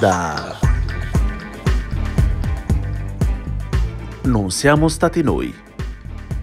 In 0.00 0.06
onda. 0.06 0.58
Non 4.22 4.50
siamo 4.50 4.88
stati 4.88 5.22
noi. 5.22 5.54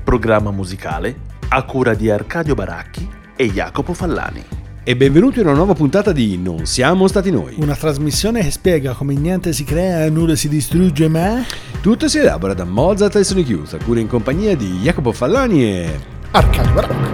Programma 0.04 0.52
musicale 0.52 1.26
a 1.49 1.63
cura 1.63 1.96
di 1.96 2.09
Arcadio 2.09 2.54
Baracchi 2.54 3.09
e 3.35 3.49
Jacopo 3.49 3.94
Fallani. 3.94 4.44
E 4.84 4.96
benvenuti 4.96 5.40
a 5.40 5.44
una 5.44 5.54
nuova 5.54 5.73
puntata 5.73 6.12
di 6.12 6.38
Non 6.38 6.66
siamo 6.66 7.08
stati 7.08 7.32
noi. 7.32 7.55
Una 7.58 7.76
trasmissione 7.76 8.41
che 8.41 8.52
spiega 8.52 8.94
come 8.94 9.16
niente 9.16 9.52
si 9.54 9.63
crea 9.63 10.05
e 10.05 10.10
nulla 10.10 10.35
si 10.35 10.49
distrugge, 10.49 11.08
ma... 11.08 11.44
Tutto 11.82 12.08
si 12.08 12.20
elabora 12.20 12.54
da 12.54 12.63
Mozart 12.63 13.16
e 13.16 13.24
Sony 13.24 13.44
Chiusa, 13.44 13.77
a 13.77 13.84
cura 13.84 13.99
in 13.99 14.08
compagnia 14.08 14.55
di 14.55 14.80
Jacopo 14.82 15.12
Fallani 15.12 15.63
e... 15.63 15.99
Arcadio 16.32 16.74
Baracchi. 16.74 17.07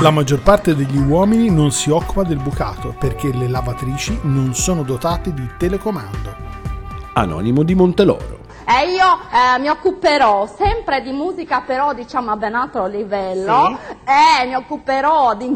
La 0.00 0.10
maggior 0.12 0.42
parte 0.42 0.76
degli 0.76 0.96
uomini 0.96 1.50
non 1.50 1.72
si 1.72 1.90
occupa 1.90 2.22
del 2.22 2.38
bucato 2.38 2.94
perché 2.96 3.32
le 3.32 3.48
lavatrici 3.48 4.20
non 4.22 4.54
sono 4.54 4.84
dotate 4.84 5.34
di 5.34 5.44
telecomando. 5.58 6.36
Anonimo 7.14 7.64
di 7.64 7.74
Monteloro. 7.74 8.38
E 8.64 8.92
io 8.92 9.18
eh, 9.32 9.58
mi 9.58 9.66
occuperò 9.66 10.46
sempre 10.46 11.02
di 11.02 11.10
musica, 11.10 11.62
però 11.62 11.94
diciamo 11.94 12.30
a 12.30 12.36
ben 12.36 12.54
altro 12.54 12.86
livello, 12.86 13.76
e 14.04 14.46
mi 14.46 14.54
occuperò 14.54 15.34
di, 15.34 15.52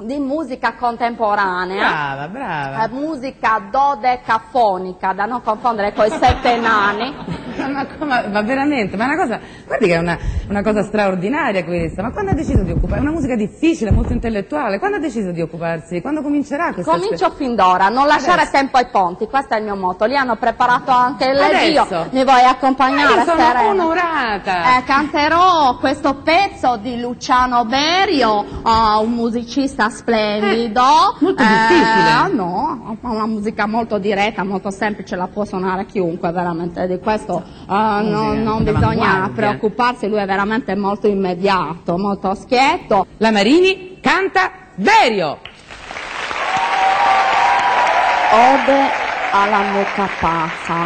di 0.00 0.18
musica 0.18 0.74
contemporanea. 0.74 1.88
Brava, 1.88 2.28
brava. 2.28 2.84
Eh, 2.84 2.88
musica 2.88 3.62
dodecafonica, 3.70 5.14
da 5.14 5.24
non 5.24 5.40
confondere 5.40 5.94
con 5.94 6.04
i 6.04 6.10
sette 6.10 6.56
nani. 6.58 7.46
Ma, 7.78 7.86
come- 7.96 8.26
ma 8.28 8.42
veramente, 8.42 8.96
ma 8.96 9.04
è 9.04 9.06
una 9.14 9.16
cosa, 9.16 9.40
guardi 9.64 9.86
che 9.86 9.94
è 9.94 9.98
una, 9.98 10.18
una 10.48 10.62
cosa 10.62 10.82
straordinaria 10.82 11.64
questa, 11.64 12.02
ma 12.02 12.10
quando 12.10 12.32
ha 12.32 12.34
deciso 12.34 12.62
di 12.62 12.72
occuparsi? 12.72 12.98
È 12.98 13.00
una 13.02 13.12
musica 13.12 13.36
difficile, 13.36 13.92
molto 13.92 14.12
intellettuale, 14.12 14.78
quando 14.80 14.96
ha 14.96 15.00
deciso 15.00 15.30
di 15.30 15.40
occuparsi? 15.40 16.00
Quando 16.00 16.22
comincerà 16.22 16.72
questa 16.72 16.90
Comincio 16.90 17.30
fin 17.30 17.54
d'ora, 17.54 17.88
non 17.88 18.06
lasciare 18.08 18.40
Adesso. 18.42 18.50
tempo 18.50 18.76
ai 18.78 18.86
ponti, 18.90 19.26
questo 19.28 19.54
è 19.54 19.58
il 19.58 19.64
mio 19.64 19.76
motto. 19.76 20.06
Lì 20.06 20.16
hanno 20.16 20.34
preparato 20.36 20.90
anche 20.90 21.24
il 21.26 21.38
Adesso. 21.38 22.08
mi 22.10 22.24
vuoi 22.24 22.42
Ma 22.42 22.48
accompagnare? 22.50 23.14
io 23.14 23.24
sono 23.24 23.38
Serena? 23.40 23.68
onorata! 23.70 24.78
Eh, 24.78 24.84
canterò 24.84 25.76
questo 25.76 26.14
pezzo 26.16 26.76
di 26.78 27.00
Luciano 27.00 27.64
Berio, 27.64 28.44
ah, 28.62 28.98
un 28.98 29.12
musicista 29.12 29.88
splendido. 29.90 30.80
Eh, 30.80 31.16
molto 31.20 31.42
difficile. 31.44 32.32
No, 32.32 32.96
una 33.02 33.26
musica 33.26 33.66
molto 33.66 33.98
diretta, 33.98 34.42
molto 34.44 34.70
semplice, 34.70 35.14
la 35.16 35.28
può 35.28 35.44
suonare 35.44 35.86
chiunque, 35.86 36.30
veramente. 36.32 36.86
Di 36.86 36.98
questo 36.98 37.42
Così, 37.68 38.08
non, 38.08 38.42
non 38.42 38.64
bisogna 38.64 39.30
preoccuparsi, 39.34 40.08
lui 40.08 40.20
è 40.20 40.24
veramente 40.24 40.74
molto 40.74 41.06
immediato, 41.06 41.98
molto 41.98 42.34
schietto. 42.34 43.06
La 43.18 43.30
Marini 43.30 43.98
canta 44.00 44.50
Berio! 44.74 45.38
Ode 48.32 48.90
alla 49.32 49.62
mucca 49.72 50.08
pazza. 50.18 50.76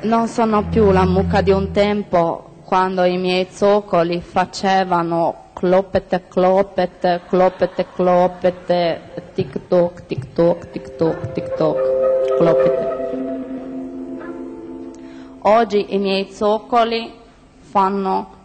Non 0.00 0.26
sono 0.26 0.64
più 0.64 0.90
la 0.90 1.04
mucca 1.04 1.40
di 1.40 1.52
un 1.52 1.70
tempo 1.70 2.62
quando 2.64 3.04
i 3.04 3.16
miei 3.16 3.46
zoccoli 3.48 4.20
facevano 4.20 5.46
clopete 5.52 6.24
clopete, 6.28 7.22
clopete 7.28 7.86
clopete, 7.94 9.00
tic 9.34 9.66
toc, 9.68 10.06
tic 10.06 10.32
toc, 10.32 10.70
tic 10.70 10.96
toc, 10.96 11.32
tic 11.32 11.54
toc, 11.56 11.87
clopete. 12.38 12.96
Oggi 15.40 15.86
i 15.94 15.98
miei 15.98 16.28
zoccoli 16.32 17.12
fanno 17.70 18.36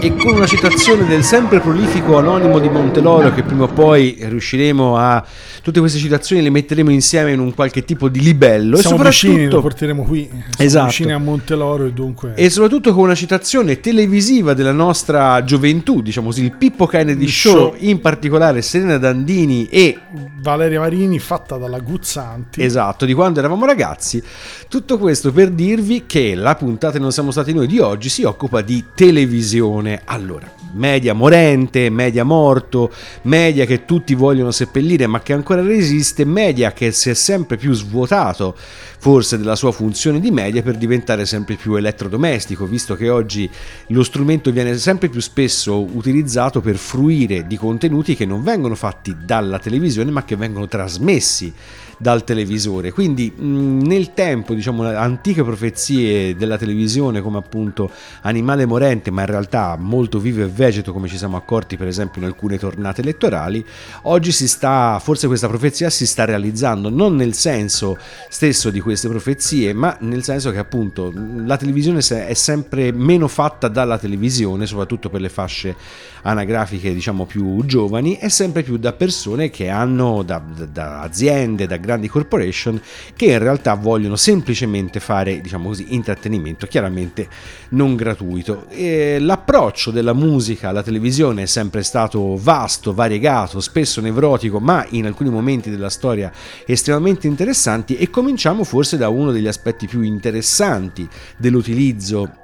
E 0.00 0.14
con 0.16 0.34
una 0.34 0.46
citazione 0.46 1.06
del 1.06 1.22
sempre 1.22 1.60
prolifico 1.60 2.18
anonimo 2.18 2.58
di 2.58 2.68
Monteloro, 2.68 3.32
che 3.32 3.42
prima 3.42 3.64
o 3.64 3.68
poi 3.68 4.16
riusciremo 4.20 4.96
a... 4.98 5.24
Tutte 5.64 5.80
queste 5.80 5.98
citazioni 5.98 6.42
le 6.42 6.50
metteremo 6.50 6.90
insieme 6.90 7.32
in 7.32 7.40
un 7.40 7.54
qualche 7.54 7.86
tipo 7.86 8.10
di 8.10 8.20
libello. 8.20 8.76
Siamo 8.76 9.02
e 9.02 9.08
vicini, 9.08 9.32
lo 9.32 9.38
soprattutto... 9.38 9.60
porteremo 9.62 10.02
qui. 10.02 10.28
Siamo 10.28 10.44
Esatto. 10.58 10.86
vicini 10.88 11.12
a 11.12 11.18
Monteloro 11.18 11.86
e 11.86 11.92
dunque... 11.92 12.34
E 12.34 12.50
soprattutto 12.50 12.92
con 12.92 13.04
una 13.04 13.14
citazione 13.14 13.80
televisiva 13.80 14.52
della 14.52 14.72
nostra 14.72 15.42
gioventù, 15.42 16.02
diciamo 16.02 16.26
così, 16.26 16.44
il 16.44 16.52
Pippo 16.52 16.84
Kennedy 16.84 17.24
Il 17.24 17.30
Show, 17.30 17.52
show. 17.52 17.74
in 17.78 17.98
particolare 18.02 18.60
Serena 18.60 18.98
Dandini 18.98 19.66
e 19.68 19.98
Valeria 20.42 20.80
Marini 20.80 21.18
fatta 21.18 21.56
dalla 21.56 21.78
Guzzanti. 21.78 22.62
Esatto, 22.62 23.06
di 23.06 23.14
quando 23.14 23.38
eravamo 23.38 23.64
ragazzi. 23.64 24.22
Tutto 24.68 24.98
questo 24.98 25.32
per 25.32 25.48
dirvi 25.48 26.04
che 26.04 26.34
la 26.34 26.56
puntata 26.56 26.98
Non 26.98 27.10
siamo 27.10 27.30
stati 27.30 27.54
noi 27.54 27.66
di 27.66 27.78
oggi 27.78 28.10
si 28.10 28.22
occupa 28.24 28.60
di 28.60 28.84
televisione. 28.94 30.02
Allora, 30.04 30.46
media 30.74 31.14
morente, 31.14 31.88
media 31.88 32.22
morto, 32.24 32.92
media 33.22 33.64
che 33.64 33.86
tutti 33.86 34.14
vogliono 34.14 34.50
seppellire 34.50 35.06
ma 35.06 35.22
che 35.22 35.32
ancora 35.32 35.53
resiste, 35.62 36.24
media 36.24 36.72
che 36.72 36.92
si 36.92 37.10
è 37.10 37.14
sempre 37.14 37.56
più 37.56 37.72
svuotato 37.72 38.56
forse 38.98 39.36
della 39.36 39.56
sua 39.56 39.70
funzione 39.70 40.20
di 40.20 40.30
media 40.30 40.62
per 40.62 40.76
diventare 40.76 41.26
sempre 41.26 41.56
più 41.56 41.74
elettrodomestico, 41.74 42.64
visto 42.66 42.96
che 42.96 43.08
oggi 43.10 43.48
lo 43.88 44.02
strumento 44.02 44.50
viene 44.50 44.76
sempre 44.78 45.08
più 45.08 45.20
spesso 45.20 45.80
utilizzato 45.82 46.60
per 46.60 46.76
fruire 46.76 47.46
di 47.46 47.56
contenuti 47.56 48.16
che 48.16 48.24
non 48.24 48.42
vengono 48.42 48.74
fatti 48.74 49.14
dalla 49.24 49.58
televisione 49.58 50.10
ma 50.10 50.24
che 50.24 50.36
vengono 50.36 50.66
trasmessi 50.66 51.52
dal 51.98 52.24
televisore. 52.24 52.92
Quindi 52.92 53.32
nel 53.36 54.12
tempo, 54.14 54.54
diciamo, 54.54 54.86
antiche 54.86 55.42
profezie 55.42 56.34
della 56.36 56.58
televisione 56.58 57.20
come 57.20 57.38
appunto 57.38 57.90
animale 58.22 58.66
morente, 58.66 59.10
ma 59.10 59.22
in 59.22 59.26
realtà 59.26 59.76
molto 59.78 60.18
vivo 60.18 60.42
e 60.42 60.46
vegeto, 60.46 60.92
come 60.92 61.08
ci 61.08 61.16
siamo 61.16 61.36
accorti 61.36 61.76
per 61.76 61.86
esempio 61.86 62.20
in 62.20 62.26
alcune 62.26 62.58
tornate 62.58 63.00
elettorali, 63.00 63.64
oggi 64.02 64.32
si 64.32 64.48
sta, 64.48 64.98
forse 65.00 65.26
questa 65.26 65.48
profezia 65.48 65.90
si 65.90 66.06
sta 66.06 66.24
realizzando, 66.24 66.88
non 66.88 67.16
nel 67.16 67.34
senso 67.34 67.96
stesso 68.28 68.70
di 68.70 68.80
queste 68.80 69.08
profezie, 69.08 69.72
ma 69.72 69.96
nel 70.00 70.22
senso 70.22 70.50
che 70.50 70.58
appunto 70.58 71.12
la 71.44 71.56
televisione 71.56 72.00
è 72.00 72.34
sempre 72.34 72.92
meno 72.92 73.28
fatta 73.28 73.68
dalla 73.68 73.98
televisione, 73.98 74.66
soprattutto 74.66 75.08
per 75.08 75.20
le 75.20 75.28
fasce 75.28 75.76
anagrafiche 76.22 76.92
diciamo 76.92 77.26
più 77.26 77.64
giovani, 77.64 78.18
e 78.18 78.28
sempre 78.28 78.62
più 78.62 78.76
da 78.76 78.92
persone 78.92 79.50
che 79.50 79.68
hanno 79.68 80.22
da- 80.22 80.42
da 80.70 81.00
aziende, 81.00 81.66
da 81.66 81.76
grandi 81.76 81.93
corporation 82.08 82.80
che 83.14 83.26
in 83.26 83.38
realtà 83.38 83.74
vogliono 83.74 84.16
semplicemente 84.16 85.00
fare 85.00 85.40
diciamo 85.40 85.68
così 85.68 85.94
intrattenimento, 85.94 86.66
chiaramente 86.66 87.28
non 87.70 87.96
gratuito. 87.96 88.66
E 88.68 89.18
l'approccio 89.18 89.90
della 89.90 90.12
musica 90.12 90.68
alla 90.68 90.82
televisione 90.82 91.42
è 91.42 91.46
sempre 91.46 91.82
stato 91.82 92.36
vasto, 92.40 92.94
variegato, 92.94 93.60
spesso 93.60 94.00
nevrotico, 94.00 94.60
ma 94.60 94.86
in 94.90 95.06
alcuni 95.06 95.30
momenti 95.30 95.70
della 95.70 95.90
storia 95.90 96.32
estremamente 96.66 97.26
interessanti 97.26 97.96
e 97.96 98.10
cominciamo 98.10 98.64
forse 98.64 98.96
da 98.96 99.08
uno 99.08 99.32
degli 99.32 99.48
aspetti 99.48 99.86
più 99.86 100.02
interessanti 100.02 101.08
dell'utilizzo 101.36 102.42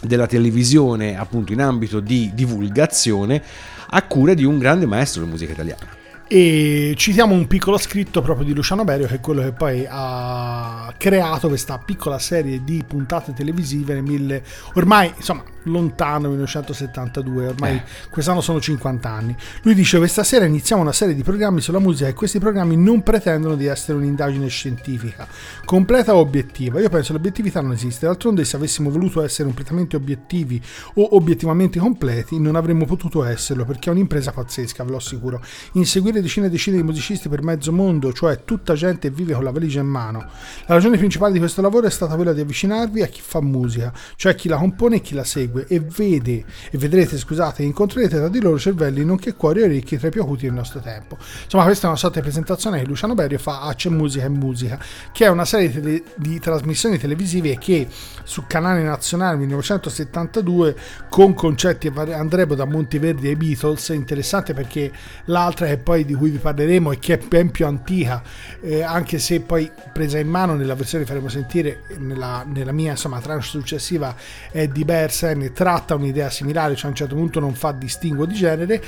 della 0.00 0.26
televisione 0.26 1.18
appunto 1.18 1.52
in 1.52 1.60
ambito 1.60 2.00
di 2.00 2.30
divulgazione 2.34 3.42
a 3.90 4.02
cura 4.02 4.34
di 4.34 4.44
un 4.44 4.58
grande 4.58 4.86
maestro 4.86 5.20
della 5.20 5.32
musica 5.32 5.52
italiana. 5.52 5.97
E 6.30 6.92
citiamo 6.94 7.32
un 7.32 7.46
piccolo 7.46 7.78
scritto 7.78 8.20
proprio 8.20 8.44
di 8.44 8.52
Luciano 8.52 8.84
Berio, 8.84 9.06
che 9.06 9.14
è 9.14 9.20
quello 9.20 9.40
che 9.40 9.52
poi 9.52 9.86
ha 9.88 10.92
creato 10.98 11.48
questa 11.48 11.78
piccola 11.78 12.18
serie 12.18 12.62
di 12.62 12.84
puntate 12.86 13.32
televisive 13.32 13.94
nel 13.94 14.02
mille, 14.02 14.44
ormai 14.74 15.10
insomma 15.16 15.42
lontano 15.62 16.28
1972, 16.28 17.46
ormai 17.46 17.76
Eh. 17.76 17.82
quest'anno 18.10 18.42
sono 18.42 18.60
50 18.60 19.08
anni. 19.08 19.34
Lui 19.62 19.74
dice 19.74 19.96
questa 19.98 20.22
sera 20.22 20.44
iniziamo 20.44 20.82
una 20.82 20.92
serie 20.92 21.14
di 21.14 21.22
programmi 21.22 21.60
sulla 21.62 21.78
musica 21.78 22.08
e 22.08 22.14
questi 22.14 22.38
programmi 22.38 22.76
non 22.76 23.02
pretendono 23.02 23.54
di 23.54 23.66
essere 23.66 23.96
un'indagine 23.96 24.48
scientifica, 24.48 25.26
completa 25.64 26.14
o 26.14 26.18
obiettiva. 26.18 26.78
Io 26.80 26.90
penso 26.90 27.08
che 27.08 27.12
l'obiettività 27.14 27.62
non 27.62 27.72
esiste, 27.72 28.04
d'altronde 28.06 28.44
se 28.44 28.56
avessimo 28.56 28.90
voluto 28.90 29.22
essere 29.22 29.44
completamente 29.44 29.96
obiettivi 29.96 30.60
o 30.94 31.16
obiettivamente 31.16 31.78
completi 31.78 32.38
non 32.38 32.54
avremmo 32.54 32.84
potuto 32.84 33.24
esserlo 33.24 33.64
perché 33.64 33.88
è 33.88 33.92
un'impresa 33.92 34.32
pazzesca, 34.32 34.84
ve 34.84 34.90
lo 34.90 34.96
assicuro. 34.98 35.42
Inseguire 35.72 36.17
decine 36.20 36.46
e 36.46 36.50
decine 36.50 36.76
di 36.76 36.82
musicisti 36.82 37.28
per 37.28 37.42
mezzo 37.42 37.72
mondo, 37.72 38.12
cioè 38.12 38.44
tutta 38.44 38.74
gente 38.74 39.10
vive 39.10 39.34
con 39.34 39.44
la 39.44 39.50
valigia 39.50 39.80
in 39.80 39.86
mano. 39.86 40.18
La 40.66 40.74
ragione 40.74 40.96
principale 40.96 41.32
di 41.32 41.38
questo 41.38 41.60
lavoro 41.62 41.86
è 41.86 41.90
stata 41.90 42.14
quella 42.14 42.32
di 42.32 42.40
avvicinarvi 42.40 43.02
a 43.02 43.06
chi 43.06 43.20
fa 43.22 43.40
musica, 43.40 43.92
cioè 44.16 44.34
chi 44.34 44.48
la 44.48 44.56
compone 44.56 44.96
e 44.96 45.00
chi 45.00 45.14
la 45.14 45.24
segue 45.24 45.66
e 45.68 45.80
vede 45.80 46.44
e 46.70 46.78
vedrete, 46.78 47.16
scusate, 47.16 47.62
e 47.62 47.66
incontrerete 47.66 48.16
tra 48.16 48.28
di 48.28 48.40
loro 48.40 48.58
cervelli 48.58 49.04
nonché 49.04 49.34
cuori 49.34 49.60
e 49.60 49.64
orecchi 49.64 49.98
tra 49.98 50.08
i 50.08 50.10
più 50.10 50.22
acuti 50.22 50.46
del 50.46 50.54
nostro 50.54 50.80
tempo. 50.80 51.16
Insomma, 51.44 51.64
questa 51.64 51.86
è 51.86 51.88
una 51.88 51.98
sorta 51.98 52.16
di 52.16 52.22
presentazione 52.22 52.80
che 52.80 52.86
Luciano 52.86 53.14
Berio 53.14 53.38
fa 53.38 53.62
a 53.62 53.74
C'è 53.74 53.88
musica 53.90 54.24
e 54.24 54.28
musica, 54.28 54.78
che 55.12 55.24
è 55.24 55.28
una 55.28 55.44
serie 55.44 55.72
tele- 55.72 56.02
di 56.16 56.38
trasmissioni 56.38 56.98
televisive 56.98 57.58
che 57.58 57.86
su 58.24 58.44
canale 58.46 58.82
nazionale 58.82 59.36
1972 59.38 60.76
con 61.08 61.34
concetti 61.34 61.86
e 61.86 61.90
vari- 61.90 62.12
andrebbero 62.12 62.56
da 62.56 62.64
Monteverdi 62.64 63.28
ai 63.28 63.36
Beatles, 63.36 63.90
è 63.90 63.94
interessante 63.94 64.54
perché 64.54 64.92
l'altra 65.26 65.66
che 65.66 65.78
poi 65.78 66.04
di 66.08 66.14
cui 66.14 66.30
vi 66.30 66.38
parleremo 66.38 66.90
e 66.92 66.98
che 66.98 67.18
è 67.18 67.18
ben 67.18 67.50
più 67.50 67.66
antica, 67.66 68.22
eh, 68.62 68.82
anche 68.82 69.18
se 69.18 69.40
poi 69.40 69.70
presa 69.92 70.18
in 70.18 70.28
mano 70.28 70.54
nella 70.54 70.74
versione 70.74 71.04
che 71.04 71.10
faremo 71.10 71.28
sentire 71.28 71.82
nella, 71.98 72.46
nella 72.50 72.72
mia 72.72 72.92
insomma 72.92 73.20
tranche 73.20 73.44
successiva 73.44 74.16
è 74.50 74.66
diversa 74.68 75.28
e 75.28 75.34
ne 75.34 75.52
tratta 75.52 75.94
un'idea 75.94 76.30
similare, 76.30 76.74
cioè 76.74 76.86
a 76.86 76.88
un 76.88 76.94
certo 76.94 77.14
punto 77.14 77.40
non 77.40 77.54
fa 77.54 77.72
distinguo 77.72 78.24
di 78.24 78.34
genere, 78.34 78.82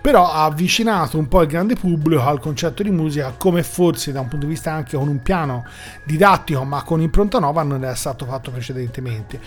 però 0.00 0.28
ha 0.28 0.44
avvicinato 0.44 1.16
un 1.16 1.28
po' 1.28 1.42
il 1.42 1.48
grande 1.48 1.76
pubblico 1.76 2.22
al 2.22 2.40
concetto 2.40 2.82
di 2.82 2.90
musica 2.90 3.32
come 3.38 3.62
forse 3.62 4.10
da 4.10 4.20
un 4.20 4.28
punto 4.28 4.46
di 4.46 4.52
vista 4.52 4.72
anche 4.72 4.96
con 4.96 5.06
un 5.06 5.22
piano 5.22 5.64
didattico 6.02 6.64
ma 6.64 6.82
con 6.82 7.00
impronta 7.00 7.38
nuova 7.38 7.62
non 7.62 7.84
era 7.84 7.94
stato 7.94 8.26
fatto 8.26 8.50
precedentemente. 8.50 9.40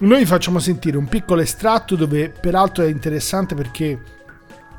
Noi 0.00 0.20
vi 0.20 0.24
facciamo 0.24 0.58
sentire 0.58 0.96
un 0.96 1.06
piccolo 1.06 1.42
estratto 1.42 1.94
dove 1.94 2.30
peraltro 2.30 2.82
è 2.84 2.88
interessante 2.88 3.54
perché 3.54 3.98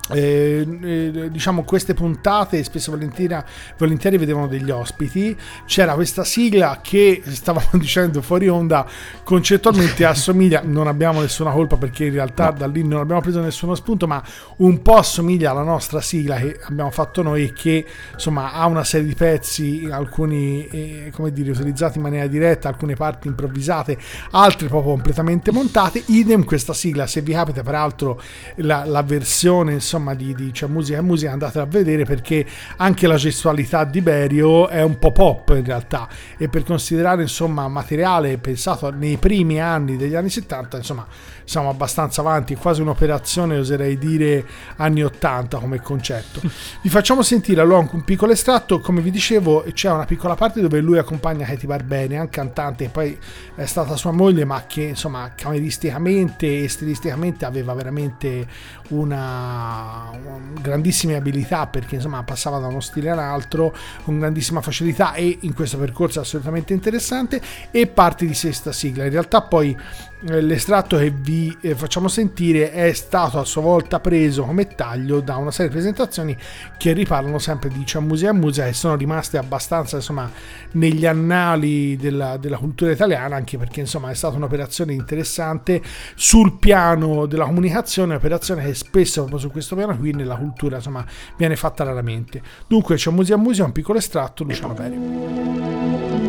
eh, 0.10 0.66
eh, 0.82 1.30
diciamo 1.32 1.64
queste 1.64 1.94
puntate 1.94 2.64
spesso 2.64 2.92
volentieri, 2.92 3.38
volentieri 3.78 4.18
vedevano 4.18 4.48
degli 4.48 4.70
ospiti 4.70 5.38
c'era 5.66 5.94
questa 5.94 6.24
sigla 6.24 6.80
che 6.82 7.22
stavamo 7.26 7.70
dicendo 7.80 8.22
fuori 8.22 8.48
onda 8.50 8.86
concettualmente 9.24 10.04
assomiglia 10.06 10.62
non 10.66 10.88
abbiamo 10.88 11.22
nessuna 11.22 11.52
colpa 11.52 11.78
perché 11.78 12.06
in 12.06 12.14
realtà 12.14 12.50
no. 12.50 12.58
da 12.58 12.68
lì 12.68 12.86
non 12.86 13.00
abbiamo 13.00 13.22
preso 13.22 13.40
nessuno 13.42 13.76
spunto 13.76 14.08
ma 14.08 14.22
un 14.58 14.82
po' 14.82 14.98
assomiglia 14.98 15.52
alla 15.52 15.64
nostra 15.64 16.02
sigla 16.02 16.38
che 16.38 16.60
abbiamo 16.64 16.92
fatto 16.92 17.22
noi 17.22 17.54
che 17.54 17.86
insomma 18.14 18.54
ha 18.54 18.66
una 18.66 18.84
serie 18.84 19.08
di 19.08 19.16
pezzi 19.16 19.88
alcuni 19.90 20.66
eh, 20.68 21.12
come 21.14 21.32
dire 21.32 21.52
utilizzati 21.52 21.98
in 21.98 22.04
maniera 22.04 22.28
diretta 22.28 22.68
alcune 22.68 22.96
parti 22.96 23.28
improvvisate 23.28 23.98
altre 24.32 24.68
proprio 24.68 24.94
completamente 24.94 25.52
montate 25.52 26.04
idem 26.08 26.44
questa 26.44 26.74
sigla 26.74 27.08
se 27.08 27.22
vi 27.22 27.34
capita 27.34 27.62
peraltro 27.62 28.20
la, 28.56 28.84
la 28.84 29.04
versione 29.04 29.74
insomma 29.74 29.91
insomma 29.92 30.14
di, 30.14 30.34
di 30.34 30.54
cioè, 30.54 30.70
musica 30.70 31.02
musica 31.02 31.32
andate 31.32 31.60
a 31.60 31.66
vedere 31.66 32.06
perché 32.06 32.46
anche 32.78 33.08
la 33.08 33.16
gestualità 33.16 33.84
di 33.84 34.00
Berio 34.02 34.70
è 34.70 34.82
un 34.82 34.98
po' 34.98 35.12
pop 35.12 35.50
in 35.50 35.66
realtà. 35.66 36.08
E 36.38 36.48
per 36.48 36.64
considerare 36.64 37.24
insomma 37.24 37.68
materiale 37.68 38.38
pensato 38.38 38.90
nei 38.90 39.18
primi 39.18 39.60
anni 39.60 39.98
degli 39.98 40.16
anni 40.16 40.30
70 40.30 40.78
insomma 40.78 41.06
siamo 41.44 41.70
abbastanza 41.70 42.22
avanti, 42.22 42.56
quasi 42.56 42.82
un'operazione, 42.82 43.58
oserei 43.58 43.98
dire, 43.98 44.46
anni 44.78 45.04
80 45.04 45.58
come 45.58 45.82
concetto. 45.82 46.42
Vi 46.82 46.90
facciamo 46.90 47.22
sentire 47.22 47.62
allora 47.62 47.88
un 47.92 48.04
piccolo 48.04 48.32
estratto, 48.32 48.80
come 48.80 49.02
vi 49.02 49.12
dicevo 49.12 49.64
c'è 49.74 49.92
una 49.92 50.06
piccola 50.06 50.36
parte 50.36 50.62
dove 50.62 50.80
lui 50.80 50.98
accompagna 50.98 51.46
Katie 51.46 51.68
Barbene, 51.68 52.20
un 52.20 52.30
cantante 52.30 52.86
che 52.86 52.90
poi 52.90 53.18
è 53.56 53.66
stata 53.66 53.96
sua 53.96 54.12
moglie, 54.12 54.46
ma 54.46 54.64
che 54.68 54.82
insomma 54.82 55.34
cameristicamente 55.36 56.64
e 56.64 56.68
stilisticamente 56.68 57.46
aveva 57.46 57.74
veramente 57.74 58.48
una, 58.90 60.10
una 60.12 60.60
grandissime 60.60 61.16
abilità 61.16 61.68
perché 61.68 61.96
insomma 61.96 62.24
passava 62.24 62.60
da 62.60 62.68
uno 62.68 62.80
stile 62.80 63.10
all'altro 63.10 63.76
con 64.04 64.20
grandissima 64.20 64.62
facilità 64.62 65.14
e 65.14 65.40
in 65.42 65.54
questo 65.54 65.78
percorso 65.78 66.20
assolutamente 66.20 66.74
interessante 66.74 67.42
e 67.72 67.88
parte 67.88 68.26
di 68.26 68.34
sesta 68.34 68.72
sigla. 68.72 69.06
In 69.06 69.12
realtà 69.12 69.42
poi 69.42 69.78
l'estratto 70.24 70.98
che 70.98 71.10
vi 71.10 71.56
eh, 71.62 71.74
facciamo 71.74 72.08
sentire 72.08 72.72
è 72.72 72.94
stato 72.94 73.40
a 73.40 73.46
sua 73.46 73.62
volta 73.62 74.00
preso 74.00 74.44
come 74.44 74.68
taglio 74.68 75.20
da 75.20 75.38
una 75.38 75.50
serie 75.50 75.72
di 75.72 75.78
presentazioni 75.78 76.38
che 76.78 76.94
riparlano 76.94 77.40
sempre 77.40 77.70
di 77.70 77.86
musica 78.02 78.30
e 78.30 78.34
musica 78.34 78.68
e 78.68 78.74
sono 78.74 78.96
rimaste 78.96 79.38
abbastanza 79.38 79.96
insomma 79.96 80.30
negli 80.74 81.06
annali 81.06 81.96
della, 81.96 82.38
della, 82.38 82.58
cultura 82.58 82.92
italiana 82.92 83.36
anche 83.36 83.58
perché 83.58 83.80
insomma 83.80 84.12
è 84.12 84.14
stata 84.14 84.36
un'operazione 84.36 84.94
interessante 84.94 85.82
sul 86.16 86.60
piano 86.60 87.26
della 87.26 87.46
comunicazione 87.46 88.12
un'operazione 88.12 88.64
che 88.64 88.76
spesso 88.76 89.22
proprio 89.22 89.40
su 89.40 89.50
questo 89.50 89.76
piano 89.76 89.98
qui 89.98 90.14
nella 90.14 90.36
cultura 90.36 90.76
insomma 90.76 91.04
viene 91.38 91.56
fatta 91.56 91.84
raramente. 91.84 92.42
Dunque 92.68 92.96
c'è 92.96 93.10
musica 93.10 93.36
e 93.36 93.40
musica 93.40 93.66
un 93.66 93.72
piccolo 93.72 93.98
estratto 93.98 94.44
Luciano 94.44 94.74
Peri 94.74 96.21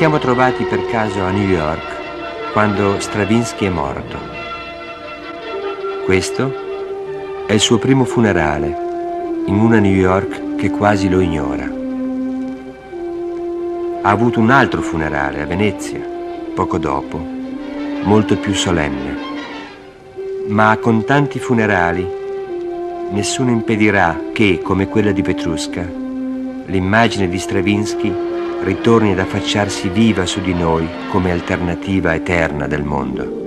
siamo 0.00 0.18
trovati 0.18 0.64
per 0.64 0.86
caso 0.86 1.20
a 1.20 1.30
New 1.30 1.46
York 1.46 2.52
quando 2.54 2.98
Stravinsky 2.98 3.66
è 3.66 3.68
morto. 3.68 4.16
Questo 6.06 7.44
è 7.46 7.52
il 7.52 7.60
suo 7.60 7.76
primo 7.76 8.06
funerale 8.06 9.44
in 9.44 9.56
una 9.56 9.78
New 9.78 9.92
York 9.92 10.54
che 10.54 10.70
quasi 10.70 11.10
lo 11.10 11.20
ignora. 11.20 11.70
Ha 14.00 14.08
avuto 14.08 14.40
un 14.40 14.48
altro 14.48 14.80
funerale 14.80 15.42
a 15.42 15.46
Venezia, 15.46 16.00
poco 16.54 16.78
dopo, 16.78 17.22
molto 18.02 18.38
più 18.38 18.54
solenne. 18.54 19.18
Ma 20.46 20.78
con 20.78 21.04
tanti 21.04 21.38
funerali 21.38 22.08
nessuno 23.10 23.50
impedirà 23.50 24.18
che, 24.32 24.60
come 24.62 24.88
quella 24.88 25.12
di 25.12 25.20
Petrusca, 25.20 25.86
l'immagine 26.64 27.28
di 27.28 27.38
Stravinsky 27.38 28.28
ritorni 28.62 29.12
ad 29.12 29.18
affacciarsi 29.18 29.88
viva 29.88 30.26
su 30.26 30.40
di 30.40 30.52
noi 30.52 30.86
come 31.10 31.30
alternativa 31.30 32.14
eterna 32.14 32.66
del 32.66 32.82
mondo. 32.82 33.38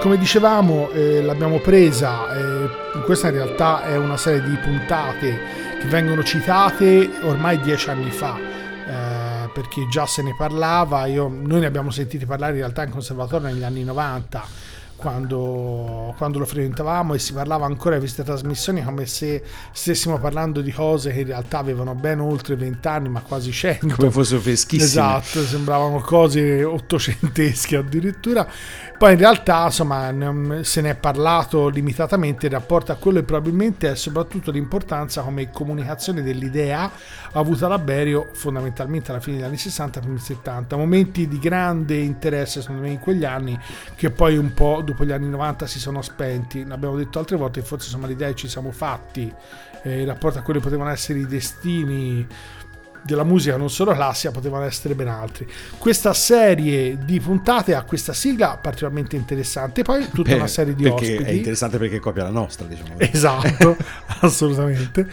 Come 0.00 0.18
dicevamo, 0.18 0.90
eh, 0.90 1.22
l'abbiamo 1.22 1.58
presa, 1.58 2.34
eh, 2.34 2.68
questa 3.04 3.28
in 3.28 3.34
realtà 3.34 3.84
è 3.84 3.96
una 3.96 4.16
serie 4.16 4.42
di 4.42 4.56
puntate 4.56 5.38
che 5.80 5.86
vengono 5.88 6.22
citate 6.22 7.10
ormai 7.22 7.58
dieci 7.60 7.88
anni 7.90 8.10
fa 8.10 8.58
perché 9.58 9.88
già 9.88 10.06
se 10.06 10.22
ne 10.22 10.34
parlava, 10.36 11.06
io, 11.06 11.28
noi 11.28 11.60
ne 11.60 11.66
abbiamo 11.66 11.90
sentiti 11.90 12.24
parlare 12.26 12.52
in 12.52 12.58
realtà 12.58 12.84
in 12.84 12.90
conservatorio 12.90 13.48
negli 13.48 13.64
anni 13.64 13.82
90 13.82 14.57
quando, 14.98 16.12
quando, 16.16 16.40
lo 16.40 16.44
frequentavamo 16.44 17.14
e 17.14 17.20
si 17.20 17.32
parlava 17.32 17.66
ancora 17.66 17.94
di 17.94 18.00
queste 18.00 18.24
trasmissioni 18.24 18.82
come 18.82 19.06
se 19.06 19.42
stessimo 19.72 20.18
parlando 20.18 20.60
di 20.60 20.72
cose 20.72 21.12
che 21.12 21.20
in 21.20 21.26
realtà 21.28 21.58
avevano 21.58 21.94
ben 21.94 22.18
oltre 22.18 22.56
20 22.56 22.88
anni, 22.88 23.08
ma 23.08 23.20
quasi 23.20 23.52
100. 23.52 23.94
Come 23.94 24.10
fossero 24.10 24.40
freschissime. 24.40 24.82
Esatto, 24.82 25.42
sembravano 25.42 26.00
cose 26.00 26.64
ottocentesche 26.64 27.76
addirittura. 27.76 28.46
Poi 28.98 29.12
in 29.12 29.18
realtà, 29.18 29.66
insomma, 29.66 30.12
se 30.62 30.80
ne 30.80 30.90
è 30.90 30.96
parlato 30.96 31.68
limitatamente 31.68 32.46
in 32.46 32.52
rapporto 32.52 32.90
a 32.90 32.96
quello 32.96 33.20
e 33.20 33.22
probabilmente 33.22 33.92
è 33.92 33.94
soprattutto 33.94 34.50
l'importanza 34.50 35.22
come 35.22 35.50
comunicazione 35.52 36.20
dell'idea 36.20 36.90
avuta 37.32 37.68
da 37.68 37.78
Berio 37.78 38.30
fondamentalmente 38.32 39.12
alla 39.12 39.20
fine 39.20 39.36
degli 39.36 39.46
anni 39.46 39.56
60 39.56 40.00
primi 40.00 40.18
70. 40.18 40.76
Momenti 40.76 41.28
di 41.28 41.38
grande 41.38 41.96
interesse 41.96 42.60
secondo 42.60 42.82
me 42.82 42.90
in 42.90 42.98
quegli 42.98 43.24
anni 43.24 43.56
che 43.94 44.10
poi 44.10 44.36
un 44.36 44.52
po' 44.52 44.82
dopo 44.88 45.04
gli 45.04 45.12
anni 45.12 45.28
90 45.28 45.66
si 45.66 45.78
sono 45.78 46.02
spenti. 46.02 46.64
L'abbiamo 46.64 46.96
detto 46.96 47.18
altre 47.18 47.36
volte, 47.36 47.62
forse 47.62 47.86
insomma 47.86 48.06
l'idea 48.06 48.28
che 48.28 48.34
ci 48.34 48.48
siamo 48.48 48.72
fatti. 48.72 49.32
Eh, 49.82 50.00
in 50.00 50.06
rapporto 50.06 50.38
a 50.38 50.42
quelli 50.42 50.58
che 50.58 50.66
potevano 50.66 50.90
essere 50.90 51.20
i 51.20 51.26
destini 51.26 52.26
della 53.04 53.22
musica 53.22 53.56
non 53.56 53.70
solo 53.70 53.92
classica 53.92 54.32
potevano 54.32 54.64
essere 54.64 54.94
ben 54.94 55.08
altri. 55.08 55.46
Questa 55.78 56.12
serie 56.12 56.98
di 57.04 57.20
puntate 57.20 57.74
ha 57.74 57.82
questa 57.82 58.12
sigla 58.12 58.58
particolarmente 58.60 59.16
interessante 59.16 59.82
poi 59.82 60.08
tutta 60.08 60.30
per, 60.30 60.38
una 60.38 60.46
serie 60.46 60.74
di 60.74 60.86
ospiti 60.86 61.22
è 61.22 61.30
interessante 61.30 61.78
perché 61.78 62.00
copia 62.00 62.24
la 62.24 62.30
nostra 62.30 62.66
diciamo 62.66 62.98
esatto 62.98 63.76
assolutamente 64.20 65.08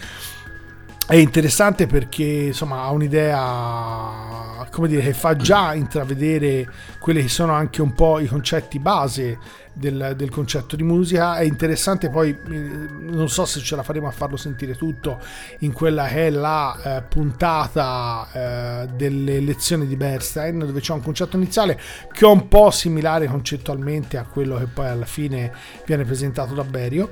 è 1.08 1.16
interessante 1.16 1.86
perché 1.86 2.24
insomma 2.24 2.82
ha 2.82 2.92
un'idea 2.92 4.68
come 4.72 4.88
dire 4.88 5.02
che 5.02 5.14
fa 5.14 5.36
già 5.36 5.74
intravedere 5.74 6.68
quelli 7.00 7.22
che 7.22 7.30
sono 7.30 7.54
anche 7.54 7.82
un 7.82 7.94
po' 7.94 8.20
i 8.20 8.26
concetti 8.26 8.80
base 8.80 9.38
del, 9.72 10.14
del, 10.18 10.30
concetto 10.30 10.76
di 10.76 10.84
musica. 10.84 11.38
È 11.38 11.44
interessante 11.44 12.10
poi, 12.10 12.30
eh, 12.30 12.60
non 13.00 13.30
so 13.30 13.46
se 13.46 13.60
ce 13.60 13.76
la 13.76 13.84
faremo 13.84 14.08
a 14.08 14.12
farlo 14.12 14.38
sentire 14.38 14.76
tutto 14.76 15.20
in 15.60 15.72
quella 15.72 16.08
che 16.08 16.28
è 16.28 16.30
la 16.30 16.98
eh, 16.98 17.02
puntata 17.04 18.28
eh, 18.34 18.88
delle 18.96 19.40
lezioni 19.42 19.86
di 19.86 19.96
Bernstein, 19.96 20.60
dove 20.60 20.80
c'è 20.80 20.94
un 20.94 21.02
concetto 21.02 21.36
iniziale 21.36 21.80
che 22.12 22.26
è 22.26 22.28
un 22.28 22.48
po' 22.48 22.72
similare 22.72 23.28
concettualmente 23.28 24.18
a 24.18 24.24
quello 24.24 24.58
che 24.58 24.66
poi 24.66 24.88
alla 24.88 25.06
fine 25.06 25.54
viene 25.86 26.04
presentato 26.04 26.54
da 26.54 26.64
Berio. 26.64 27.10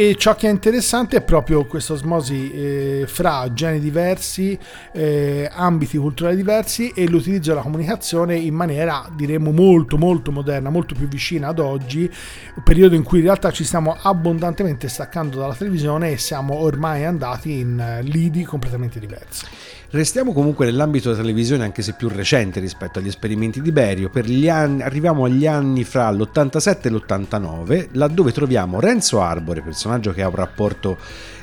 E 0.00 0.16
ciò 0.16 0.34
che 0.34 0.48
è 0.48 0.50
interessante 0.50 1.18
è 1.18 1.20
proprio 1.20 1.66
questa 1.66 1.92
osmosi 1.92 2.50
eh, 2.52 3.04
fra 3.06 3.52
geni 3.52 3.80
diversi, 3.80 4.58
eh, 4.92 5.46
ambiti 5.52 5.98
culturali 5.98 6.36
diversi 6.36 6.88
e 6.94 7.06
l'utilizzo 7.06 7.50
della 7.50 7.60
comunicazione 7.60 8.34
in 8.34 8.54
maniera 8.54 9.06
diremmo 9.14 9.52
molto 9.52 9.98
molto 9.98 10.32
moderna, 10.32 10.70
molto 10.70 10.94
più 10.94 11.06
vicina 11.06 11.48
ad 11.48 11.58
oggi, 11.58 12.10
un 12.54 12.62
periodo 12.62 12.94
in 12.94 13.02
cui 13.02 13.18
in 13.18 13.24
realtà 13.24 13.50
ci 13.50 13.62
stiamo 13.62 13.94
abbondantemente 14.00 14.88
staccando 14.88 15.38
dalla 15.38 15.54
televisione 15.54 16.12
e 16.12 16.16
siamo 16.16 16.54
ormai 16.54 17.04
andati 17.04 17.58
in 17.58 17.78
eh, 17.78 18.00
lidi 18.00 18.42
completamente 18.42 19.00
diversi. 19.00 19.44
Restiamo 19.92 20.32
comunque 20.32 20.66
nell'ambito 20.66 21.10
della 21.10 21.22
televisione, 21.22 21.64
anche 21.64 21.82
se 21.82 21.94
più 21.94 22.08
recente 22.08 22.60
rispetto 22.60 23.00
agli 23.00 23.08
esperimenti 23.08 23.60
di 23.60 23.72
Berio. 23.72 24.08
Anni, 24.48 24.82
arriviamo 24.82 25.24
agli 25.24 25.48
anni 25.48 25.82
fra 25.82 26.08
l'87 26.12 26.78
e 26.82 26.90
l'89, 26.90 27.88
laddove 27.94 28.30
troviamo 28.30 28.78
Renzo 28.78 29.20
Arbore, 29.20 29.62
personaggio 29.62 30.12
che 30.12 30.22
ha 30.22 30.28
un 30.28 30.36
rapporto 30.36 30.96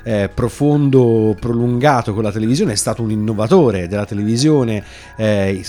eh, 0.07 0.29
profondo, 0.33 1.35
prolungato 1.37 2.13
con 2.13 2.23
la 2.23 2.31
televisione, 2.31 2.71
è 2.71 2.75
stato 2.75 3.01
un 3.01 3.11
innovatore 3.11 3.89
della 3.89 4.05
televisione, 4.05 4.81
eh, 5.17 5.61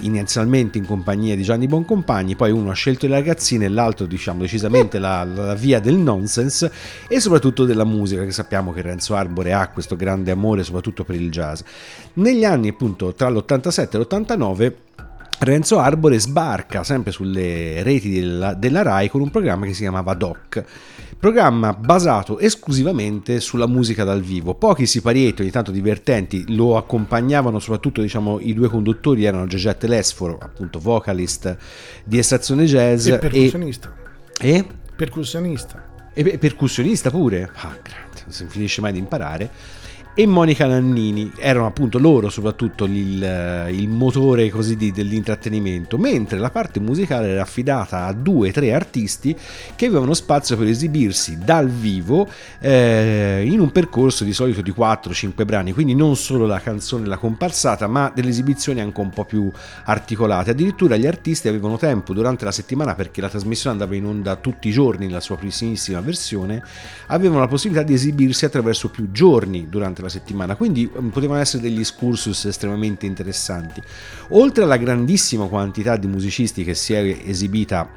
inizialmente 0.00 0.76
in 0.76 0.84
compagnia 0.84 1.34
di 1.34 1.42
Gianni 1.42 1.66
Boncompagni, 1.66 2.36
poi 2.36 2.50
uno 2.50 2.68
ha 2.70 2.74
scelto 2.74 3.06
le 3.06 3.14
ragazzine 3.14 3.64
e 3.64 3.68
l'altro 3.68 4.04
diciamo 4.04 4.42
decisamente 4.42 4.98
la, 4.98 5.24
la 5.24 5.54
via 5.54 5.80
del 5.80 5.94
nonsense 5.94 6.70
e 7.08 7.20
soprattutto 7.20 7.64
della 7.64 7.84
musica, 7.84 8.22
che 8.22 8.32
sappiamo 8.32 8.74
che 8.74 8.82
Renzo 8.82 9.14
Arbore 9.14 9.54
ha 9.54 9.66
questo 9.68 9.96
grande 9.96 10.30
amore 10.30 10.62
soprattutto 10.62 11.02
per 11.02 11.16
il 11.16 11.30
jazz. 11.30 11.62
Negli 12.14 12.44
anni 12.44 12.68
appunto 12.68 13.14
tra 13.14 13.30
l'87 13.30 13.88
e 13.92 13.98
l'89 13.98 14.72
Renzo 15.38 15.78
Arbore 15.78 16.18
sbarca 16.18 16.84
sempre 16.84 17.12
sulle 17.12 17.82
reti 17.82 18.10
della, 18.10 18.52
della 18.52 18.82
RAI 18.82 19.08
con 19.08 19.22
un 19.22 19.30
programma 19.30 19.64
che 19.64 19.72
si 19.72 19.80
chiamava 19.80 20.12
Doc 20.12 20.64
Programma 21.18 21.72
basato 21.72 22.38
esclusivamente 22.38 23.40
sulla 23.40 23.66
musica 23.66 24.04
dal 24.04 24.20
vivo. 24.20 24.54
Pochi 24.54 24.86
siparieti, 24.86 25.40
ogni 25.40 25.50
tanto 25.50 25.70
divertenti, 25.70 26.54
lo 26.54 26.76
accompagnavano 26.76 27.58
soprattutto 27.58 28.02
diciamo, 28.02 28.38
i 28.38 28.52
due 28.52 28.68
conduttori 28.68 29.24
erano 29.24 29.46
Giorgette 29.46 29.86
Lesforo, 29.86 30.38
appunto 30.38 30.78
vocalist 30.78 31.56
di 32.04 32.18
Estrazione 32.18 32.66
Jazz 32.66 33.06
e 33.06 33.18
percussionista. 33.18 33.94
E, 34.38 34.50
e? 34.50 34.66
percussionista. 34.94 35.84
E 36.12 36.38
percussionista 36.38 37.10
pure? 37.10 37.50
Ah, 37.54 37.76
grande, 37.82 38.20
non 38.24 38.32
si 38.32 38.44
finisce 38.46 38.82
mai 38.82 38.92
di 38.92 38.98
imparare 38.98 39.50
e 40.18 40.24
Monica 40.24 40.66
Nannini 40.66 41.30
erano 41.36 41.66
appunto 41.66 41.98
loro 41.98 42.30
soprattutto 42.30 42.86
il, 42.86 43.22
eh, 43.22 43.70
il 43.70 43.86
motore 43.90 44.50
di, 44.74 44.90
dell'intrattenimento 44.90 45.98
mentre 45.98 46.38
la 46.38 46.48
parte 46.48 46.80
musicale 46.80 47.28
era 47.28 47.42
affidata 47.42 48.06
a 48.06 48.14
due 48.14 48.48
o 48.48 48.52
tre 48.52 48.72
artisti 48.72 49.36
che 49.76 49.84
avevano 49.84 50.14
spazio 50.14 50.56
per 50.56 50.68
esibirsi 50.68 51.36
dal 51.36 51.68
vivo 51.68 52.26
eh, 52.60 53.42
in 53.44 53.60
un 53.60 53.70
percorso 53.70 54.24
di 54.24 54.32
solito 54.32 54.62
di 54.62 54.72
4-5 54.74 55.44
brani 55.44 55.72
quindi 55.72 55.94
non 55.94 56.16
solo 56.16 56.46
la 56.46 56.60
canzone 56.60 57.06
la 57.06 57.18
comparsata 57.18 57.86
ma 57.86 58.10
delle 58.14 58.30
esibizioni 58.30 58.80
anche 58.80 59.00
un 59.00 59.10
po' 59.10 59.26
più 59.26 59.52
articolate. 59.84 60.52
Addirittura 60.52 60.96
gli 60.96 61.06
artisti 61.06 61.48
avevano 61.48 61.76
tempo 61.76 62.14
durante 62.14 62.46
la 62.46 62.52
settimana 62.52 62.94
perché 62.94 63.20
la 63.20 63.28
trasmissione 63.28 63.76
andava 63.76 63.94
in 63.94 64.06
onda 64.06 64.36
tutti 64.36 64.68
i 64.68 64.72
giorni 64.72 65.04
nella 65.04 65.20
sua 65.20 65.36
primissima 65.36 66.00
versione 66.00 66.62
avevano 67.08 67.40
la 67.40 67.48
possibilità 67.48 67.84
di 67.84 67.92
esibirsi 67.92 68.46
attraverso 68.46 68.88
più 68.88 69.10
giorni 69.12 69.68
durante 69.68 70.00
la 70.00 70.05
la 70.06 70.12
settimana, 70.12 70.56
quindi 70.56 70.88
mm, 70.88 71.08
potevano 71.08 71.40
essere 71.40 71.62
degli 71.62 71.80
excursus 71.80 72.44
estremamente 72.46 73.06
interessanti. 73.06 73.82
Oltre 74.30 74.64
alla 74.64 74.76
grandissima 74.76 75.46
quantità 75.46 75.96
di 75.96 76.06
musicisti 76.06 76.64
che 76.64 76.74
si 76.74 76.94
è 76.94 77.22
esibita 77.24 77.88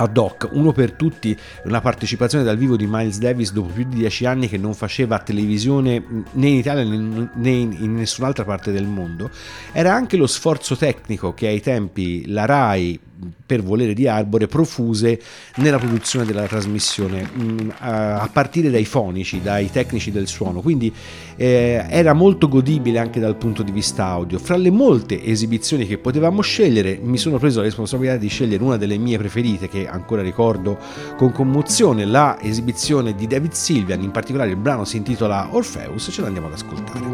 ad 0.00 0.16
hoc, 0.16 0.48
uno 0.52 0.72
per 0.72 0.92
tutti, 0.92 1.36
una 1.64 1.80
partecipazione 1.80 2.44
dal 2.44 2.56
vivo 2.56 2.76
di 2.76 2.86
Miles 2.86 3.18
Davis 3.18 3.52
dopo 3.52 3.72
più 3.72 3.84
di 3.84 3.96
dieci 3.96 4.26
anni 4.26 4.48
che 4.48 4.56
non 4.56 4.74
faceva 4.74 5.18
televisione 5.18 6.00
mm, 6.00 6.22
né 6.32 6.48
in 6.48 6.54
Italia 6.54 6.84
né 6.84 7.50
in 7.50 7.94
nessun'altra 7.94 8.44
parte 8.44 8.70
del 8.70 8.86
mondo, 8.86 9.30
era 9.72 9.92
anche 9.92 10.16
lo 10.16 10.26
sforzo 10.26 10.76
tecnico 10.76 11.34
che 11.34 11.48
ai 11.48 11.60
tempi 11.60 12.26
la 12.26 12.44
RAI 12.44 13.00
per 13.44 13.62
volere 13.62 13.94
di 13.94 14.06
Arbore 14.06 14.46
profuse 14.46 15.20
nella 15.56 15.78
produzione 15.78 16.24
della 16.24 16.46
trasmissione 16.46 17.28
mm, 17.28 17.70
a 17.78 18.28
partire 18.32 18.70
dai 18.70 18.84
fonici, 18.84 19.40
dai 19.40 19.70
tecnici 19.70 20.10
del 20.10 20.26
suono, 20.26 20.60
quindi 20.60 20.92
eh, 21.36 21.84
era 21.88 22.12
molto 22.12 22.48
godibile 22.48 22.98
anche 22.98 23.20
dal 23.20 23.36
punto 23.36 23.62
di 23.62 23.72
vista 23.72 24.06
audio. 24.06 24.38
Fra 24.38 24.56
le 24.56 24.70
molte 24.70 25.22
esibizioni 25.24 25.86
che 25.86 25.98
potevamo 25.98 26.42
scegliere, 26.42 26.98
mi 27.02 27.18
sono 27.18 27.38
preso 27.38 27.58
la 27.58 27.64
responsabilità 27.64 28.16
di 28.16 28.28
scegliere 28.28 28.62
una 28.62 28.76
delle 28.76 28.98
mie 28.98 29.18
preferite 29.18 29.68
che 29.68 29.88
ancora 29.88 30.22
ricordo 30.22 30.78
con 31.16 31.32
commozione, 31.32 32.04
la 32.04 32.38
esibizione 32.40 33.14
di 33.14 33.26
David 33.26 33.52
Sylvian, 33.52 34.02
in 34.02 34.10
particolare 34.10 34.50
il 34.50 34.56
brano 34.56 34.84
si 34.84 34.96
intitola 34.96 35.48
Orpheus, 35.52 36.08
ce 36.10 36.20
l'andiamo 36.20 36.46
ad 36.48 36.52
ascoltare. 36.52 37.06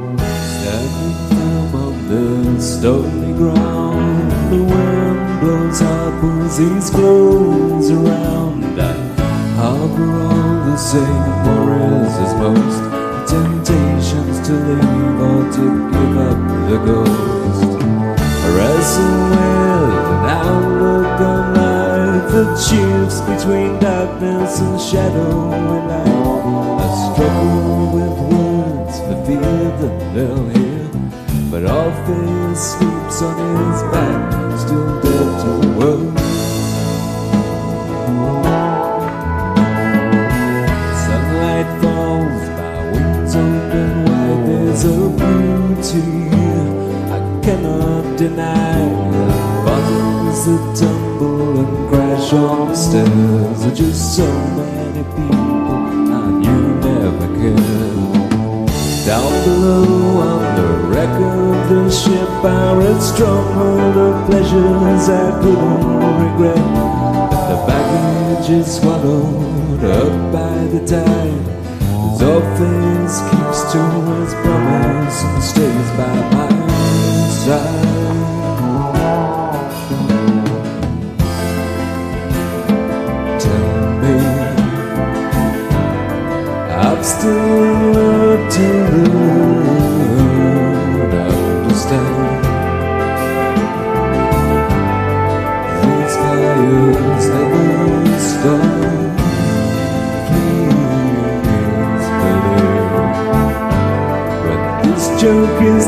Blows 5.74 5.80
harpoons, 5.80 6.90
flows 6.90 7.90
around. 7.90 8.64
I 8.78 8.94
harbor 9.56 10.12
all 10.22 10.70
the 10.70 10.76
same 10.76 11.46
worries 11.46 12.14
as 12.24 12.34
most 12.34 12.80
temptations 13.30 14.46
to 14.46 14.52
leave 14.52 15.20
or 15.20 15.42
to 15.56 15.64
give 15.90 16.16
up 16.28 16.40
the 16.68 16.78
ghost. 16.84 17.82
I 18.18 18.48
wrestle 18.56 19.18
with 19.30 20.06
an 20.14 20.24
outlook 20.42 21.20
on 21.20 21.44
life 21.54 22.26
that 22.32 22.50
shifts 22.66 23.18
between 23.22 23.78
darkness 23.80 24.60
and 24.60 24.80
shadow 24.80 25.50
and 25.52 25.66
light. 25.88 26.82
I 26.82 26.88
struggle 27.12 27.86
with 27.94 28.16
words 28.32 28.94
for 29.00 29.16
fear 29.26 29.64
that 29.80 29.96
they'll 30.14 30.48
hear, 30.50 30.73
but 31.54 31.66
all 31.66 31.92
sleeps 32.56 33.22
on 33.22 33.36
his 33.70 33.82
back 33.92 34.58
still 34.58 35.00
dead 35.02 35.30
to 35.40 35.50
the 35.62 35.72
world. 35.78 36.18
Sunlight 41.04 41.68
falls, 41.80 42.42
my 42.58 42.90
wings 42.90 43.36
open 43.36 44.04
wide. 44.04 44.40
There's 44.48 44.84
a 44.84 44.98
beauty 45.20 46.06
I 47.14 47.20
cannot 47.44 48.18
deny. 48.18 48.88
Bottoms 49.64 50.46
that 50.46 50.76
tumble 50.76 51.60
and 51.60 51.88
crash 51.88 52.32
on 52.32 52.68
the 52.70 52.74
stairs 52.74 53.64
are 53.64 53.74
just 53.76 54.16
so 54.16 54.26
many 54.58 55.04
people 55.04 56.10
I 56.12 56.30
knew 56.42 56.64
never 56.80 57.28
cared. 57.38 57.94
Down 59.06 59.44
below 59.44 60.43
the 61.68 61.90
ship 61.90 62.44
Our 62.44 63.00
stronghold 63.00 63.96
of 63.96 64.26
pleasures 64.26 65.08
I 65.08 65.30
couldn't 65.40 65.86
regret. 66.24 66.64
The 67.48 67.64
baggage 67.66 68.50
is 68.50 68.76
swallowed 68.76 69.84
up 69.84 70.32
by 70.32 70.56
the 70.72 70.86
tide. 70.86 71.48
As 72.12 72.22
Orpheus 72.22 73.20
keeps 73.30 73.72
to 73.72 73.82
his 74.20 74.34
promise 74.34 75.22
And 75.24 75.42
stays 75.42 75.90
by 75.96 76.14
my 76.34 77.28
side. 77.28 77.94
I've 86.76 87.04
still 87.04 88.50
to 88.50 88.83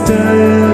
day. 0.07 0.66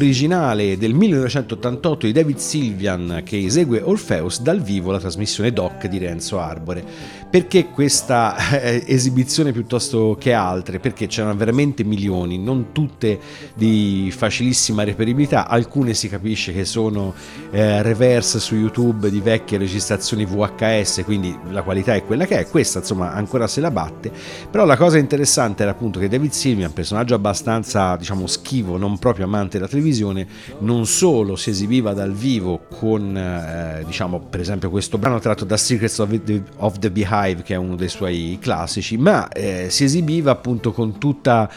Originale 0.00 0.78
del 0.78 0.94
1988 0.94 2.06
di 2.06 2.12
David 2.12 2.38
Sylvian 2.38 3.20
che 3.22 3.44
esegue 3.44 3.82
Orpheus 3.82 4.40
dal 4.40 4.62
vivo 4.62 4.92
la 4.92 4.98
trasmissione 4.98 5.52
Doc 5.52 5.86
di 5.86 5.98
Renzo 5.98 6.40
Arbore. 6.40 7.18
Perché 7.30 7.68
questa 7.68 8.60
eh, 8.60 8.82
esibizione 8.86 9.52
piuttosto 9.52 10.16
che 10.18 10.32
altre? 10.32 10.80
Perché 10.80 11.06
c'erano 11.06 11.36
veramente 11.36 11.84
milioni, 11.84 12.38
non 12.38 12.72
tutte 12.72 13.20
di 13.54 14.12
facilissima 14.16 14.82
reperibilità, 14.82 15.46
alcune 15.46 15.94
si 15.94 16.08
capisce 16.08 16.52
che 16.52 16.64
sono 16.64 17.14
eh, 17.52 17.82
reverse 17.82 18.40
su 18.40 18.56
YouTube 18.56 19.10
di 19.10 19.20
vecchie 19.20 19.58
registrazioni 19.58 20.24
VHS, 20.24 21.02
quindi 21.04 21.36
la 21.50 21.62
qualità 21.62 21.94
è 21.94 22.04
quella 22.04 22.26
che 22.26 22.38
è, 22.38 22.48
questa 22.48 22.80
insomma 22.80 23.12
ancora 23.12 23.46
se 23.46 23.60
la 23.60 23.70
batte, 23.70 24.10
però 24.50 24.64
la 24.64 24.76
cosa 24.76 24.98
interessante 24.98 25.62
era 25.62 25.72
appunto 25.72 26.00
che 26.00 26.08
David 26.08 26.32
Sylvian, 26.32 26.72
personaggio 26.72 27.14
abbastanza 27.14 27.94
diciamo 27.96 28.26
schivo, 28.26 28.76
non 28.76 28.98
proprio 28.98 29.26
amante 29.26 29.58
della 29.58 29.68
televisione, 29.68 29.88
non 30.58 30.86
solo 30.86 31.36
si 31.36 31.50
esibiva 31.50 31.94
dal 31.94 32.12
vivo 32.12 32.66
con 32.68 33.16
eh, 33.16 33.82
diciamo 33.86 34.20
per 34.20 34.40
esempio 34.40 34.68
questo 34.70 34.98
brano 34.98 35.18
tratto 35.20 35.44
da 35.44 35.56
Secrets 35.56 35.98
of 35.98 36.22
the, 36.22 36.42
of 36.56 36.78
the 36.78 36.90
Behind 36.90 37.30
Live, 37.30 37.42
che 37.42 37.54
è 37.54 37.56
uno 37.56 37.76
dei 37.76 37.88
suoi 37.88 38.38
classici, 38.40 38.96
ma 38.96 39.28
eh, 39.28 39.66
si 39.70 39.84
esibiva 39.84 40.30
appunto 40.30 40.72
con 40.72 40.98
tutta 40.98 41.50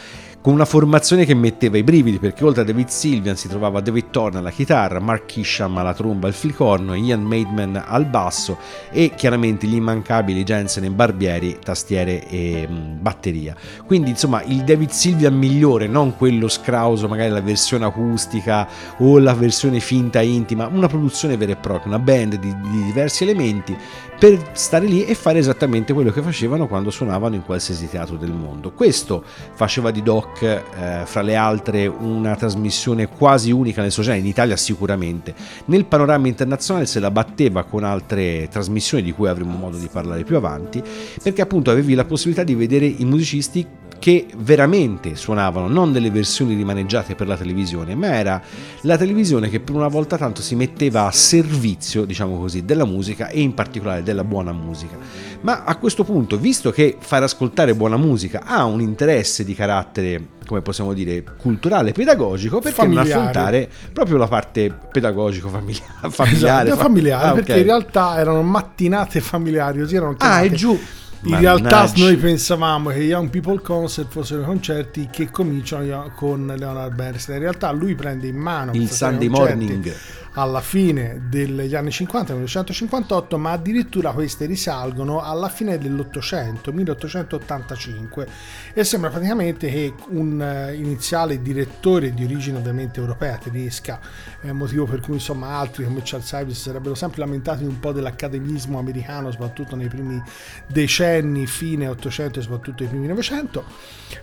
con 0.43 0.51
una 0.51 0.65
formazione 0.65 1.23
che 1.23 1.33
metteva 1.33 1.77
i 1.77 1.83
brividi 1.83 2.19
perché 2.19 2.43
oltre 2.43 2.63
a 2.63 2.65
David 2.65 2.89
Sylvian 2.89 3.37
si 3.37 3.47
trovava 3.47 3.79
David 3.79 4.09
Thorne 4.09 4.39
alla 4.39 4.51
chitarra, 4.51 4.99
Mark 4.99 5.25
Kisham 5.25 5.77
alla 5.77 5.93
tromba, 5.93 6.27
al 6.27 6.33
flicorno, 6.33 6.95
Ian 6.95 7.21
Maidman 7.21 7.81
al 7.87 8.05
basso 8.07 8.57
e 8.91 9.13
chiaramente 9.15 9.67
gli 9.67 9.75
immancabili 9.75 10.43
Jensen 10.43 10.83
e 10.83 10.89
Barbieri, 10.89 11.59
tastiere 11.63 12.27
e 12.27 12.67
mm, 12.69 13.01
batteria. 13.01 13.55
Quindi 13.85 14.09
insomma 14.09 14.43
il 14.43 14.65
David 14.65 14.89
Sylvian 14.89 15.33
migliore, 15.33 15.87
non 15.87 16.17
quello 16.17 16.49
scrauso, 16.49 17.07
magari 17.07 17.29
la 17.29 17.39
versione 17.39 17.85
acustica 17.85 18.67
o 18.97 19.19
la 19.19 19.33
versione 19.33 19.79
finta 19.79 20.19
intima, 20.19 20.67
una 20.67 20.87
produzione 20.87 21.37
vera 21.37 21.53
e 21.53 21.55
propria, 21.55 21.87
una 21.87 22.03
band 22.03 22.35
di, 22.35 22.53
di 22.59 22.83
diversi 22.83 23.23
elementi 23.23 23.77
per 24.23 24.51
stare 24.53 24.85
lì 24.85 25.03
e 25.05 25.15
fare 25.15 25.39
esattamente 25.39 25.91
quello 25.91 26.09
che 26.09 26.21
facevano 26.21 26.67
quando 26.67 26.91
suonavano 26.91 27.35
in 27.35 27.43
qualsiasi 27.43 27.89
teatro 27.89 28.15
del 28.15 28.31
mondo. 28.31 28.71
Questo 28.71 29.21
faceva 29.53 29.91
di 29.91 30.01
Doc, 30.01 30.32
eh, 30.41 31.05
fra 31.05 31.21
le 31.21 31.35
altre, 31.35 31.87
una 31.87 32.35
trasmissione 32.35 33.07
quasi 33.07 33.51
unica 33.51 33.81
nel 33.81 33.91
suo 33.91 34.03
genere, 34.03 34.21
in 34.21 34.27
Italia 34.27 34.55
sicuramente. 34.57 35.33
Nel 35.65 35.85
panorama 35.85 36.27
internazionale 36.27 36.85
se 36.85 36.99
la 36.99 37.11
batteva 37.11 37.63
con 37.63 37.83
altre 37.83 38.47
trasmissioni 38.49 39.03
di 39.03 39.11
cui 39.11 39.27
avremo 39.27 39.55
modo 39.57 39.77
di 39.77 39.89
parlare 39.91 40.23
più 40.23 40.35
avanti, 40.35 40.81
perché 41.21 41.41
appunto 41.41 41.71
avevi 41.71 41.93
la 41.93 42.05
possibilità 42.05 42.43
di 42.43 42.55
vedere 42.55 42.85
i 42.85 43.05
musicisti 43.05 43.65
che 44.03 44.27
veramente 44.35 45.15
suonavano 45.15 45.69
non 45.69 45.93
delle 45.93 46.11
versioni 46.11 46.55
rimaneggiate 46.55 47.15
per 47.15 47.25
la 47.25 47.37
televisione, 47.37 47.95
ma 47.95 48.13
era 48.17 48.41
la 48.81 48.97
televisione 48.97 49.47
che 49.47 49.61
per 49.61 49.75
una 49.75 49.87
volta 49.87 50.17
tanto 50.17 50.41
si 50.41 50.55
metteva 50.55 51.05
a 51.05 51.11
servizio, 51.13 52.03
diciamo 52.03 52.37
così, 52.37 52.65
della 52.65 52.83
musica 52.83 53.29
e 53.29 53.39
in 53.39 53.53
particolare 53.53 54.03
della 54.03 54.25
buona 54.25 54.51
musica. 54.51 54.97
Ma 55.39 55.63
a 55.63 55.77
questo 55.77 56.03
punto, 56.03 56.37
visto 56.37 56.69
che 56.69 56.97
far 56.99 57.23
ascoltare 57.23 57.75
buona 57.75 57.95
musica 57.95 58.41
ha 58.43 58.65
un 58.65 58.81
interesse 58.81 59.45
di 59.45 59.55
carattere, 59.55 60.21
come 60.47 60.61
possiamo 60.61 60.91
dire, 60.91 61.23
culturale, 61.37 61.93
pedagogico, 61.93 62.59
perché 62.59 62.81
familiare. 62.81 63.07
non 63.07 63.17
affrontare 63.19 63.69
proprio 63.93 64.17
la 64.17 64.27
parte 64.27 64.69
pedagogico 64.91 65.47
familiare? 65.47 66.09
familiare, 66.09 66.67
esatto, 66.67 66.81
familiare 66.81 67.27
ah, 67.27 67.31
perché 67.31 67.51
okay. 67.51 67.61
in 67.61 67.67
realtà 67.67 68.19
erano 68.19 68.41
mattinate 68.41 69.21
familiari, 69.21 69.79
così 69.79 69.95
erano 69.95 70.15
chiamate. 70.15 70.45
Ah, 70.45 70.51
è 70.51 70.51
giù 70.51 70.77
in 71.25 71.39
realtà 71.39 71.91
noi 71.95 72.17
pensavamo 72.17 72.89
che 72.89 72.99
Young 72.99 73.29
People 73.29 73.61
Concert 73.61 74.09
fossero 74.09 74.41
i 74.41 74.45
concerti 74.45 75.07
che 75.11 75.29
cominciano 75.29 76.11
con 76.15 76.53
Leonard 76.57 76.93
Bernstein. 76.93 77.37
In 77.37 77.43
realtà 77.43 77.71
lui 77.71 77.95
prende 77.95 78.27
in 78.27 78.35
mano 78.35 78.71
il 78.73 78.89
Sunday 78.89 79.27
Morning 79.27 79.93
alla 80.33 80.61
fine 80.61 81.21
degli 81.29 81.75
anni 81.75 81.91
50, 81.91 82.33
1958, 82.33 83.37
ma 83.37 83.51
addirittura 83.51 84.11
queste 84.11 84.45
risalgono 84.45 85.21
alla 85.21 85.49
fine 85.49 85.77
dell'Ottocento, 85.77 86.71
1885, 86.71 88.27
e 88.73 88.83
sembra 88.83 89.09
praticamente 89.09 89.69
che 89.69 89.93
un 90.09 90.41
eh, 90.41 90.73
iniziale 90.73 91.41
direttore 91.41 92.13
di 92.13 92.23
origine 92.23 92.57
ovviamente 92.57 92.99
europea, 92.99 93.37
tedesca, 93.37 93.99
eh, 94.41 94.51
motivo 94.51 94.85
per 94.85 95.01
cui 95.01 95.15
insomma 95.15 95.57
altri 95.57 95.83
come 95.83 96.01
Charles 96.03 96.31
Ives 96.31 96.61
sarebbero 96.61 96.95
sempre 96.95 97.19
lamentati 97.19 97.63
un 97.63 97.79
po' 97.79 97.91
dell'accademismo 97.91 98.79
americano, 98.79 99.29
soprattutto 99.29 99.75
nei 99.75 99.87
primi 99.87 100.21
decenni, 100.65 101.45
fine 101.45 101.87
800 101.87 102.39
e 102.39 102.41
soprattutto 102.41 102.81
nei 102.81 102.89
primi 102.89 103.07
900, 103.07 103.63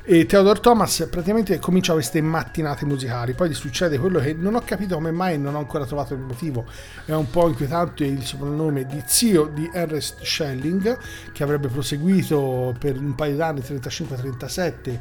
e 0.03 0.27
Theodore 0.27 0.59
Thomas 0.59 1.07
praticamente 1.09 1.59
comincia 1.61 1.93
queste 1.93 2.21
mattinate 2.21 2.85
musicali, 2.85 3.35
poi 3.35 3.51
gli 3.51 3.55
succede 3.55 3.97
quello 3.97 4.19
che 4.19 4.33
non 4.33 4.57
ho 4.57 4.63
capito 4.65 4.97
come 4.97 5.13
mai 5.13 5.39
non 5.39 5.55
ho 5.55 5.59
ancora 5.59 5.87
trovato 5.87 5.99
trovato 6.05 6.15
il 6.15 6.21
motivo, 6.21 6.65
è 7.05 7.13
un 7.13 7.31
po' 7.31 7.49
inquietante 7.49 8.05
il 8.05 8.25
soprannome 8.25 8.87
di 8.87 9.03
zio 9.07 9.47
di 9.47 9.71
Ernest 9.73 10.23
Schelling, 10.23 10.99
che 11.33 11.43
avrebbe 11.43 11.69
proseguito 11.69 12.75
per 12.79 12.97
un 12.97 13.15
paio 13.15 13.37
d'anni, 13.37 13.61
35-37, 13.61 14.99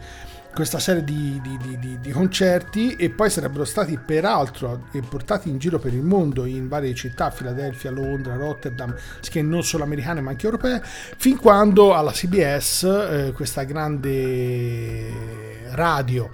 questa 0.54 0.80
serie 0.80 1.04
di, 1.04 1.40
di, 1.42 1.78
di, 1.78 2.00
di, 2.00 2.12
concerti 2.12 2.96
e 2.96 3.12
poi 3.12 3.30
sarebbero 3.30 3.66
stati 3.66 3.98
peraltro 4.04 4.88
portati 5.08 5.48
in 5.48 5.60
giro 5.60 5.78
per 5.78 5.94
il 5.94 6.02
mondo 6.02 6.46
in 6.46 6.68
varie 6.68 6.96
città, 6.96 7.30
Filadelfia, 7.30 7.92
Londra, 7.92 8.36
Rotterdam, 8.36 8.94
che 9.22 9.42
non 9.44 9.64
solo 9.64 9.84
americane 9.84 10.22
ma 10.22 10.32
anche 10.32 10.46
europee, 10.46 10.82
fin 10.84 11.38
quando 11.38 11.94
alla 11.94 12.12
CBS, 12.12 12.84
eh, 12.84 13.32
questa 13.34 13.64
grande 13.64 15.12
radio, 15.72 16.30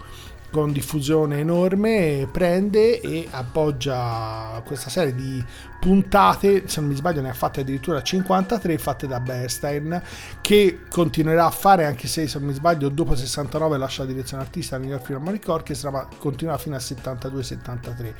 con 0.56 0.72
diffusione 0.72 1.40
enorme 1.40 2.30
prende 2.32 3.02
e 3.02 3.28
appoggia 3.30 4.62
questa 4.66 4.90
serie 4.90 5.14
di 5.14 5.44
puntate, 5.82 6.70
se 6.70 6.80
non 6.80 6.92
mi 6.92 6.96
sbaglio 6.96 7.20
ne 7.20 7.30
ha 7.30 7.34
fatte 7.34 7.60
addirittura 7.60 8.02
53 8.02 8.78
fatte 8.78 9.06
da 9.06 9.20
Bernstein 9.20 10.02
che 10.40 10.84
continuerà 10.90 11.48
a 11.48 11.50
fare 11.50 11.84
anche 11.84 12.08
se 12.08 12.26
se 12.30 12.40
non 12.40 12.48
mi 12.48 12.54
sbaglio 12.54 12.88
dopo 12.88 13.16
69 13.16 13.78
lascia 13.78 14.04
la 14.04 14.12
direzione 14.14 14.44
artistica 14.44 14.78
New 14.78 14.88
York 14.88 15.04
Philharmonic 15.04 15.46
Orchestra 15.46 15.92
ma 15.92 16.08
continua 16.18 16.58
fino 16.58 16.76
al 16.76 16.82
72-73 16.82 18.14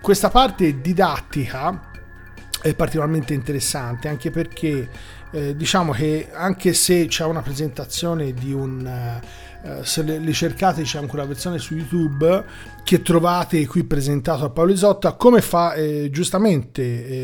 questa 0.00 0.30
parte 0.30 0.80
didattica 0.80 1.90
è 2.62 2.74
particolarmente 2.76 3.34
interessante 3.34 4.06
anche 4.06 4.30
perché 4.30 4.88
eh, 5.32 5.56
diciamo 5.56 5.90
che 5.90 6.28
anche 6.32 6.72
se 6.74 7.06
c'è 7.06 7.24
una 7.24 7.42
presentazione 7.42 8.32
di 8.32 8.52
un 8.52 8.86
eh, 8.86 9.45
eh, 9.66 9.84
se 9.84 10.02
le, 10.02 10.18
le, 10.18 10.32
cercate 10.32 10.82
c'è 10.82 10.98
anche 10.98 11.14
una 11.16 11.24
versione 11.24 11.58
su 11.58 11.74
YouTube 11.74 12.44
che 12.84 13.02
trovate 13.02 13.66
qui 13.66 13.82
presentato 13.82 14.44
a 14.44 14.50
Paolo 14.50 14.72
Isotta 14.72 15.12
come 15.14 15.40
fa 15.40 15.74
eh, 15.74 16.08
giustamente 16.10 16.82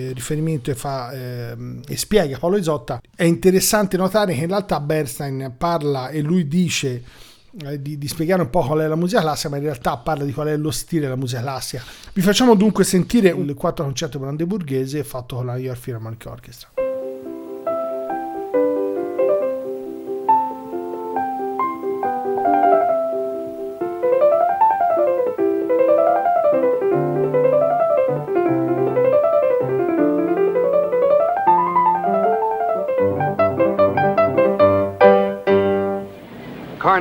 eh, 0.08 0.12
riferimento 0.12 0.70
e, 0.70 0.74
fa, 0.74 1.12
ehm, 1.12 1.82
e 1.86 1.96
spiega 1.96 2.38
Paolo 2.38 2.56
Isotta 2.56 3.00
è 3.14 3.24
interessante 3.24 3.96
notare 3.96 4.34
che 4.34 4.40
in 4.40 4.48
realtà 4.48 4.80
Bernstein 4.80 5.54
parla 5.56 6.08
e 6.08 6.20
lui 6.20 6.48
dice 6.48 7.04
eh, 7.64 7.80
di, 7.80 7.96
di, 7.96 8.08
spiegare 8.08 8.42
un 8.42 8.50
po' 8.50 8.64
qual 8.64 8.80
è 8.80 8.86
la 8.86 8.96
musica 8.96 9.20
classica, 9.20 9.50
ma 9.50 9.58
in 9.58 9.64
realtà 9.64 9.98
parla 9.98 10.24
di 10.24 10.32
qual 10.32 10.48
è 10.48 10.56
lo 10.56 10.70
stile 10.70 11.02
della 11.02 11.16
musica 11.16 11.42
classica. 11.42 11.82
Vi 12.12 12.22
facciamo 12.22 12.54
dunque 12.54 12.82
sentire 12.82 13.28
il 13.28 13.54
quarto 13.54 13.82
concerto 13.82 14.18
brandeburghese 14.18 15.04
fatto 15.04 15.36
con 15.36 15.46
la 15.46 15.58
York 15.58 15.78
Philharmonic 15.78 16.24
Orchestra. 16.26 16.91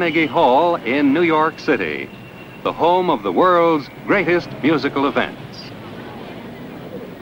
Carnegie 0.02 0.26
Hall 0.26 0.78
in 0.78 1.14
New 1.14 1.22
York 1.22 1.60
City, 1.60 2.10
the 2.64 2.74
home 2.74 3.12
of 3.12 3.22
the 3.22 3.32
world's 3.32 3.88
greatest 4.08 4.50
musical 4.64 5.06
events. 5.06 5.70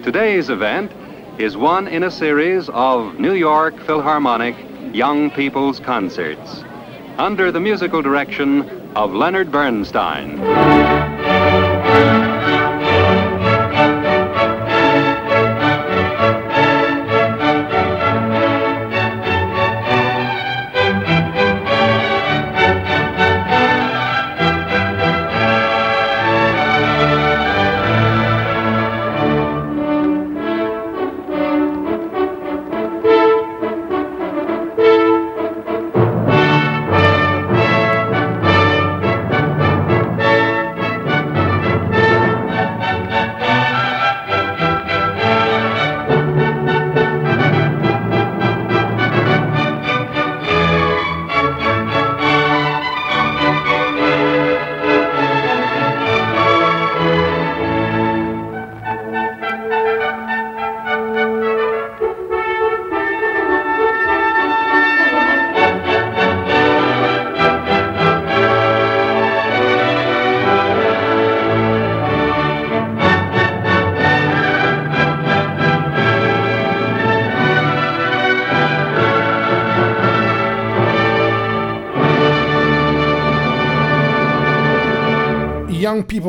Today's 0.01 0.49
event 0.49 0.89
is 1.37 1.57
one 1.57 1.89
in 1.89 2.03
a 2.03 2.09
series 2.09 2.69
of 2.69 3.19
New 3.19 3.33
York 3.33 3.77
Philharmonic 3.81 4.55
Young 4.95 5.29
People's 5.29 5.81
Concerts 5.81 6.63
under 7.17 7.51
the 7.51 7.59
musical 7.59 8.01
direction 8.01 8.61
of 8.95 9.11
Leonard 9.11 9.51
Bernstein. 9.51 11.08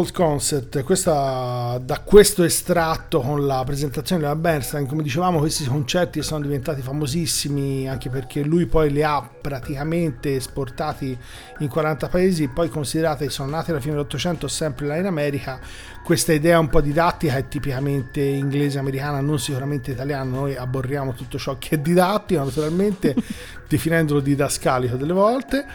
People's 0.01 0.13
Concert, 0.13 0.83
questa, 0.83 1.79
da 1.83 2.01
questo 2.01 2.43
estratto 2.43 3.21
con 3.21 3.47
la 3.47 3.63
presentazione 3.65 4.23
della 4.23 4.35
Bernstein, 4.35 4.87
come 4.87 5.03
dicevamo 5.03 5.39
questi 5.39 5.65
concerti 5.67 6.23
sono 6.23 6.41
diventati 6.41 6.81
famosissimi 6.81 7.89
anche 7.89 8.09
perché 8.09 8.43
lui 8.43 8.67
poi 8.67 8.91
li 8.91 9.03
ha 9.03 9.21
praticamente 9.21 10.37
esportati 10.37 11.17
in 11.59 11.69
40 11.69 12.09
paesi, 12.09 12.49
poi 12.49 12.69
considerate 12.71 13.27
che 13.27 13.31
sono 13.31 13.51
nati 13.51 13.71
alla 13.71 13.81
fine 13.81 13.93
dell'Ottocento 13.93 14.49
sempre 14.49 14.87
là 14.87 14.97
in 14.97 15.07
America, 15.07 15.61
questa 16.03 16.33
idea 16.33 16.59
un 16.59 16.69
po' 16.69 16.81
didattica 16.81 17.37
è 17.37 17.47
tipicamente 17.49 18.21
inglese 18.21 18.79
americana, 18.79 19.21
non 19.21 19.39
sicuramente 19.39 19.91
italiana, 19.91 20.25
noi 20.25 20.57
aborriamo 20.57 21.13
tutto 21.13 21.39
ciò 21.39 21.59
che 21.59 21.77
è 21.77 21.79
didattico 21.79 22.43
naturalmente, 22.43 23.15
definendolo 23.69 24.21
didascalico 24.21 24.97
delle 24.97 25.13
volte. 25.13 25.67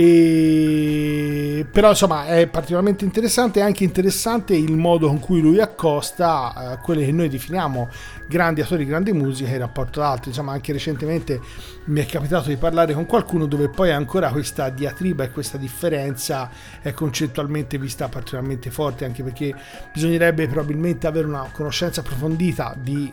E... 0.00 1.66
però 1.72 1.88
insomma 1.88 2.26
è 2.26 2.46
particolarmente 2.46 3.04
interessante 3.04 3.58
e 3.58 3.62
anche 3.62 3.82
interessante 3.82 4.54
il 4.54 4.76
modo 4.76 5.08
con 5.08 5.18
cui 5.18 5.40
lui 5.40 5.58
accosta 5.60 6.74
eh, 6.74 6.78
quelle 6.84 7.04
che 7.04 7.10
noi 7.10 7.28
definiamo 7.28 7.88
grandi 8.28 8.60
attori, 8.60 8.84
grandi 8.84 9.12
musiche 9.12 9.50
in 9.50 9.58
rapporto 9.58 10.00
ad 10.00 10.06
altri. 10.06 10.28
Insomma 10.28 10.52
anche 10.52 10.72
recentemente 10.72 11.40
mi 11.86 12.00
è 12.00 12.06
capitato 12.06 12.48
di 12.48 12.56
parlare 12.56 12.94
con 12.94 13.06
qualcuno 13.06 13.46
dove 13.46 13.70
poi 13.70 13.90
ancora 13.90 14.30
questa 14.30 14.68
diatriba 14.68 15.24
e 15.24 15.32
questa 15.32 15.58
differenza 15.58 16.48
è 16.80 16.92
concettualmente 16.92 17.76
vista 17.76 18.08
particolarmente 18.08 18.70
forte 18.70 19.04
anche 19.04 19.24
perché 19.24 19.52
bisognerebbe 19.92 20.46
probabilmente 20.46 21.08
avere 21.08 21.26
una 21.26 21.50
conoscenza 21.52 22.02
approfondita 22.02 22.72
di 22.80 23.12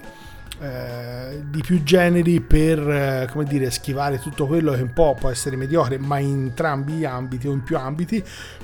eh, 0.59 1.43
di 1.49 1.61
più 1.61 1.83
generi 1.83 2.39
per 2.39 2.79
eh, 2.79 3.29
come 3.31 3.43
dire 3.43 3.69
schivare 3.71 4.19
tutto 4.19 4.47
quello 4.47 4.73
che 4.73 4.81
un 4.81 4.93
po' 4.93 5.15
può 5.19 5.29
essere 5.29 5.55
mediocre 5.55 5.97
ma 5.97 6.17
in 6.19 6.45
entrambi 6.45 6.93
gli 6.93 7.05
ambiti 7.05 7.47
o 7.47 7.51
in 7.51 7.63
più 7.63 7.77
ambiti 7.77 8.23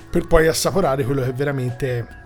per 0.10 0.28
poi 0.28 0.48
assaporare 0.48 1.04
quello 1.04 1.24
che 1.24 1.34
veramente 1.34 2.20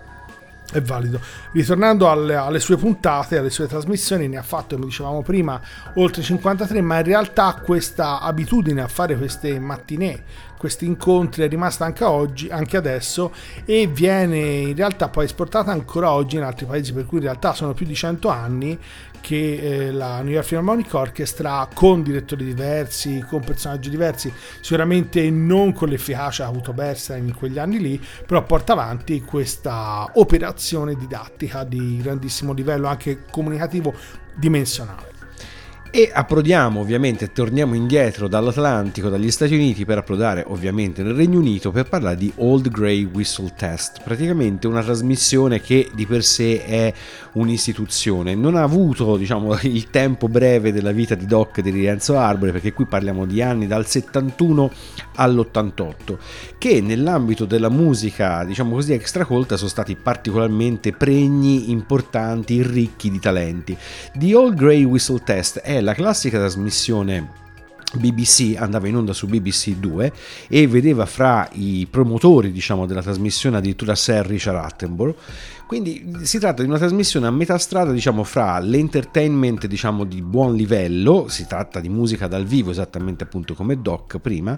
è 0.72 0.80
valido. 0.80 1.20
Ritornando 1.52 2.10
alle, 2.10 2.34
alle, 2.34 2.58
sue 2.58 2.76
puntate, 2.76 3.38
alle 3.38 3.50
sue 3.50 3.66
trasmissioni, 3.66 4.28
ne 4.28 4.36
ha 4.36 4.42
fatto, 4.42 4.74
come 4.74 4.86
dicevamo 4.86 5.22
prima, 5.22 5.60
oltre 5.94 6.22
53, 6.22 6.80
ma 6.80 6.98
in 6.98 7.04
realtà 7.04 7.60
questa 7.62 8.20
abitudine 8.20 8.82
a 8.82 8.88
fare 8.88 9.16
queste 9.16 9.58
mattinee, 9.58 10.22
questi 10.56 10.86
incontri 10.86 11.44
è 11.44 11.48
rimasta 11.48 11.84
anche 11.84 12.04
oggi, 12.04 12.48
anche 12.48 12.76
adesso, 12.76 13.32
e 13.64 13.86
viene 13.86 14.38
in 14.38 14.76
realtà 14.76 15.08
poi 15.08 15.24
esportata 15.24 15.70
ancora 15.70 16.10
oggi 16.10 16.36
in 16.36 16.42
altri 16.42 16.66
paesi, 16.66 16.92
per 16.92 17.06
cui 17.06 17.18
in 17.18 17.24
realtà 17.24 17.54
sono 17.54 17.74
più 17.74 17.86
di 17.86 17.94
100 17.94 18.28
anni 18.28 18.78
che 19.26 19.54
eh, 19.86 19.90
la 19.90 20.20
New 20.22 20.32
York 20.32 20.46
Philharmonic 20.46 20.94
Orchestra 20.94 21.68
con 21.74 22.04
direttori 22.04 22.44
diversi, 22.44 23.24
con 23.28 23.42
personaggi 23.42 23.90
diversi, 23.90 24.32
sicuramente 24.60 25.28
non 25.30 25.72
con 25.72 25.88
l'efficacia 25.88 26.46
avuto 26.46 26.72
Bernstein 26.72 27.26
in 27.26 27.34
quegli 27.34 27.58
anni 27.58 27.80
lì, 27.80 28.00
però 28.24 28.44
porta 28.44 28.74
avanti 28.74 29.22
questa 29.22 30.08
operazione 30.14 30.94
didattica 30.94 31.64
di 31.64 31.98
grandissimo 32.00 32.52
livello 32.52 32.86
anche 32.86 33.24
comunicativo 33.28 33.92
dimensionale. 34.36 35.15
E 35.90 36.10
approdiamo 36.12 36.80
ovviamente, 36.80 37.32
torniamo 37.32 37.74
indietro 37.74 38.28
dall'Atlantico, 38.28 39.08
dagli 39.08 39.30
Stati 39.30 39.54
Uniti 39.54 39.84
per 39.86 39.98
approdare 39.98 40.44
ovviamente 40.46 41.02
nel 41.02 41.14
Regno 41.14 41.38
Unito 41.38 41.70
per 41.70 41.88
parlare 41.88 42.16
di 42.16 42.30
Old 42.36 42.68
Grey 42.68 43.04
Whistle 43.04 43.52
Test, 43.56 44.02
praticamente 44.02 44.66
una 44.66 44.82
trasmissione 44.82 45.60
che 45.60 45.88
di 45.94 46.04
per 46.04 46.22
sé 46.22 46.64
è 46.64 46.92
un'istituzione, 47.32 48.34
non 48.34 48.56
ha 48.56 48.62
avuto 48.62 49.16
diciamo 49.16 49.56
il 49.62 49.88
tempo 49.88 50.28
breve 50.28 50.72
della 50.72 50.92
vita 50.92 51.14
di 51.14 51.24
Doc 51.24 51.60
di 51.60 51.70
Rienzo 51.70 52.18
Arbore 52.18 52.52
perché 52.52 52.72
qui 52.72 52.84
parliamo 52.84 53.24
di 53.24 53.40
anni 53.40 53.66
dal 53.66 53.86
71 53.86 54.70
all'88 55.14 56.16
che 56.58 56.80
nell'ambito 56.82 57.46
della 57.46 57.70
musica 57.70 58.44
diciamo 58.44 58.74
così 58.74 58.92
extracolta 58.92 59.56
sono 59.56 59.70
stati 59.70 59.96
particolarmente 59.96 60.92
pregni, 60.92 61.70
importanti, 61.70 62.62
ricchi 62.62 63.10
di 63.10 63.18
talenti. 63.18 63.76
The 64.14 64.34
Old 64.34 64.54
Grey 64.54 64.84
Whistle 64.84 65.20
Test 65.24 65.60
è 65.60 65.80
la 65.86 65.94
classica 65.94 66.38
trasmissione 66.38 67.44
BBC 67.94 68.56
andava 68.58 68.88
in 68.88 68.96
onda 68.96 69.12
su 69.12 69.28
BBC 69.28 69.76
2 69.76 70.12
e 70.48 70.66
vedeva 70.66 71.06
fra 71.06 71.48
i 71.52 71.86
promotori 71.88 72.50
diciamo, 72.50 72.86
della 72.86 73.02
trasmissione 73.02 73.58
addirittura 73.58 73.94
Sir 73.94 74.26
Richard 74.26 74.56
Attenborough 74.56 75.16
quindi 75.66 76.20
si 76.22 76.38
tratta 76.38 76.62
di 76.62 76.68
una 76.68 76.78
trasmissione 76.78 77.26
a 77.26 77.30
metà 77.30 77.58
strada, 77.58 77.90
diciamo, 77.90 78.22
fra 78.22 78.60
l'entertainment, 78.60 79.66
diciamo, 79.66 80.04
di 80.04 80.22
buon 80.22 80.54
livello, 80.54 81.26
si 81.28 81.44
tratta 81.46 81.80
di 81.80 81.88
musica 81.88 82.28
dal 82.28 82.44
vivo, 82.44 82.70
esattamente 82.70 83.24
appunto 83.24 83.54
come 83.54 83.82
Doc 83.82 84.18
prima, 84.18 84.56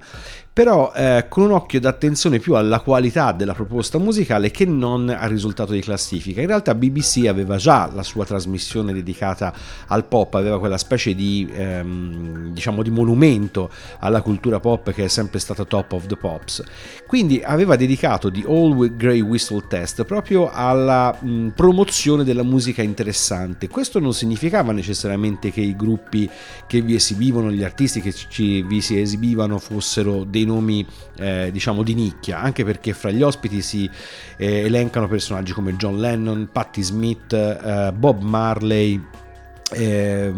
però 0.52 0.92
eh, 0.94 1.24
con 1.28 1.44
un 1.44 1.52
occhio 1.52 1.80
d'attenzione 1.80 2.40
più 2.40 2.56
alla 2.56 2.80
qualità 2.80 3.32
della 3.32 3.54
proposta 3.54 3.98
musicale 3.98 4.50
che 4.50 4.66
non 4.66 5.08
al 5.08 5.30
risultato 5.30 5.72
di 5.72 5.80
classifica. 5.80 6.42
In 6.42 6.46
realtà 6.48 6.74
BBC 6.74 7.24
aveva 7.26 7.56
già 7.56 7.90
la 7.90 8.02
sua 8.02 8.26
trasmissione 8.26 8.92
dedicata 8.92 9.54
al 9.86 10.04
pop, 10.04 10.34
aveva 10.34 10.58
quella 10.58 10.78
specie 10.78 11.14
di, 11.14 11.48
ehm, 11.50 12.52
diciamo, 12.52 12.82
di 12.82 12.90
monumento 12.90 13.70
alla 14.00 14.20
cultura 14.20 14.60
pop 14.60 14.92
che 14.92 15.04
è 15.04 15.08
sempre 15.08 15.38
stata 15.38 15.64
top 15.64 15.92
of 15.92 16.06
the 16.06 16.16
pops. 16.16 16.62
Quindi 17.06 17.40
aveva 17.42 17.76
dedicato 17.76 18.30
The 18.30 18.44
All 18.46 18.94
Grey 18.94 19.22
Whistle 19.22 19.64
Test 19.68 20.04
proprio 20.04 20.50
alla 20.52 20.97
mh, 21.18 21.48
promozione 21.48 22.24
della 22.24 22.42
musica 22.42 22.82
interessante. 22.82 23.68
Questo 23.68 24.00
non 24.00 24.12
significava 24.12 24.72
necessariamente 24.72 25.50
che 25.50 25.60
i 25.60 25.76
gruppi 25.76 26.28
che 26.66 26.80
vi 26.80 26.94
esibivano, 26.94 27.50
gli 27.50 27.62
artisti 27.62 28.00
che 28.00 28.12
ci, 28.12 28.62
vi 28.62 28.80
si 28.80 29.00
esibivano 29.00 29.58
fossero 29.58 30.24
dei 30.24 30.44
nomi 30.44 30.86
eh, 31.18 31.50
diciamo 31.52 31.82
di 31.82 31.94
nicchia, 31.94 32.40
anche 32.40 32.64
perché 32.64 32.92
fra 32.92 33.10
gli 33.10 33.22
ospiti 33.22 33.62
si 33.62 33.88
eh, 34.36 34.60
elencano 34.64 35.08
personaggi 35.08 35.52
come 35.52 35.76
John 35.76 35.98
Lennon, 35.98 36.48
Patti 36.50 36.82
Smith, 36.82 37.32
eh, 37.32 37.92
Bob 37.92 38.22
Marley, 38.22 39.00
eh, 39.72 40.32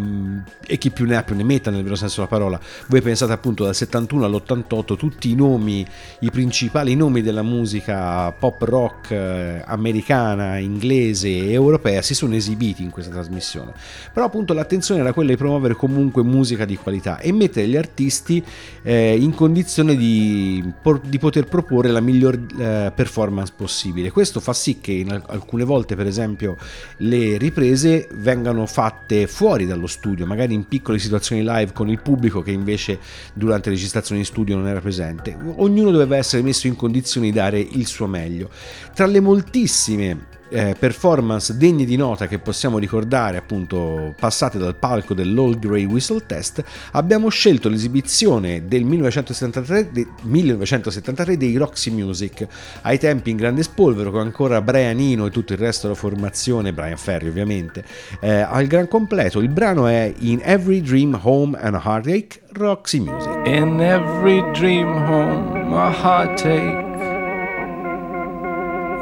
e 0.66 0.78
chi 0.78 0.90
più 0.90 1.06
ne 1.06 1.16
ha 1.16 1.22
più 1.22 1.36
ne 1.36 1.44
metta 1.44 1.70
nel 1.70 1.82
vero 1.82 1.94
senso 1.94 2.16
della 2.16 2.28
parola. 2.28 2.60
Voi 2.88 3.00
pensate 3.00 3.32
appunto 3.32 3.64
dal 3.64 3.74
71 3.74 4.24
all'88 4.24 4.96
tutti 4.96 5.30
i 5.30 5.34
nomi 5.34 5.86
i 6.20 6.30
principali 6.30 6.94
nomi 6.94 7.22
della 7.22 7.42
musica 7.42 8.32
pop 8.32 8.60
rock 8.62 9.10
eh, 9.10 9.62
americana 9.64 10.58
inglese 10.58 11.28
e 11.28 11.52
europea 11.52 12.02
si 12.02 12.14
sono 12.14 12.34
esibiti 12.34 12.82
in 12.82 12.90
questa 12.90 13.12
trasmissione. 13.12 13.72
Però 14.12 14.26
appunto 14.26 14.52
l'attenzione 14.52 15.00
era 15.00 15.12
quella 15.12 15.30
di 15.30 15.36
promuovere 15.36 15.74
comunque 15.74 16.22
musica 16.22 16.64
di 16.64 16.76
qualità 16.76 17.18
e 17.18 17.32
mettere 17.32 17.68
gli 17.68 17.76
artisti 17.76 18.42
eh, 18.82 19.16
in 19.16 19.34
condizione 19.34 19.96
di, 19.96 20.72
di, 21.02 21.18
poter 21.18 21.44
proporre 21.44 21.90
la 21.90 22.00
miglior 22.00 22.38
eh, 22.58 22.92
performance 22.94 23.52
possibile. 23.54 24.10
Questo 24.10 24.40
fa 24.40 24.52
sì 24.52 24.80
che 24.80 24.92
in 24.92 25.22
alcune 25.26 25.64
volte 25.64 25.94
per 25.94 26.06
esempio 26.06 26.56
le 26.98 27.36
riprese 27.36 28.08
vengano 28.12 28.66
fatte 28.66 29.19
fuori 29.26 29.66
dallo 29.66 29.86
studio, 29.86 30.26
magari 30.26 30.54
in 30.54 30.66
piccole 30.66 30.98
situazioni 30.98 31.42
live 31.42 31.72
con 31.72 31.88
il 31.88 32.00
pubblico 32.00 32.42
che 32.42 32.50
invece 32.50 32.98
durante 33.34 33.68
le 33.68 33.74
registrazioni 33.76 34.20
in 34.20 34.26
studio 34.26 34.56
non 34.56 34.66
era 34.66 34.80
presente. 34.80 35.36
Ognuno 35.56 35.90
doveva 35.90 36.16
essere 36.16 36.42
messo 36.42 36.66
in 36.66 36.76
condizioni 36.76 37.30
di 37.30 37.36
dare 37.36 37.58
il 37.58 37.86
suo 37.86 38.06
meglio. 38.06 38.50
Tra 38.94 39.06
le 39.06 39.20
moltissime 39.20 40.29
eh, 40.50 40.74
performance 40.78 41.56
degne 41.56 41.84
di 41.84 41.96
nota 41.96 42.26
che 42.26 42.38
possiamo 42.38 42.78
ricordare 42.78 43.36
appunto 43.36 44.14
passate 44.18 44.58
dal 44.58 44.76
palco 44.76 45.14
dell'Old 45.14 45.58
Grey 45.58 45.84
Whistle 45.84 46.24
Test 46.26 46.62
abbiamo 46.92 47.28
scelto 47.28 47.68
l'esibizione 47.68 48.66
del 48.66 48.84
1973, 48.84 49.90
de, 49.92 50.06
1973 50.22 51.36
dei 51.36 51.56
Roxy 51.56 51.90
Music. 51.90 52.46
Ai 52.82 52.98
tempi 52.98 53.30
in 53.30 53.36
grande 53.36 53.62
spolvero 53.62 54.10
con 54.10 54.20
ancora 54.20 54.60
Brian 54.60 54.98
Eno 54.98 55.26
e 55.26 55.30
tutto 55.30 55.52
il 55.52 55.58
resto 55.58 55.86
della 55.86 55.98
formazione 55.98 56.72
Brian 56.72 56.96
Ferry 56.96 57.28
ovviamente 57.28 57.84
eh, 58.20 58.40
al 58.40 58.66
gran 58.66 58.88
completo. 58.88 59.40
Il 59.40 59.48
brano 59.48 59.86
è 59.86 60.12
In 60.18 60.40
Every 60.42 60.80
Dream 60.80 61.18
Home 61.22 61.58
and 61.58 61.74
a 61.74 61.82
Heartache 61.84 62.40
Roxy 62.52 62.98
Music. 62.98 63.46
In 63.46 63.80
every 63.80 64.42
dream 64.52 64.88
home 65.08 65.74
a 65.76 65.90
heartache 65.92 66.89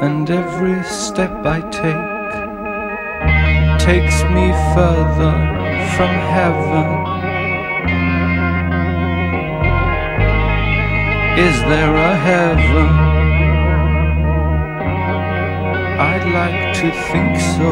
and 0.01 0.29
every 0.31 0.81
step 0.83 1.45
I 1.45 1.59
take 1.59 2.09
takes 3.79 4.23
me 4.35 4.47
further 4.73 5.35
from 5.95 6.13
heaven. 6.35 6.89
Is 11.47 11.57
there 11.71 11.95
a 11.95 12.15
heaven? 12.15 12.91
I'd 16.11 16.27
like 16.39 16.73
to 16.79 16.91
think 17.11 17.35
so. 17.57 17.71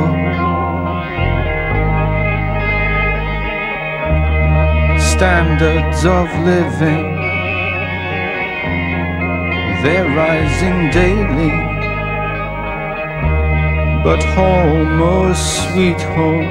Standards 5.15 6.03
of 6.05 6.27
living, 6.43 7.07
they're 9.81 10.09
rising 10.13 10.89
daily 10.91 11.76
but 14.07 14.23
home, 14.23 15.01
oh 15.01 15.33
sweet 15.33 16.01
home, 16.15 16.47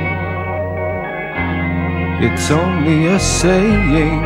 it's 2.22 2.50
only 2.50 3.06
a 3.06 3.18
saying. 3.18 4.20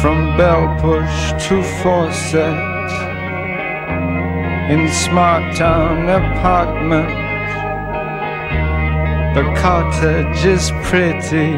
From 0.00 0.36
bell 0.36 0.78
push 0.78 1.32
to 1.48 1.64
faucet, 1.82 2.90
in 4.70 4.88
smart 4.88 5.56
town 5.56 6.08
apartments. 6.08 7.12
The 9.34 9.52
cottage 9.60 10.44
is 10.44 10.70
pretty, 10.84 11.56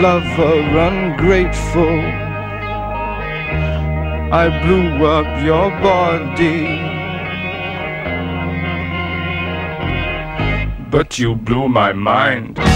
lover 0.00 0.62
ungrateful. 0.88 2.27
I 4.30 4.50
blew 4.62 5.06
up 5.06 5.42
your 5.42 5.70
body. 5.80 6.82
But 10.90 11.18
you 11.18 11.34
blew 11.34 11.68
my 11.68 11.94
mind. 11.94 12.67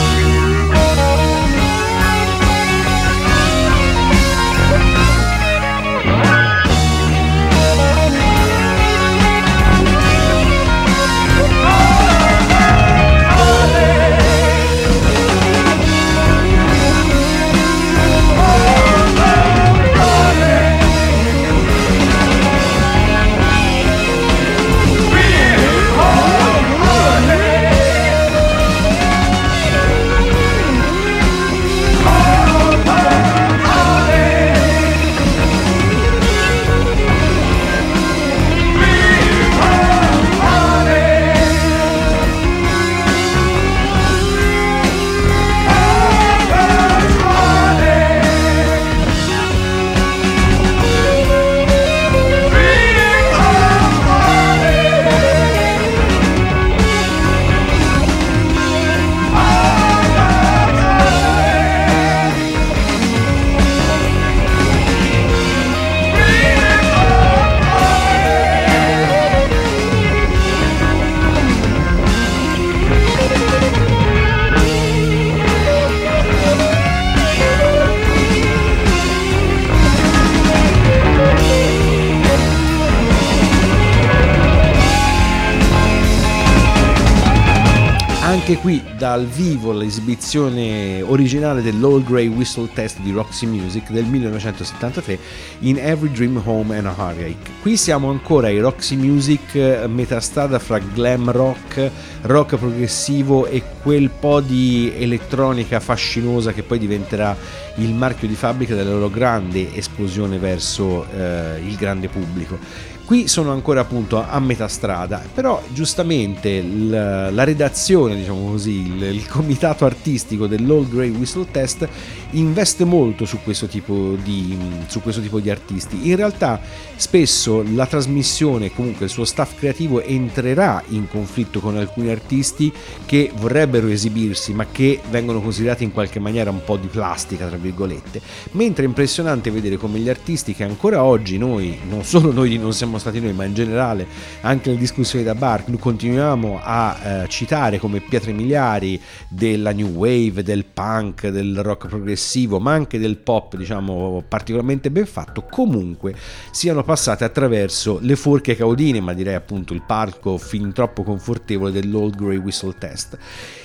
Anche 88.42 88.57
qui 88.57 88.83
dal 88.98 89.24
vivo 89.24 89.70
l'esibizione 89.70 91.00
originale 91.00 91.62
dell'Old 91.62 92.05
Grey 92.05 92.26
Whistle 92.26 92.68
Test 92.74 92.98
di 92.98 93.12
Roxy 93.12 93.46
Music 93.46 93.92
del 93.92 94.05
1973 94.05 95.16
in 95.61 95.78
Every 95.78 96.11
Dream 96.11 96.42
Home 96.44 96.76
and 96.76 96.87
a 96.87 96.94
Heartache. 96.98 97.52
Qui 97.61 97.76
siamo 97.76 98.11
ancora 98.11 98.48
ai 98.48 98.59
Roxy 98.59 98.96
Music, 98.96 99.85
metà 99.87 100.18
strada 100.18 100.59
fra 100.59 100.81
glam 100.81 101.31
rock, 101.31 101.88
rock 102.22 102.57
progressivo 102.57 103.46
e 103.46 103.62
quel 103.81 104.11
po' 104.11 104.40
di 104.40 104.92
elettronica 104.96 105.78
fascinosa 105.78 106.52
che 106.52 106.64
poi 106.64 106.81
diventerà 106.81 107.37
il 107.76 107.94
marchio 107.94 108.26
di 108.26 108.35
fabbrica 108.35 108.74
della 108.74 108.90
loro 108.90 109.09
grande 109.09 109.72
esplosione 109.72 110.38
verso 110.38 111.07
eh, 111.16 111.61
il 111.64 111.76
grande 111.76 112.09
pubblico. 112.09 112.90
Qui 113.05 113.29
sono 113.29 113.51
ancora 113.51 113.81
appunto 113.81 114.25
a 114.25 114.38
metà 114.41 114.69
strada, 114.69 115.23
però 115.35 115.62
giustamente 115.73 116.49
il, 116.49 116.88
la 116.88 117.45
redazione, 117.45 118.15
diciamo 118.15 118.51
così, 118.51 118.87
il, 118.87 119.03
il 119.03 119.29
comitato 119.29 119.85
artistico 119.85 120.47
dell'Old 120.47 120.88
Grey 120.88 121.11
Whistle 121.11 121.47
Test 121.51 121.87
investe 122.31 122.85
molto 122.85 123.27
su 123.27 123.38
questo, 123.43 123.67
tipo 123.67 124.17
di, 124.23 124.57
su 124.87 125.03
questo 125.03 125.21
tipo 125.21 125.41
di 125.41 125.51
artisti. 125.51 126.09
In 126.09 126.17
realtà 126.17 126.61
spesso 126.97 127.65
la 127.75 127.87
trasmissione, 127.87 128.73
comunque 128.73 129.07
il 129.07 129.11
suo 129.11 129.25
staff 129.25 129.57
creativo 129.59 130.01
entrerà 130.01 130.83
in 130.88 131.09
conflitto 131.09 131.61
con 131.61 131.77
alcuni 131.77 132.09
artisti 132.09 132.73
che 133.05 133.31
vorrebbero 133.35 133.88
esibirsi 133.88 134.55
ma 134.55 134.67
che 134.71 135.01
vengono 135.11 135.43
considerati 135.43 135.85
in 135.85 135.93
qualche 135.93 136.21
maniera 136.21 136.51
un 136.51 136.62
po' 136.65 136.77
di 136.77 136.87
plastica, 136.87 137.47
tra 137.47 137.57
virgolette. 137.57 138.21
Mentre 138.53 138.85
è 138.85 138.87
impressionante 138.87 139.51
vedere 139.51 139.77
come 139.77 139.99
gli 139.99 140.09
artisti 140.09 140.55
che 140.55 140.65
ancora 140.65 141.03
oggi 141.03 141.37
noi, 141.37 141.79
non 141.88 142.05
solo 142.05 142.33
noi 142.33 142.57
non 142.57 142.73
siamo 142.73 142.99
stati 143.03 143.21
noi, 143.21 143.33
ma 143.33 143.45
in 143.45 143.55
generale 143.55 144.07
anche 144.43 144.69
nelle 144.69 144.81
discussioni 144.81 145.25
da 145.25 145.35
bar, 145.35 145.65
continuiamo 145.79 146.61
a 146.62 146.99
eh, 147.03 147.29
citare 147.29 147.79
come 147.79 148.01
pietre 148.01 148.33
miliari 148.33 149.01
della 149.29 149.73
new 149.73 149.88
wave, 149.88 150.43
del 150.43 150.65
punk, 150.65 151.29
del 151.29 151.61
rock 151.62 151.88
progressivo, 151.88 152.59
ma 152.61 152.73
anche 152.73 152.99
del 152.99 153.19
pop, 153.19 153.57
diciamo, 153.57 154.23
particolarmente 154.27 154.91
ben 154.91 155.07
fatto, 155.07 155.45
comunque 155.51 156.15
siano 156.51 156.83
passate 156.85 157.25
attraverso 157.25 157.99
le 158.01 158.17
forche 158.17 158.57
caudine, 158.57 159.01
ma 159.01 159.12
direi 159.12 159.35
appunto 159.35 159.73
il 159.75 159.83
palco 159.83 160.38
fin 160.38 160.73
troppo 160.73 161.03
confortevole 161.03 161.73
dell'Old 161.73 162.17
Grey 162.17 162.38
Whistle 162.38 162.75
Test. 162.79 163.19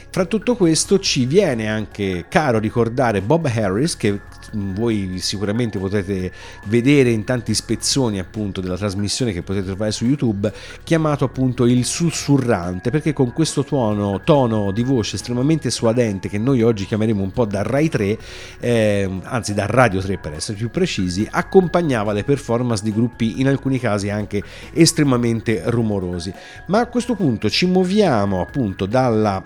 Fra 0.10 0.26
tutto 0.26 0.56
questo 0.56 1.00
ci 1.00 1.26
viene 1.26 1.70
anche 1.70 2.26
caro 2.28 2.58
ricordare 2.60 3.22
Bob 3.22 3.46
Harris 3.46 3.96
che 3.98 4.20
voi 4.54 5.18
sicuramente 5.20 5.78
potete 5.78 6.32
vedere 6.66 7.10
in 7.10 7.24
tanti 7.24 7.54
spezzoni 7.54 8.18
appunto 8.18 8.62
della 8.62 8.78
trasmissione 8.78 9.34
che 9.34 9.42
potete 9.42 9.68
trovare 9.68 9.92
su 9.92 10.06
YouTube 10.06 10.52
chiamato 10.84 11.26
appunto 11.26 11.66
il 11.66 11.86
sussurrante 11.86 12.90
perché 12.90 13.14
con 13.14 13.34
questo 13.34 13.64
tono, 13.64 14.22
tono 14.24 14.72
di 14.72 14.84
voce 14.84 15.18
estremamente 15.18 15.70
suadente 15.70 16.30
che 16.30 16.38
noi 16.38 16.62
oggi 16.62 16.86
chiameremo 16.86 17.22
un 17.22 17.32
po' 17.32 17.46
da 17.46 17.62
Rai 17.62 17.90
3 17.90 18.18
eh, 18.60 19.20
anzi 19.24 19.54
da 19.54 19.66
Radio 19.66 20.00
3 20.00 20.18
per 20.18 20.34
essere 20.34 20.58
più 20.58 20.70
precisi 20.70 21.28
accompagnava 21.30 22.14
le 22.14 22.24
performance 22.24 22.84
di 22.84 22.94
gruppi 22.94 23.40
in 23.40 23.48
alcuni 23.48 23.80
casi 23.80 24.10
anche 24.10 24.42
estremamente 24.74 25.64
rumorosi. 25.66 26.34
Ma 26.68 26.80
a 26.80 26.88
questo 26.88 27.16
punto 27.16 27.50
ci 27.50 27.66
muoviamo 27.66 28.42
appunto 28.42 28.86
dalla 28.86 29.44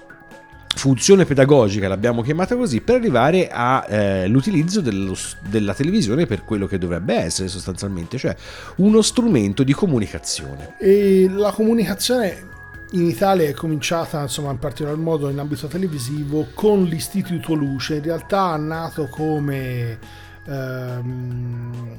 funzione 0.75 1.25
pedagogica, 1.25 1.88
l'abbiamo 1.88 2.21
chiamata 2.21 2.55
così, 2.55 2.81
per 2.81 2.95
arrivare 2.95 3.49
all'utilizzo 3.49 4.79
eh, 4.79 5.15
della 5.47 5.73
televisione 5.73 6.25
per 6.25 6.43
quello 6.43 6.65
che 6.65 6.77
dovrebbe 6.77 7.15
essere 7.15 7.47
sostanzialmente, 7.47 8.17
cioè 8.17 8.36
uno 8.77 9.01
strumento 9.01 9.63
di 9.63 9.73
comunicazione. 9.73 10.75
E 10.79 11.29
la 11.29 11.51
comunicazione 11.51 12.49
in 12.91 13.05
Italia 13.05 13.47
è 13.47 13.53
cominciata 13.53 14.21
insomma 14.21 14.51
in 14.51 14.60
particolar 14.60 14.97
modo 14.97 15.29
in 15.29 15.39
ambito 15.39 15.67
televisivo 15.67 16.47
con 16.53 16.84
l'istituto 16.84 17.53
Luce, 17.53 17.95
in 17.95 18.03
realtà 18.03 18.55
nato 18.57 19.07
come 19.07 19.97
ehm, 20.45 21.97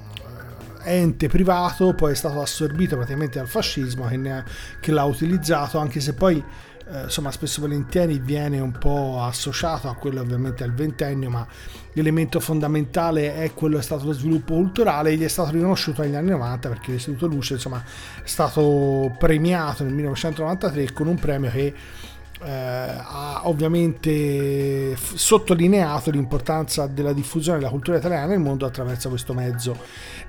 ente 0.84 1.28
privato, 1.28 1.94
poi 1.94 2.12
è 2.12 2.14
stato 2.14 2.40
assorbito 2.40 2.96
praticamente 2.96 3.38
dal 3.38 3.48
fascismo 3.48 4.06
che, 4.06 4.30
ha, 4.30 4.44
che 4.80 4.92
l'ha 4.92 5.04
utilizzato, 5.04 5.78
anche 5.78 6.00
se 6.00 6.14
poi 6.14 6.42
eh, 6.90 7.02
insomma 7.04 7.30
spesso 7.30 7.58
e 7.58 7.62
volentieri 7.62 8.18
viene 8.18 8.60
un 8.60 8.72
po' 8.72 9.22
associato 9.22 9.88
a 9.88 9.94
quello 9.94 10.20
ovviamente 10.20 10.64
al 10.64 10.72
ventennio, 10.72 11.30
ma 11.30 11.46
l'elemento 11.94 12.40
fondamentale 12.40 13.34
è 13.34 13.52
quello 13.54 13.78
è 13.78 13.82
stato 13.82 14.04
lo 14.04 14.12
sviluppo 14.12 14.54
culturale 14.54 15.16
gli 15.16 15.24
è 15.24 15.28
stato 15.28 15.50
riconosciuto 15.50 16.02
negli 16.02 16.14
anni 16.14 16.30
90 16.30 16.68
perché 16.68 16.92
l'Istituto 16.92 17.26
Luce 17.26 17.54
insomma 17.54 17.82
è 17.82 18.26
stato 18.26 19.14
premiato 19.18 19.84
nel 19.84 19.92
1993 19.92 20.92
con 20.92 21.06
un 21.06 21.16
premio 21.16 21.50
che 21.50 21.74
eh, 22.44 22.50
ha 22.50 23.42
ovviamente 23.44 24.94
f- 24.94 25.14
sottolineato 25.14 26.10
l'importanza 26.10 26.86
della 26.86 27.12
diffusione 27.12 27.58
della 27.58 27.70
cultura 27.70 27.98
italiana 27.98 28.26
nel 28.26 28.40
mondo 28.40 28.66
attraverso 28.66 29.08
questo 29.08 29.32
mezzo. 29.34 29.76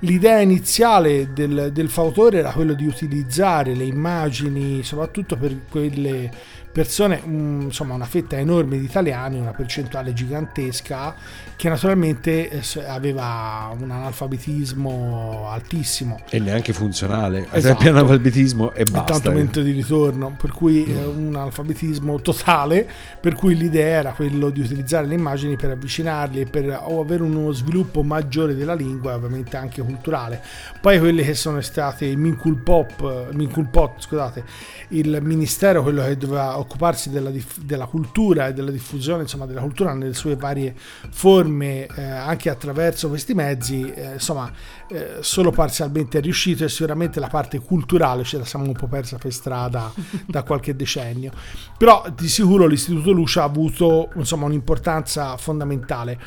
L'idea 0.00 0.40
iniziale 0.40 1.32
del, 1.32 1.70
del 1.72 1.88
fautore 1.88 2.38
era 2.38 2.52
quello 2.52 2.74
di 2.74 2.86
utilizzare 2.86 3.74
le 3.74 3.84
immagini, 3.84 4.82
soprattutto 4.82 5.36
per 5.36 5.60
quelle 5.70 6.30
persone, 6.74 7.20
un- 7.24 7.60
insomma 7.66 7.94
una 7.94 8.04
fetta 8.04 8.36
enorme 8.36 8.76
di 8.78 8.84
italiani, 8.84 9.38
una 9.38 9.52
percentuale 9.52 10.12
gigantesca 10.12 11.14
che 11.54 11.68
naturalmente 11.68 12.50
eh, 12.50 12.84
aveva 12.84 13.72
un 13.78 13.88
analfabetismo 13.92 15.46
altissimo. 15.48 16.18
E 16.28 16.40
neanche 16.40 16.72
funzionale. 16.72 17.38
Esatto. 17.42 17.56
esempio, 17.56 17.90
analfabetismo 17.90 18.72
e 18.72 18.82
basta. 18.82 19.12
tanto 19.12 19.30
momento 19.30 19.62
di 19.62 19.70
ritorno, 19.70 20.34
per 20.36 20.50
cui 20.50 20.84
eh, 20.84 21.04
un 21.04 21.36
alfabetismo 21.36 22.20
totale, 22.20 22.88
per 23.20 23.36
cui 23.36 23.54
l'idea 23.54 23.98
era 23.98 24.10
quello 24.10 24.50
di 24.50 24.60
utilizzare 24.60 25.06
le 25.06 25.14
immagini 25.14 25.54
per 25.54 25.70
avvicinarli 25.70 26.40
e 26.40 26.46
per 26.46 26.70
avere 26.70 27.22
uno 27.22 27.52
sviluppo 27.52 28.02
maggiore 28.02 28.56
della 28.56 28.74
lingua 28.74 29.12
e 29.12 29.14
ovviamente 29.14 29.56
anche 29.56 29.80
culturale. 29.80 30.42
Poi 30.80 30.98
quelle 30.98 31.22
che 31.22 31.34
sono 31.34 31.60
state 31.60 32.04
il 32.04 32.18
Minculpop, 32.18 33.28
eh, 33.30 33.34
Minculpot, 33.36 34.00
scusate, 34.00 34.42
il 34.88 35.18
ministero, 35.22 35.82
quello 35.82 36.02
che 36.02 36.16
doveva 36.16 36.58
occuparsi 36.64 37.10
della, 37.10 37.30
diff- 37.30 37.60
della 37.60 37.86
cultura 37.86 38.48
e 38.48 38.52
della 38.52 38.70
diffusione 38.70 39.22
insomma, 39.22 39.46
della 39.46 39.60
cultura 39.60 39.92
nelle 39.94 40.14
sue 40.14 40.36
varie 40.36 40.74
forme, 40.76 41.86
eh, 41.86 42.02
anche 42.02 42.50
attraverso 42.50 43.08
questi 43.08 43.34
mezzi, 43.34 43.90
eh, 43.92 44.14
insomma, 44.14 44.50
eh, 44.88 45.18
solo 45.20 45.50
parzialmente 45.50 46.18
è 46.18 46.20
riuscito 46.20 46.64
e 46.64 46.68
sicuramente 46.68 47.20
la 47.20 47.28
parte 47.28 47.60
culturale 47.60 48.24
ce 48.24 48.38
la 48.38 48.44
siamo 48.44 48.66
un 48.66 48.72
po' 48.72 48.86
persa 48.86 49.16
per 49.16 49.32
strada 49.32 49.92
da 50.26 50.42
qualche 50.42 50.74
decennio. 50.74 51.32
Però 51.78 52.04
di 52.14 52.28
sicuro 52.28 52.66
l'Istituto 52.66 53.12
Luce 53.12 53.40
ha 53.40 53.44
avuto 53.44 54.10
insomma, 54.16 54.46
un'importanza 54.46 55.36
fondamentale. 55.36 56.18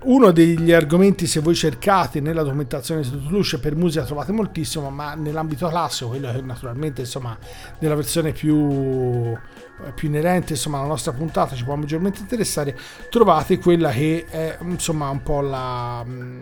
Uno 0.00 0.30
degli 0.30 0.70
argomenti, 0.70 1.26
se 1.26 1.40
voi 1.40 1.56
cercate 1.56 2.20
nella 2.20 2.44
documentazione 2.44 3.00
dell'Istituto 3.00 3.34
Luce 3.34 3.58
per 3.58 3.74
musica 3.74 4.04
trovate 4.04 4.30
moltissimo, 4.30 4.90
ma 4.90 5.14
nell'ambito 5.14 5.66
classico, 5.66 6.10
quello 6.10 6.30
che 6.30 6.40
naturalmente 6.40 7.00
insomma 7.00 7.36
nella 7.80 7.96
versione 7.96 8.30
più, 8.30 9.36
più 9.94 10.08
inerente 10.08 10.54
insomma 10.54 10.78
alla 10.78 10.88
nostra 10.88 11.12
puntata 11.12 11.54
ci 11.54 11.64
può 11.64 11.74
maggiormente 11.76 12.20
interessare, 12.20 12.76
trovate 13.10 13.58
quella 13.58 13.90
che 13.90 14.26
è 14.28 14.56
insomma 14.60 15.08
un 15.08 15.22
po' 15.22 15.40
la 15.40 16.04
mm, 16.06 16.40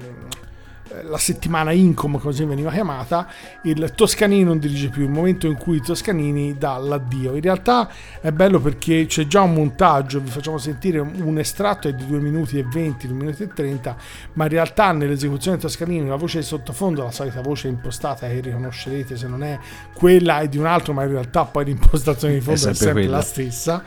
la 1.03 1.18
settimana 1.18 1.72
Incom, 1.72 2.18
così 2.18 2.44
veniva 2.44 2.70
chiamata, 2.70 3.27
il 3.62 3.92
Toscanini 3.94 4.44
non 4.44 4.59
dirige 4.59 4.88
più, 4.88 5.03
il 5.03 5.11
momento 5.11 5.46
in 5.46 5.57
cui 5.57 5.81
Toscanini 5.81 6.57
dà 6.57 6.77
l'addio. 6.79 7.35
In 7.35 7.40
realtà 7.40 7.88
è 8.20 8.31
bello 8.31 8.61
perché 8.61 9.07
c'è 9.07 9.27
già 9.27 9.42
un 9.42 9.55
montaggio, 9.55 10.20
vi 10.20 10.31
facciamo 10.31 10.59
sentire 10.59 10.99
un 10.99 11.38
estratto 11.38 11.88
è 11.88 11.94
di 11.94 12.07
2 12.07 12.18
minuti 12.18 12.59
e 12.59 12.64
20, 12.64 13.09
2 13.09 13.16
minuti 13.16 13.42
e 13.42 13.49
30, 13.49 13.96
ma 14.35 14.44
in 14.44 14.51
realtà 14.51 14.92
nell'esecuzione 14.92 15.57
di 15.57 15.62
Toscanini 15.62 16.07
la 16.07 16.16
voce 16.16 16.38
di 16.38 16.44
sottofondo, 16.44 17.03
la 17.03 17.11
solita 17.11 17.40
voce 17.40 17.68
impostata 17.68 18.27
che 18.29 18.40
riconoscerete 18.40 19.16
se 19.16 19.27
non 19.27 19.42
è 19.42 19.59
quella 19.92 20.40
è 20.40 20.49
di 20.49 20.59
un 20.59 20.66
altro, 20.66 20.92
ma 20.92 21.03
in 21.03 21.11
realtà 21.11 21.44
poi 21.44 21.64
l'impostazione 21.64 22.35
di 22.35 22.40
fondo 22.40 22.55
è 22.55 22.62
sempre 22.62 22.77
sempre, 22.77 23.03
quella. 23.03 23.16
la 23.16 23.22
stessa 23.22 23.85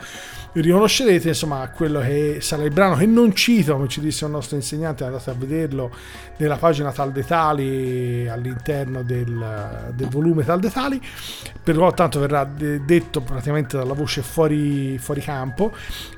riconoscerete 0.52 1.28
insomma 1.28 1.68
quello 1.70 2.00
che 2.00 2.38
sarà 2.40 2.64
il 2.64 2.72
brano 2.72 2.96
che 2.96 3.06
non 3.06 3.34
cito 3.34 3.74
come 3.74 3.88
ci 3.88 4.00
disse 4.00 4.24
un 4.24 4.32
nostro 4.32 4.56
insegnante 4.56 5.04
andate 5.04 5.30
a 5.30 5.34
vederlo 5.34 5.90
nella 6.38 6.56
pagina 6.56 6.90
Tal 6.90 7.12
Detali 7.12 8.28
all'interno 8.28 9.02
del, 9.02 9.92
del 9.94 10.08
volume 10.08 10.44
Tal 10.44 10.58
Detali 10.58 11.00
però 11.62 11.92
tanto 11.92 12.18
verrà 12.18 12.44
de- 12.44 12.84
detto 12.84 13.20
praticamente 13.20 13.76
dalla 13.76 13.94
voce 13.94 14.22
fuori, 14.22 14.98
fuori 14.98 15.20
campo 15.20 15.72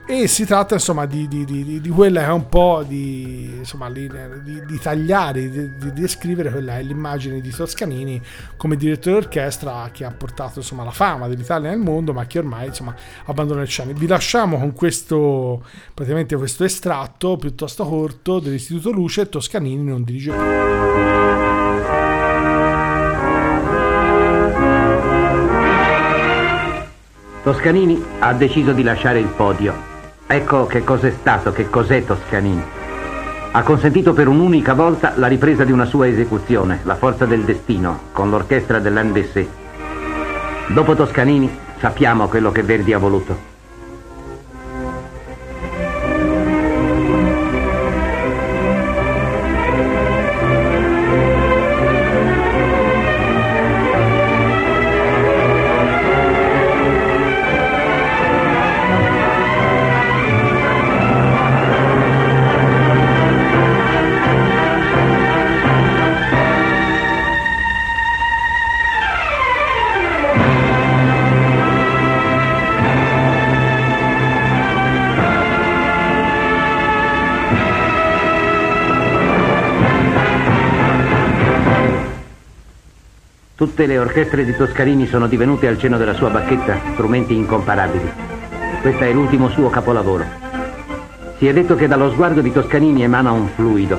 e 0.04 0.26
si 0.26 0.44
tratta 0.44 0.74
insomma 0.74 1.06
di, 1.06 1.28
di, 1.28 1.44
di, 1.44 1.80
di 1.80 1.88
quella 1.88 2.20
che 2.20 2.26
è 2.26 2.32
un 2.32 2.48
po' 2.48 2.82
di, 2.86 3.50
insomma, 3.58 3.88
li- 3.88 4.10
di, 4.66 4.78
tagliare, 4.78 5.48
di, 5.48 5.76
di 5.76 5.92
descrivere 5.92 6.50
quella 6.50 6.78
è 6.78 6.82
l'immagine 6.82 7.40
di 7.40 7.50
Toscanini 7.50 8.20
come 8.56 8.76
direttore 8.76 9.20
d'orchestra 9.20 9.90
che 9.92 10.04
ha 10.04 10.10
portato 10.10 10.58
insomma 10.58 10.82
la 10.82 10.90
fama 10.90 11.28
dell'Italia 11.28 11.70
nel 11.70 11.78
mondo 11.78 12.12
ma 12.12 12.26
che 12.26 12.40
ormai 12.40 12.66
insomma 12.66 12.94
abbandona 13.26 13.62
il 13.62 13.68
scene. 13.68 13.92
Vi 13.92 14.06
lasciamo 14.08 14.58
con 14.58 14.72
questo 14.72 15.64
praticamente 15.94 16.36
questo 16.36 16.64
estratto 16.64 17.36
piuttosto 17.36 17.84
corto 17.84 18.40
dell'Istituto 18.40 18.90
Luce 18.90 19.28
Toscanini 19.28 19.84
non 19.84 20.02
dirige 20.02 20.32
più. 20.32 20.40
Toscanini 27.42 28.00
ha 28.20 28.32
deciso 28.34 28.72
di 28.72 28.82
lasciare 28.82 29.18
il 29.18 29.26
podio. 29.26 29.91
Ecco 30.32 30.64
che 30.64 30.82
cos'è 30.82 31.10
stato, 31.10 31.52
che 31.52 31.68
cos'è 31.68 32.06
Toscanini. 32.06 32.62
Ha 33.50 33.62
consentito 33.62 34.14
per 34.14 34.28
un'unica 34.28 34.72
volta 34.72 35.12
la 35.16 35.26
ripresa 35.26 35.62
di 35.62 35.72
una 35.72 35.84
sua 35.84 36.06
esecuzione, 36.06 36.80
La 36.84 36.94
forza 36.94 37.26
del 37.26 37.42
destino, 37.42 38.04
con 38.12 38.30
l'orchestra 38.30 38.78
dell'Andessé. 38.78 39.46
Dopo 40.68 40.94
Toscanini 40.94 41.54
sappiamo 41.76 42.28
quello 42.28 42.50
che 42.50 42.62
Verdi 42.62 42.94
ha 42.94 42.98
voluto. 42.98 43.51
Tutte 83.72 83.86
le 83.86 83.96
orchestre 83.98 84.44
di 84.44 84.54
Toscanini 84.54 85.06
sono 85.06 85.26
divenute 85.26 85.66
al 85.66 85.78
cenno 85.78 85.96
della 85.96 86.12
sua 86.12 86.28
bacchetta 86.28 86.78
strumenti 86.92 87.34
incomparabili. 87.34 88.12
Questo 88.82 89.02
è 89.02 89.10
l'ultimo 89.14 89.48
suo 89.48 89.70
capolavoro. 89.70 90.26
Si 91.38 91.46
è 91.46 91.54
detto 91.54 91.74
che 91.74 91.88
dallo 91.88 92.10
sguardo 92.10 92.42
di 92.42 92.52
Toscanini 92.52 93.02
emana 93.02 93.30
un 93.30 93.48
fluido. 93.48 93.98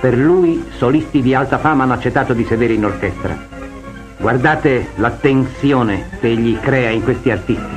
Per 0.00 0.16
lui 0.16 0.64
solisti 0.76 1.22
di 1.22 1.34
alta 1.34 1.58
fama 1.58 1.82
hanno 1.82 1.94
accettato 1.94 2.34
di 2.34 2.44
sedere 2.44 2.74
in 2.74 2.84
orchestra. 2.84 3.36
Guardate 4.16 4.90
la 4.94 5.10
tensione 5.10 6.10
che 6.20 6.28
egli 6.28 6.56
crea 6.60 6.90
in 6.90 7.02
questi 7.02 7.32
artisti. 7.32 7.73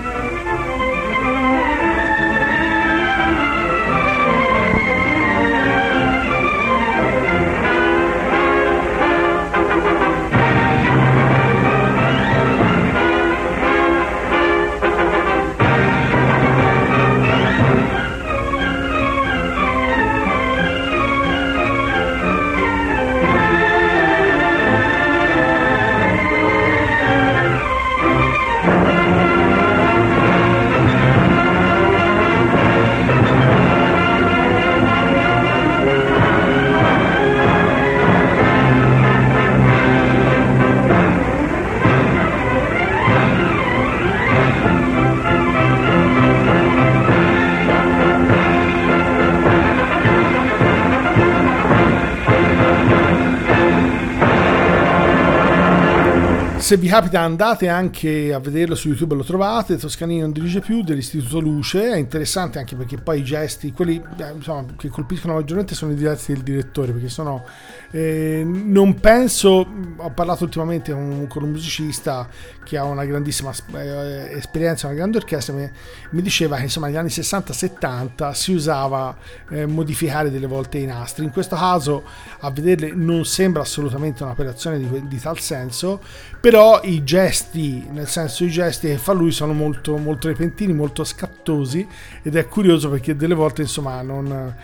Se 56.67 56.75
vi 56.75 56.89
capita 56.89 57.21
andate 57.21 57.69
anche 57.69 58.33
a 58.33 58.39
vederlo 58.39 58.75
su 58.75 58.89
YouTube, 58.89 59.15
lo 59.15 59.23
trovate, 59.23 59.77
Toscanini 59.77 60.19
non 60.19 60.33
dirige 60.33 60.59
più 60.59 60.83
dell'Istituto 60.83 61.39
Luce, 61.39 61.93
è 61.93 61.95
interessante 61.95 62.59
anche 62.59 62.75
perché 62.75 62.97
poi 62.97 63.19
i 63.19 63.23
gesti, 63.23 63.71
quelli 63.71 64.03
eh, 64.17 64.31
insomma, 64.35 64.65
che 64.75 64.89
colpiscono 64.89 65.35
maggiormente 65.35 65.75
sono 65.75 65.93
i 65.93 65.95
gesti 65.95 66.33
del 66.33 66.43
direttore, 66.43 66.91
perché 66.91 67.07
sono, 67.07 67.45
eh, 67.91 68.43
non 68.45 68.99
penso, 68.99 69.65
ho 69.95 70.09
parlato 70.09 70.43
ultimamente 70.43 70.91
con, 70.91 71.27
con 71.29 71.43
un 71.43 71.51
musicista 71.51 72.27
che 72.65 72.75
ha 72.75 72.83
una 72.83 73.05
grandissima 73.05 73.53
eh, 73.75 74.33
esperienza, 74.35 74.87
una 74.87 74.95
grande 74.97 75.19
orchestra, 75.19 75.53
mi, 75.53 75.71
mi 76.09 76.21
diceva 76.21 76.57
che 76.57 76.63
insomma 76.63 76.87
negli 76.87 76.97
anni 76.97 77.07
60-70 77.07 78.33
si 78.33 78.51
usava 78.51 79.15
eh, 79.51 79.65
modificare 79.65 80.29
delle 80.29 80.47
volte 80.47 80.79
i 80.79 80.85
nastri, 80.85 81.23
in 81.23 81.31
questo 81.31 81.55
caso 81.55 82.03
a 82.39 82.51
vederle 82.51 82.91
non 82.93 83.23
sembra 83.23 83.61
assolutamente 83.61 84.23
un'operazione 84.23 84.77
di, 84.79 85.07
di 85.07 85.17
tal 85.17 85.39
senso, 85.39 86.01
però 86.41 86.55
però 86.57 86.81
i 86.81 87.03
gesti, 87.03 87.85
nel 87.91 88.07
senso 88.07 88.43
i 88.43 88.49
gesti 88.49 88.87
che 88.87 88.97
fa 88.97 89.11
lui 89.11 89.29
sono 89.29 89.53
molto, 89.53 89.95
molto 89.97 90.27
repentini, 90.27 90.73
molto 90.73 91.03
scattosi 91.03 91.87
ed 92.23 92.35
è 92.35 92.47
curioso 92.47 92.89
perché 92.89 93.15
delle 93.15 93.35
volte 93.35 93.61
insomma 93.61 94.01
non 94.01 94.55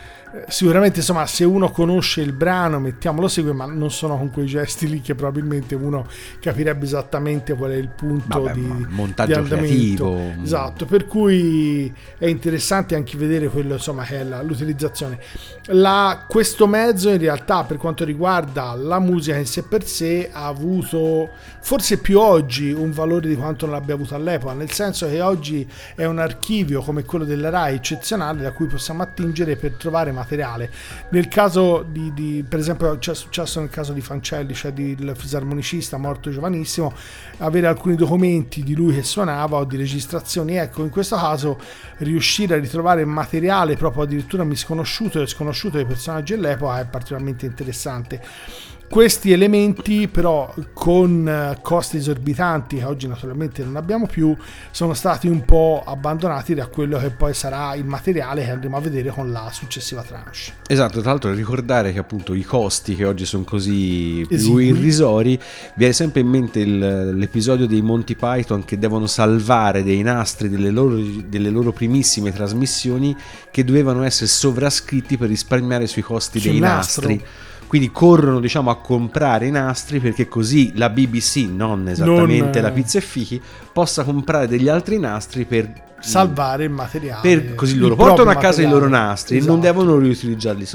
sicuramente 0.47 0.99
insomma 0.99 1.27
se 1.27 1.43
uno 1.43 1.69
conosce 1.69 2.21
il 2.21 2.33
brano 2.33 2.79
mettiamolo 2.79 3.27
segue 3.27 3.53
ma 3.53 3.65
non 3.65 3.91
sono 3.91 4.17
con 4.17 4.31
quei 4.31 4.47
gesti 4.47 4.89
lì 4.89 4.99
che 4.99 5.13
probabilmente 5.13 5.75
uno 5.75 6.07
capirebbe 6.39 6.85
esattamente 6.85 7.53
qual 7.53 7.71
è 7.71 7.75
il 7.75 7.89
punto 7.89 8.41
Vabbè, 8.41 8.53
di, 8.53 8.61
di 8.61 8.85
montaggio 8.89 9.35
andamento 9.37 10.11
creativo. 10.15 10.43
esatto 10.43 10.85
per 10.87 11.05
cui 11.05 11.93
è 12.17 12.25
interessante 12.25 12.95
anche 12.95 13.15
vedere 13.15 13.47
quello 13.47 13.73
insomma 13.73 14.03
che 14.05 14.21
è 14.21 14.23
la- 14.23 14.41
l'utilizzazione 14.41 15.19
la- 15.67 16.25
questo 16.27 16.65
mezzo 16.65 17.09
in 17.09 17.19
realtà 17.19 17.63
per 17.63 17.77
quanto 17.77 18.03
riguarda 18.03 18.73
la 18.73 18.97
musica 18.99 19.37
in 19.37 19.45
sé 19.45 19.61
per 19.61 19.85
sé 19.85 20.29
ha 20.33 20.47
avuto 20.47 21.29
forse 21.61 21.99
più 21.99 22.19
oggi 22.19 22.71
un 22.71 22.89
valore 22.91 23.27
di 23.27 23.35
quanto 23.35 23.67
non 23.67 23.75
l'abbia 23.75 23.93
avuto 23.93 24.15
all'epoca 24.15 24.53
nel 24.53 24.71
senso 24.71 25.07
che 25.07 25.21
oggi 25.21 25.69
è 25.95 26.05
un 26.05 26.17
archivio 26.17 26.81
come 26.81 27.03
quello 27.03 27.23
della 27.23 27.49
RAI 27.49 27.75
eccezionale 27.75 28.41
da 28.41 28.51
cui 28.51 28.65
possiamo 28.65 29.03
attingere 29.03 29.55
per 29.57 29.73
trovare 29.73 30.05
materiale 30.05 30.21
nel 31.09 31.27
caso 31.27 31.85
di, 31.87 32.13
di- 32.13 32.45
per 32.47 32.59
esempio 32.59 32.97
c'è 32.97 33.13
successo 33.13 33.59
nel 33.59 33.69
caso 33.69 33.93
di 33.93 34.01
Fancelli 34.01 34.53
cioè 34.53 34.71
del 34.71 35.13
fisarmonicista 35.15 35.97
morto 35.97 36.29
giovanissimo 36.29 36.93
avere 37.37 37.67
alcuni 37.67 37.95
documenti 37.95 38.63
di 38.63 38.75
lui 38.75 38.95
che 38.95 39.03
suonava 39.03 39.57
o 39.57 39.65
di 39.65 39.77
registrazioni 39.77 40.55
ecco 40.55 40.83
in 40.83 40.89
questo 40.89 41.15
caso 41.15 41.59
riuscire 41.97 42.55
a 42.55 42.59
ritrovare 42.59 43.05
materiale 43.05 43.75
proprio 43.75 44.03
addirittura 44.03 44.43
misconosciuto 44.43 45.21
e 45.21 45.27
sconosciuto 45.27 45.77
dei 45.77 45.85
personaggi 45.85 46.35
dell'epoca 46.35 46.79
è 46.79 46.85
particolarmente 46.85 47.45
interessante 47.45 48.21
questi 48.93 49.31
elementi 49.31 50.07
però 50.07 50.53
con 50.71 51.27
eh, 51.27 51.57
costi 51.63 51.97
esorbitanti 51.97 52.75
che 52.77 52.83
oggi 52.83 53.07
naturalmente 53.07 53.63
non 53.63 53.75
abbiamo 53.75 54.05
più 54.05 54.37
sono 54.69 54.93
stati 54.93 55.27
un 55.27 55.43
po' 55.45 55.81
abbandonati 55.83 56.53
da 56.53 56.67
quello 56.67 56.99
che 56.99 57.09
poi 57.09 57.33
sarà 57.33 57.73
il 57.73 57.85
materiale 57.85 58.43
che 58.45 58.51
andremo 58.51 58.77
a 58.77 58.79
vedere 58.81 59.09
con 59.09 59.31
la 59.31 59.49
successiva 59.51 60.03
tranche 60.03 60.61
Esatto, 60.67 61.01
tra 61.01 61.09
l'altro 61.09 61.33
ricordare 61.33 61.91
che 61.91 61.97
appunto 61.97 62.35
i 62.35 62.43
costi 62.43 62.95
che 62.95 63.05
oggi 63.05 63.25
sono 63.25 63.43
così 63.43 64.23
più 64.27 64.57
irrisori, 64.57 65.39
viene 65.75 65.93
sempre 65.93 66.21
in 66.21 66.27
mente 66.27 66.59
il- 66.59 67.15
l'episodio 67.17 67.65
dei 67.65 67.81
Monty 67.81 68.15
Python 68.15 68.63
che 68.63 68.77
devono 68.77 69.07
salvare 69.07 69.81
dei 69.83 70.03
nastri 70.03 70.49
delle 70.49 70.69
loro, 70.69 70.99
delle 71.27 71.49
loro 71.49 71.71
primissime 71.71 72.31
trasmissioni 72.31 73.15
che 73.49 73.63
dovevano 73.63 74.03
essere 74.03 74.27
sovrascritti 74.27 75.17
per 75.17 75.29
risparmiare 75.29 75.87
sui 75.87 76.03
costi 76.03 76.39
Sul 76.39 76.51
dei 76.51 76.59
nastro. 76.59 77.07
nastri. 77.09 77.25
Quindi 77.73 77.89
corrono 77.91 78.39
diciamo 78.39 78.69
a 78.69 78.75
comprare 78.75 79.47
i 79.47 79.49
nastri 79.49 79.99
perché 79.99 80.27
così 80.27 80.73
la 80.75 80.91
BBC, 80.91 81.47
non 81.49 81.87
esattamente 81.87 82.59
Non, 82.61 82.69
la 82.69 82.71
Pizza 82.71 82.99
e 82.99 83.01
Fichi, 83.01 83.41
possa 83.73 84.03
comprare 84.03 84.47
degli 84.47 84.67
altri 84.67 84.99
nastri 84.99 85.43
per 85.45 85.73
salvare 85.99 86.65
il 86.65 86.69
materiale 86.69 87.21
per 87.21 87.55
così 87.55 87.75
loro 87.77 87.95
portano 87.95 88.29
a 88.29 88.35
casa 88.35 88.61
i 88.61 88.69
loro 88.69 88.87
nastri 88.87 89.35
e 89.35 89.37
Esatto. 89.39 89.53
non 89.53 89.61
devono 89.61 89.97
riutilizzarli 89.97 90.67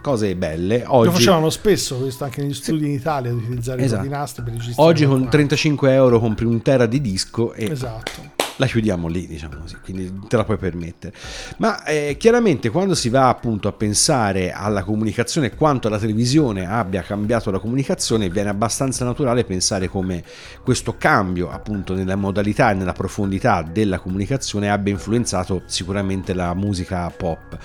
cose 0.00 0.36
belle 0.36 0.84
lo 0.86 0.94
oggi, 0.94 1.10
facevano 1.10 1.50
spesso 1.50 1.96
questo 1.96 2.22
anche 2.22 2.42
negli 2.42 2.54
studi 2.54 2.84
in 2.84 2.92
Italia 2.92 3.32
di 3.32 3.38
utilizzare 3.38 3.82
Esatto. 3.82 4.04
i 4.04 4.08
nastri 4.08 4.44
per 4.44 4.52
registrare 4.52 4.88
oggi 4.88 5.02
con 5.06 5.10
qualcun 5.12 5.30
35 5.30 5.92
euro 5.92 6.20
compri 6.20 6.44
un 6.44 6.62
tera 6.62 6.86
di 6.86 7.00
disco 7.00 7.52
e 7.52 7.68
esatto 7.68 8.35
la 8.56 8.66
chiudiamo 8.66 9.08
lì, 9.08 9.26
diciamo 9.26 9.56
così, 9.60 9.76
quindi 9.82 10.20
te 10.28 10.36
la 10.36 10.44
puoi 10.44 10.56
permettere. 10.56 11.14
Ma 11.58 11.84
eh, 11.84 12.16
chiaramente 12.18 12.70
quando 12.70 12.94
si 12.94 13.08
va 13.08 13.28
appunto 13.28 13.68
a 13.68 13.72
pensare 13.72 14.52
alla 14.52 14.82
comunicazione, 14.82 15.54
quanto 15.54 15.88
la 15.88 15.98
televisione 15.98 16.66
abbia 16.66 17.02
cambiato 17.02 17.50
la 17.50 17.58
comunicazione, 17.58 18.28
viene 18.28 18.48
abbastanza 18.48 19.04
naturale 19.04 19.44
pensare 19.44 19.88
come 19.88 20.22
questo 20.62 20.96
cambio 20.96 21.50
appunto 21.50 21.94
nella 21.94 22.16
modalità 22.16 22.70
e 22.70 22.74
nella 22.74 22.92
profondità 22.92 23.62
della 23.62 23.98
comunicazione 23.98 24.70
abbia 24.70 24.92
influenzato 24.92 25.62
sicuramente 25.66 26.34
la 26.34 26.54
musica 26.54 27.10
pop. 27.10 27.58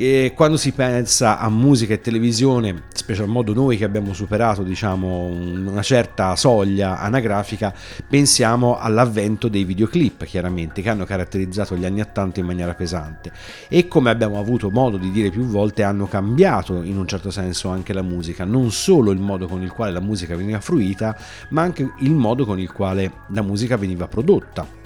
E 0.00 0.32
quando 0.32 0.56
si 0.56 0.70
pensa 0.70 1.40
a 1.40 1.50
musica 1.50 1.92
e 1.92 2.00
televisione, 2.00 2.84
special 2.92 3.26
modo 3.26 3.52
noi 3.52 3.76
che 3.76 3.82
abbiamo 3.82 4.14
superato 4.14 4.62
diciamo 4.62 5.24
una 5.24 5.82
certa 5.82 6.36
soglia 6.36 7.00
anagrafica, 7.00 7.74
pensiamo 8.08 8.78
all'avvento 8.78 9.48
dei 9.48 9.64
videoclip 9.64 10.24
chiaramente 10.24 10.82
che 10.82 10.88
hanno 10.88 11.04
caratterizzato 11.04 11.76
gli 11.76 11.84
anni 11.84 12.00
80 12.00 12.38
in 12.38 12.46
maniera 12.46 12.74
pesante. 12.74 13.32
E 13.66 13.88
come 13.88 14.10
abbiamo 14.10 14.38
avuto 14.38 14.70
modo 14.70 14.98
di 14.98 15.10
dire 15.10 15.30
più 15.30 15.42
volte 15.42 15.82
hanno 15.82 16.06
cambiato 16.06 16.80
in 16.84 16.96
un 16.96 17.08
certo 17.08 17.32
senso 17.32 17.68
anche 17.68 17.92
la 17.92 18.02
musica, 18.02 18.44
non 18.44 18.70
solo 18.70 19.10
il 19.10 19.18
modo 19.18 19.48
con 19.48 19.62
il 19.62 19.72
quale 19.72 19.90
la 19.90 20.00
musica 20.00 20.36
veniva 20.36 20.60
fruita, 20.60 21.18
ma 21.48 21.62
anche 21.62 21.94
il 21.98 22.14
modo 22.14 22.46
con 22.46 22.60
il 22.60 22.70
quale 22.70 23.10
la 23.30 23.42
musica 23.42 23.76
veniva 23.76 24.06
prodotta. 24.06 24.78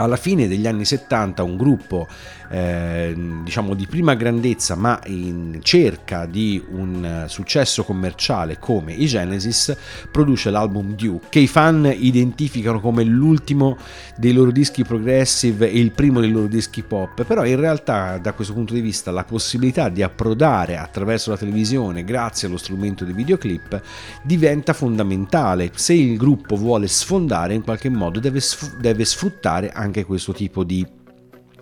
Alla 0.00 0.16
fine 0.16 0.46
degli 0.46 0.68
anni 0.68 0.84
70 0.84 1.42
un 1.42 1.56
gruppo 1.56 2.06
eh, 2.50 3.14
diciamo 3.44 3.74
di 3.74 3.86
prima 3.86 4.14
grandezza 4.14 4.74
ma 4.74 5.00
in 5.06 5.58
cerca 5.62 6.26
di 6.26 6.62
un 6.70 7.24
successo 7.28 7.84
commerciale 7.84 8.58
come 8.58 8.92
i 8.92 9.06
Genesis 9.06 9.76
produce 10.10 10.50
l'album 10.50 10.94
Duke 10.94 11.26
che 11.28 11.40
i 11.40 11.46
fan 11.46 11.92
identificano 11.94 12.80
come 12.80 13.04
l'ultimo 13.04 13.76
dei 14.16 14.32
loro 14.32 14.50
dischi 14.50 14.84
progressive 14.84 15.70
e 15.70 15.78
il 15.78 15.92
primo 15.92 16.20
dei 16.20 16.30
loro 16.30 16.46
dischi 16.46 16.82
pop. 16.82 17.24
Però 17.24 17.44
in 17.44 17.56
realtà 17.56 18.18
da 18.18 18.32
questo 18.32 18.54
punto 18.54 18.74
di 18.74 18.80
vista 18.80 19.10
la 19.10 19.24
possibilità 19.24 19.88
di 19.88 20.02
approdare 20.02 20.76
attraverso 20.76 21.30
la 21.30 21.36
televisione 21.36 22.04
grazie 22.04 22.48
allo 22.48 22.56
strumento 22.56 23.04
dei 23.04 23.14
videoclip 23.14 23.80
diventa 24.22 24.72
fondamentale. 24.72 25.70
Se 25.74 25.92
il 25.92 26.16
gruppo 26.16 26.56
vuole 26.56 26.88
sfondare 26.88 27.54
in 27.54 27.62
qualche 27.62 27.88
modo 27.88 28.20
deve 28.20 29.04
sfruttare 29.04 29.70
anche 29.70 30.04
questo 30.04 30.32
tipo 30.32 30.64
di 30.64 30.86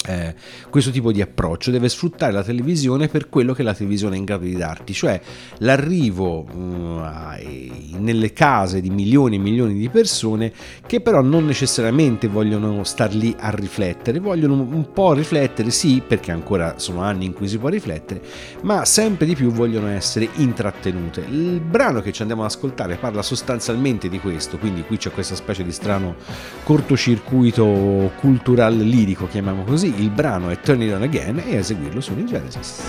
eh, 0.06 0.34
questo 0.70 0.90
tipo 0.90 1.12
di 1.12 1.20
approccio 1.20 1.70
deve 1.70 1.88
sfruttare 1.88 2.32
la 2.32 2.42
televisione 2.42 3.08
per 3.08 3.28
quello 3.28 3.52
che 3.52 3.62
la 3.62 3.74
televisione 3.74 4.14
è 4.14 4.18
in 4.18 4.24
grado 4.24 4.44
di 4.44 4.56
darti, 4.56 4.92
cioè 4.92 5.20
l'arrivo 5.58 6.46
mm, 6.52 6.98
ai- 6.98 7.94
nelle 7.98 8.32
case 8.32 8.80
di 8.80 8.90
milioni 8.90 9.36
e 9.36 9.38
milioni 9.38 9.74
di 9.74 9.88
persone 9.88 10.52
che 10.86 11.00
però 11.00 11.22
non 11.22 11.44
necessariamente 11.44 12.28
vogliono 12.28 12.84
star 12.84 13.14
lì 13.14 13.34
a 13.38 13.50
riflettere, 13.50 14.18
vogliono 14.18 14.54
un 14.54 14.92
po' 14.92 15.12
riflettere, 15.12 15.70
sì, 15.70 16.02
perché 16.06 16.30
ancora 16.30 16.78
sono 16.78 17.00
anni 17.00 17.24
in 17.26 17.32
cui 17.32 17.48
si 17.48 17.58
può 17.58 17.68
riflettere, 17.68 18.22
ma 18.62 18.84
sempre 18.84 19.26
di 19.26 19.34
più 19.34 19.50
vogliono 19.50 19.88
essere 19.88 20.28
intrattenute. 20.36 21.24
Il 21.28 21.60
brano 21.60 22.00
che 22.00 22.12
ci 22.12 22.20
andiamo 22.22 22.42
ad 22.42 22.50
ascoltare 22.50 22.96
parla 22.96 23.22
sostanzialmente 23.22 24.08
di 24.08 24.20
questo, 24.20 24.58
quindi 24.58 24.82
qui 24.82 24.96
c'è 24.96 25.10
questa 25.10 25.34
specie 25.34 25.64
di 25.64 25.72
strano 25.72 26.14
cortocircuito 26.62 28.12
cultural 28.20 28.76
lirico, 28.76 29.26
chiamiamo 29.26 29.64
così. 29.64 29.94
Il 29.98 30.10
brano 30.10 30.50
è 30.50 30.60
Turn 30.60 30.82
It 30.82 30.92
On 30.92 31.02
Again 31.02 31.42
e 31.44 31.56
a 31.56 31.58
eseguirlo 31.58 32.02
i 32.18 32.26
Genesis. 32.26 32.82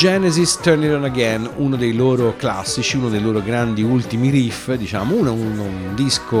Genesis 0.00 0.56
Turn 0.56 0.82
It 0.82 0.92
On 0.92 1.04
Again, 1.04 1.46
uno 1.56 1.76
dei 1.76 1.92
loro 1.92 2.34
classici, 2.34 2.96
uno 2.96 3.10
dei 3.10 3.20
loro 3.20 3.42
grandi 3.42 3.82
ultimi 3.82 4.30
riff, 4.30 4.72
diciamo, 4.72 5.14
uno, 5.14 5.34
un, 5.34 5.58
un 5.58 5.94
disco 5.94 6.38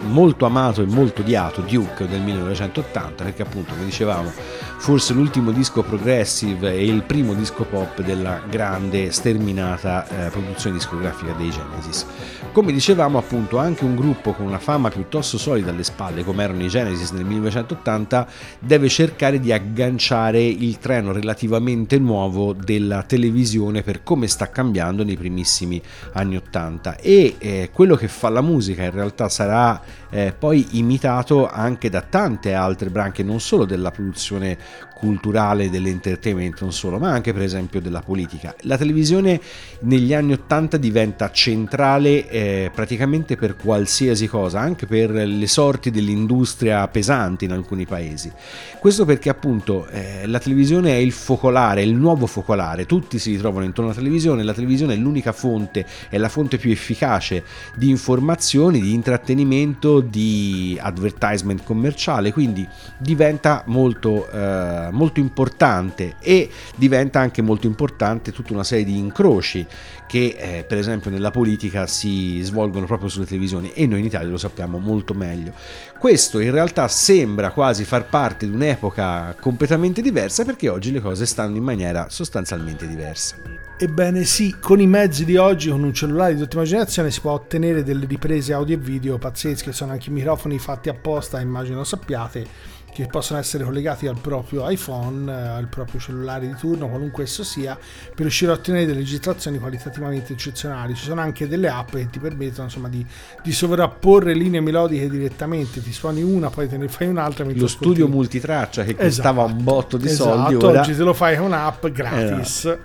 molto 0.00 0.44
amato 0.44 0.82
e 0.82 0.84
molto 0.84 1.22
odiato, 1.22 1.62
Duke 1.62 2.06
del 2.06 2.20
1980, 2.20 3.24
perché 3.24 3.40
appunto, 3.40 3.72
come 3.72 3.86
dicevamo, 3.86 4.30
forse 4.78 5.12
l'ultimo 5.14 5.50
disco 5.50 5.82
progressive 5.82 6.72
e 6.72 6.84
il 6.84 7.02
primo 7.02 7.34
disco 7.34 7.64
pop 7.64 8.02
della 8.02 8.40
grande 8.48 9.10
sterminata 9.10 10.06
eh, 10.26 10.30
produzione 10.30 10.76
discografica 10.76 11.32
dei 11.32 11.50
Genesis. 11.50 12.06
Come 12.52 12.72
dicevamo 12.72 13.18
appunto 13.18 13.58
anche 13.58 13.84
un 13.84 13.96
gruppo 13.96 14.32
con 14.32 14.46
una 14.46 14.58
fama 14.58 14.88
piuttosto 14.88 15.38
solida 15.38 15.70
alle 15.70 15.82
spalle 15.82 16.24
come 16.24 16.44
erano 16.44 16.62
i 16.62 16.68
Genesis 16.68 17.10
nel 17.10 17.24
1980 17.24 18.26
deve 18.60 18.88
cercare 18.88 19.40
di 19.40 19.52
agganciare 19.52 20.42
il 20.42 20.78
treno 20.78 21.12
relativamente 21.12 21.98
nuovo 21.98 22.52
della 22.52 23.02
televisione 23.02 23.82
per 23.82 24.02
come 24.02 24.26
sta 24.26 24.50
cambiando 24.50 25.04
nei 25.04 25.16
primissimi 25.16 25.80
anni 26.12 26.36
80 26.36 26.96
e 26.96 27.34
eh, 27.38 27.70
quello 27.72 27.96
che 27.96 28.08
fa 28.08 28.28
la 28.28 28.40
musica 28.40 28.84
in 28.84 28.90
realtà 28.90 29.28
sarà 29.28 29.80
eh, 30.16 30.32
poi 30.32 30.78
imitato 30.78 31.46
anche 31.46 31.90
da 31.90 32.00
tante 32.00 32.54
altre 32.54 32.88
branche 32.88 33.22
non 33.22 33.38
solo 33.38 33.66
della 33.66 33.90
produzione 33.90 34.56
culturale, 34.98 35.68
dell'entertainment, 35.68 36.62
non 36.62 36.72
solo, 36.72 36.98
ma 36.98 37.10
anche 37.10 37.34
per 37.34 37.42
esempio 37.42 37.82
della 37.82 38.00
politica. 38.00 38.54
La 38.62 38.78
televisione 38.78 39.38
negli 39.80 40.14
anni 40.14 40.32
80 40.32 40.78
diventa 40.78 41.30
centrale 41.30 42.26
eh, 42.30 42.70
praticamente 42.74 43.36
per 43.36 43.56
qualsiasi 43.56 44.26
cosa, 44.26 44.60
anche 44.60 44.86
per 44.86 45.10
le 45.10 45.46
sorti 45.46 45.90
dell'industria 45.90 46.88
pesante 46.88 47.44
in 47.44 47.52
alcuni 47.52 47.84
paesi. 47.84 48.32
Questo 48.78 49.04
perché 49.04 49.28
appunto 49.28 49.86
eh, 49.88 50.26
la 50.26 50.38
televisione 50.38 50.92
è 50.92 50.96
il 50.96 51.12
focolare, 51.12 51.82
il 51.82 51.94
nuovo 51.94 52.26
focolare, 52.26 52.86
tutti 52.86 53.18
si 53.18 53.32
ritrovano 53.32 53.66
intorno 53.66 53.90
alla 53.90 53.98
televisione, 53.98 54.42
la 54.44 54.54
televisione 54.54 54.94
è 54.94 54.96
l'unica 54.96 55.32
fonte, 55.32 55.84
è 56.08 56.16
la 56.16 56.30
fonte 56.30 56.56
più 56.56 56.70
efficace 56.70 57.44
di 57.74 57.90
informazioni, 57.90 58.80
di 58.80 58.94
intrattenimento, 58.94 60.00
di 60.00 60.78
advertisement 60.80 61.62
commerciale, 61.64 62.32
quindi 62.32 62.66
diventa 62.96 63.62
molto 63.66 64.30
eh, 64.30 64.85
molto 64.90 65.20
importante 65.20 66.16
e 66.20 66.48
diventa 66.76 67.20
anche 67.20 67.42
molto 67.42 67.66
importante 67.66 68.32
tutta 68.32 68.52
una 68.52 68.64
serie 68.64 68.84
di 68.84 68.98
incroci 68.98 69.66
che 70.06 70.36
eh, 70.38 70.64
per 70.64 70.78
esempio 70.78 71.10
nella 71.10 71.30
politica 71.30 71.86
si 71.86 72.40
svolgono 72.42 72.86
proprio 72.86 73.08
sulle 73.08 73.26
televisioni 73.26 73.72
e 73.72 73.86
noi 73.86 74.00
in 74.00 74.06
Italia 74.06 74.28
lo 74.28 74.38
sappiamo 74.38 74.78
molto 74.78 75.14
meglio. 75.14 75.52
Questo 75.98 76.38
in 76.40 76.50
realtà 76.50 76.88
sembra 76.88 77.50
quasi 77.50 77.84
far 77.84 78.08
parte 78.08 78.46
di 78.46 78.54
un'epoca 78.54 79.34
completamente 79.40 80.02
diversa 80.02 80.44
perché 80.44 80.68
oggi 80.68 80.92
le 80.92 81.00
cose 81.00 81.26
stanno 81.26 81.56
in 81.56 81.64
maniera 81.64 82.08
sostanzialmente 82.08 82.86
diversa. 82.86 83.36
Ebbene 83.78 84.24
sì, 84.24 84.56
con 84.58 84.80
i 84.80 84.86
mezzi 84.86 85.26
di 85.26 85.36
oggi, 85.36 85.68
con 85.68 85.82
un 85.82 85.92
cellulare 85.92 86.34
di 86.34 86.40
ultima 86.40 86.64
generazione 86.64 87.10
si 87.10 87.20
può 87.20 87.32
ottenere 87.32 87.82
delle 87.82 88.06
riprese 88.06 88.54
audio 88.54 88.74
e 88.74 88.78
video 88.78 89.18
pazzesche, 89.18 89.72
sono 89.72 89.92
anche 89.92 90.10
microfoni 90.10 90.58
fatti 90.58 90.88
apposta, 90.88 91.40
immagino 91.40 91.84
sappiate 91.84 92.74
che 93.02 93.08
possono 93.08 93.38
essere 93.38 93.62
collegati 93.62 94.06
al 94.06 94.18
proprio 94.18 94.68
iPhone, 94.70 95.30
eh, 95.30 95.34
al 95.34 95.66
proprio 95.68 96.00
cellulare 96.00 96.46
di 96.46 96.54
turno, 96.54 96.88
qualunque 96.88 97.24
esso 97.24 97.44
sia, 97.44 97.76
per 97.76 98.20
riuscire 98.20 98.50
a 98.50 98.54
ottenere 98.54 98.86
delle 98.86 99.00
registrazioni 99.00 99.58
qualitativamente 99.58 100.32
eccezionali. 100.32 100.94
Ci 100.94 101.04
sono 101.04 101.20
anche 101.20 101.46
delle 101.46 101.68
app 101.68 101.90
che 101.90 102.08
ti 102.08 102.18
permettono 102.18 102.64
insomma, 102.64 102.88
di, 102.88 103.04
di 103.42 103.52
sovrapporre 103.52 104.32
linee 104.32 104.60
melodiche 104.60 105.10
direttamente, 105.10 105.82
ti 105.82 105.92
suoni 105.92 106.22
una, 106.22 106.48
poi 106.48 106.68
te 106.68 106.78
ne 106.78 106.88
fai 106.88 107.08
un'altra. 107.08 107.44
Lo 107.44 107.50
ascolti. 107.50 107.68
studio 107.68 108.08
multitraccia 108.08 108.84
che 108.84 108.96
costava 108.96 109.44
esatto, 109.44 109.58
un 109.58 109.64
botto 109.64 109.96
di 109.98 110.06
esatto, 110.06 110.30
soldi. 110.30 110.54
Ora... 110.54 110.80
Oggi 110.80 110.96
te 110.96 111.02
lo 111.02 111.12
fai 111.12 111.36
con 111.36 111.46
un'app 111.46 111.86
gratis. 111.88 112.64
Esatto. 112.64 112.80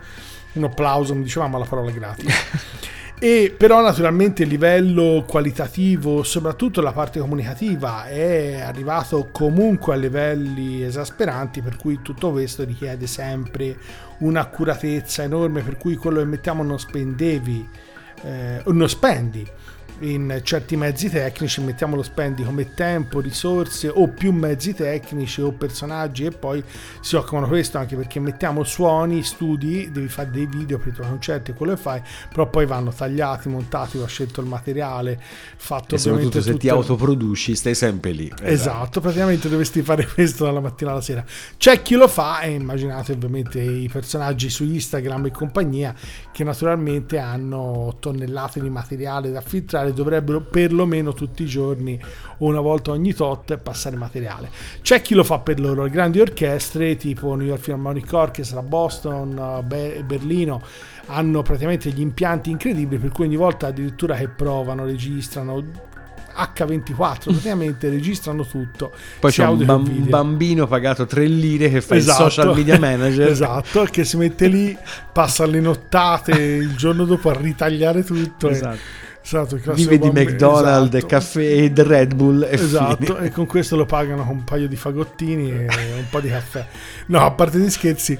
Un 0.53 0.63
applauso, 0.65 1.13
non 1.13 1.23
dicevamo 1.23 1.57
la 1.57 1.65
parola 1.65 1.91
gratis. 1.91 2.33
E 3.23 3.53
però 3.55 3.83
naturalmente 3.83 4.41
il 4.41 4.49
livello 4.49 5.23
qualitativo, 5.27 6.23
soprattutto 6.23 6.81
la 6.81 6.91
parte 6.91 7.19
comunicativa, 7.19 8.07
è 8.07 8.61
arrivato 8.61 9.29
comunque 9.31 9.93
a 9.93 9.97
livelli 9.97 10.81
esasperanti, 10.81 11.61
per 11.61 11.75
cui 11.75 11.99
tutto 12.01 12.31
questo 12.31 12.63
richiede 12.63 13.05
sempre 13.05 13.77
un'accuratezza 14.17 15.21
enorme, 15.21 15.61
per 15.61 15.77
cui 15.77 15.97
quello 15.97 16.17
che 16.17 16.25
mettiamo 16.25 16.63
non 16.63 16.79
spendevi, 16.79 17.69
eh, 18.23 18.63
non 18.65 18.89
spendi 18.89 19.47
in 20.01 20.41
certi 20.43 20.75
mezzi 20.75 21.09
tecnici, 21.09 21.61
mettiamo 21.61 21.95
lo 21.95 22.03
spendi 22.03 22.43
come 22.43 22.73
tempo, 22.73 23.19
risorse 23.19 23.87
o 23.87 24.07
più 24.07 24.31
mezzi 24.31 24.73
tecnici 24.73 25.41
o 25.41 25.51
personaggi 25.51 26.25
e 26.25 26.31
poi 26.31 26.63
si 27.01 27.15
occupano 27.15 27.47
questo 27.47 27.77
anche 27.77 27.95
perché 27.95 28.19
mettiamo 28.19 28.63
suoni, 28.63 29.23
studi, 29.23 29.91
devi 29.91 30.07
fare 30.07 30.31
dei 30.31 30.45
video 30.45 30.77
per 30.79 30.89
i 30.89 30.91
tuoi 30.91 31.07
concerti, 31.07 31.53
quello 31.53 31.73
che 31.73 31.81
fai, 31.81 32.01
però 32.29 32.49
poi 32.49 32.65
vanno 32.65 32.91
tagliati, 32.91 33.49
montati, 33.49 33.97
ho 33.97 34.07
scelto 34.07 34.41
il 34.41 34.47
materiale, 34.47 35.19
fatto 35.55 35.95
e 35.95 35.97
soprattutto 35.97 36.41
se 36.41 36.51
tutto... 36.51 36.59
ti 36.59 36.69
autoproduci 36.69 37.55
stai 37.55 37.75
sempre 37.75 38.11
lì. 38.11 38.27
Esatto. 38.27 38.45
esatto, 38.45 39.01
praticamente 39.01 39.49
dovresti 39.49 39.81
fare 39.81 40.07
questo 40.07 40.45
dalla 40.45 40.59
mattina 40.59 40.91
alla 40.91 41.01
sera. 41.01 41.23
C'è 41.57 41.81
chi 41.81 41.95
lo 41.95 42.07
fa 42.07 42.41
e 42.41 42.51
immaginate 42.51 43.11
ovviamente 43.11 43.61
i 43.61 43.89
personaggi 43.91 44.49
su 44.49 44.63
Instagram 44.63 45.27
e 45.27 45.31
compagnia 45.31 45.93
che 46.31 46.43
naturalmente 46.43 47.17
hanno 47.19 47.97
tonnellate 47.99 48.59
di 48.59 48.69
materiale 48.69 49.31
da 49.31 49.41
filtrare 49.41 49.90
quali 49.91 49.93
dovrebbero 49.93 50.41
perlomeno 50.41 51.13
tutti 51.13 51.43
i 51.43 51.45
giorni 51.45 51.99
o 52.37 52.45
una 52.45 52.61
volta 52.61 52.91
ogni 52.91 53.13
tot 53.13 53.55
passare 53.57 53.95
materiale. 53.95 54.49
C'è 54.81 55.01
chi 55.01 55.13
lo 55.13 55.23
fa 55.23 55.39
per 55.39 55.59
loro 55.59 55.87
grandi 55.87 56.19
orchestre 56.19 56.95
tipo 56.95 57.35
New 57.35 57.45
York 57.45 57.61
Philharmonic 57.61 58.11
Orchestra, 58.11 58.61
Boston, 58.61 59.63
Berlino 59.65 60.61
hanno 61.07 61.41
praticamente 61.41 61.89
gli 61.89 61.99
impianti 61.99 62.49
incredibili 62.49 62.99
per 62.99 63.11
cui 63.11 63.25
ogni 63.25 63.35
volta 63.35 63.67
addirittura 63.67 64.15
che 64.15 64.29
provano, 64.29 64.85
registrano 64.85 65.89
H24 66.33 66.93
praticamente 67.25 67.89
registrano 67.89 68.45
tutto 68.45 68.93
poi 69.19 69.31
c'è 69.31 69.45
un 69.45 69.65
bam- 69.65 70.07
bambino 70.07 70.65
pagato 70.65 71.05
3 71.05 71.25
lire 71.25 71.69
che 71.69 71.81
fa 71.81 71.95
esatto. 71.95 72.23
il 72.23 72.31
social 72.31 72.55
media 72.55 72.79
manager 72.79 73.27
esatto 73.29 73.83
che 73.83 74.05
si 74.05 74.15
mette 74.15 74.47
lì 74.47 74.77
passa 75.11 75.45
le 75.45 75.59
nottate 75.59 76.31
il 76.31 76.75
giorno 76.77 77.03
dopo 77.03 77.29
a 77.29 77.33
ritagliare 77.33 78.05
tutto 78.05 78.47
esatto. 78.47 78.75
E 78.75 79.10
Esatto, 79.23 79.57
vive 79.73 79.99
di 79.99 80.09
McDonald's, 80.09 80.95
esatto. 80.95 81.05
caffè 81.05 81.41
e 81.41 81.71
Red 81.75 82.15
Bull 82.15 82.43
e 82.43 82.53
esatto, 82.53 83.15
fine. 83.15 83.25
e 83.27 83.31
con 83.31 83.45
questo 83.45 83.75
lo 83.75 83.85
pagano 83.85 84.25
con 84.25 84.37
un 84.37 84.43
paio 84.43 84.67
di 84.67 84.75
fagottini 84.75 85.51
e 85.51 85.67
un 85.95 86.05
po' 86.09 86.19
di 86.19 86.29
caffè. 86.29 86.65
No, 87.07 87.23
a 87.23 87.31
parte 87.31 87.59
gli 87.59 87.69
scherzi, 87.69 88.17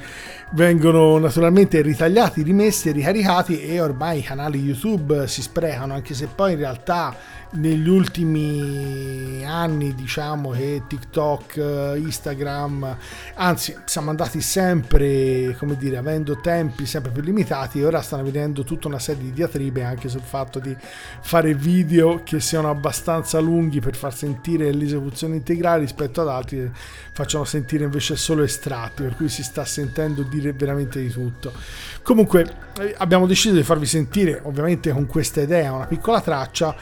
vengono 0.52 1.18
naturalmente 1.18 1.82
ritagliati, 1.82 2.44
rimessi 2.44 2.90
e 2.90 2.92
ricaricati 2.92 3.62
e 3.62 3.82
ormai 3.82 4.20
i 4.20 4.24
canali 4.24 4.60
YouTube 4.60 5.28
si 5.28 5.42
sprecano, 5.42 5.94
anche 5.94 6.14
se 6.14 6.28
poi 6.28 6.54
in 6.54 6.60
realtà 6.60 7.16
negli 7.52 7.90
ultimi 7.90 9.44
anni 9.46 9.94
diciamo 9.94 10.52
che 10.52 10.84
TikTok, 10.88 11.96
Instagram, 11.98 12.98
anzi 13.36 13.76
siamo 13.86 14.10
andati 14.10 14.42
sempre, 14.42 15.56
come 15.58 15.76
dire, 15.78 15.98
avendo 15.98 16.40
tempi 16.40 16.86
sempre 16.86 17.12
più 17.12 17.22
limitati 17.22 17.80
e 17.80 17.86
ora 17.86 18.02
stanno 18.02 18.24
vedendo 18.24 18.64
tutta 18.64 18.88
una 18.88 19.00
serie 19.00 19.24
di 19.24 19.34
diatribe 19.34 19.84
anche 19.84 20.08
sul 20.08 20.22
fatto 20.22 20.60
di 20.60 20.76
fare 21.22 21.54
video 21.54 22.22
che 22.24 22.40
siano 22.40 22.70
abbastanza 22.70 23.40
lunghi 23.40 23.80
per 23.80 23.96
far 23.96 24.14
sentire 24.14 24.72
l'esecuzione 24.72 25.36
integrale 25.36 25.82
rispetto 25.82 26.22
ad 26.22 26.30
altri 26.30 26.58
che 26.58 26.72
facciano 27.12 27.44
sentire 27.44 27.84
invece 27.84 28.16
solo 28.16 28.44
estratti, 28.44 29.04
per 29.04 29.16
cui 29.16 29.28
si 29.28 29.44
sta 29.44 29.66
sentendo 29.66 30.24
dire 30.24 30.54
veramente 30.54 31.02
di 31.02 31.10
tutto. 31.10 31.52
Comunque 32.02 32.46
eh, 32.80 32.96
abbiamo 32.98 33.28
deciso 33.28 33.54
di 33.56 33.64
farvi 33.64 33.86
sentire 33.86 34.40
ovviamente 34.44 34.92
con 34.92 35.06
questa 35.06 35.42
idea 35.42 35.74
una 35.74 35.86
piccola 35.86 36.22
traccia 36.22 36.76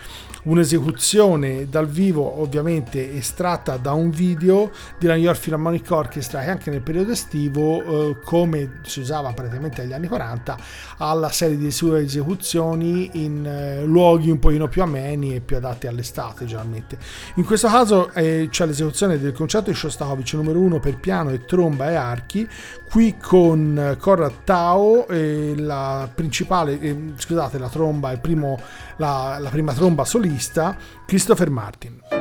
un'esecuzione 0.43 1.67
dal 1.69 1.87
vivo 1.87 2.41
ovviamente 2.41 3.15
estratta 3.15 3.77
da 3.77 3.93
un 3.93 4.09
video 4.09 4.71
della 4.97 5.13
New 5.13 5.23
York 5.23 5.39
Philharmonic 5.39 5.89
Orchestra 5.91 6.41
che 6.41 6.49
anche 6.49 6.69
nel 6.69 6.81
periodo 6.81 7.11
estivo 7.11 8.09
eh, 8.09 8.19
come 8.23 8.79
si 8.83 9.01
usava 9.01 9.31
praticamente 9.33 9.81
negli 9.81 9.93
anni 9.93 10.07
40 10.07 10.57
alla 10.97 11.29
serie 11.29 11.57
di 11.57 11.71
sue 11.71 12.01
esecuzioni 12.01 13.09
in 13.23 13.45
eh, 13.45 13.83
luoghi 13.83 14.29
un 14.29 14.39
pochino 14.39 14.67
più 14.67 14.81
ameni 14.81 15.35
e 15.35 15.41
più 15.41 15.57
adatti 15.57 15.87
all'estate 15.87 16.45
generalmente. 16.45 16.97
In 17.35 17.45
questo 17.45 17.67
caso 17.67 18.11
eh, 18.13 18.47
c'è 18.49 18.65
l'esecuzione 18.65 19.19
del 19.19 19.33
concerto 19.33 19.69
di 19.69 19.75
Shostakovich 19.75 20.33
numero 20.33 20.59
1 20.59 20.79
per 20.79 20.97
piano 20.97 21.29
e 21.31 21.45
tromba 21.45 21.89
e 21.91 21.95
archi 21.95 22.47
qui 22.89 23.15
con 23.17 23.95
Conrad 23.99 24.43
Tao 24.43 25.05
la 25.55 26.09
principale 26.13 26.79
eh, 26.79 27.13
scusate 27.15 27.57
la 27.59 27.69
tromba 27.69 28.11
primo 28.19 28.59
la, 28.97 29.37
la 29.39 29.49
prima 29.49 29.73
tromba 29.73 30.03
solista 30.05 30.75
Christopher 31.05 31.49
Martin. 31.49 32.18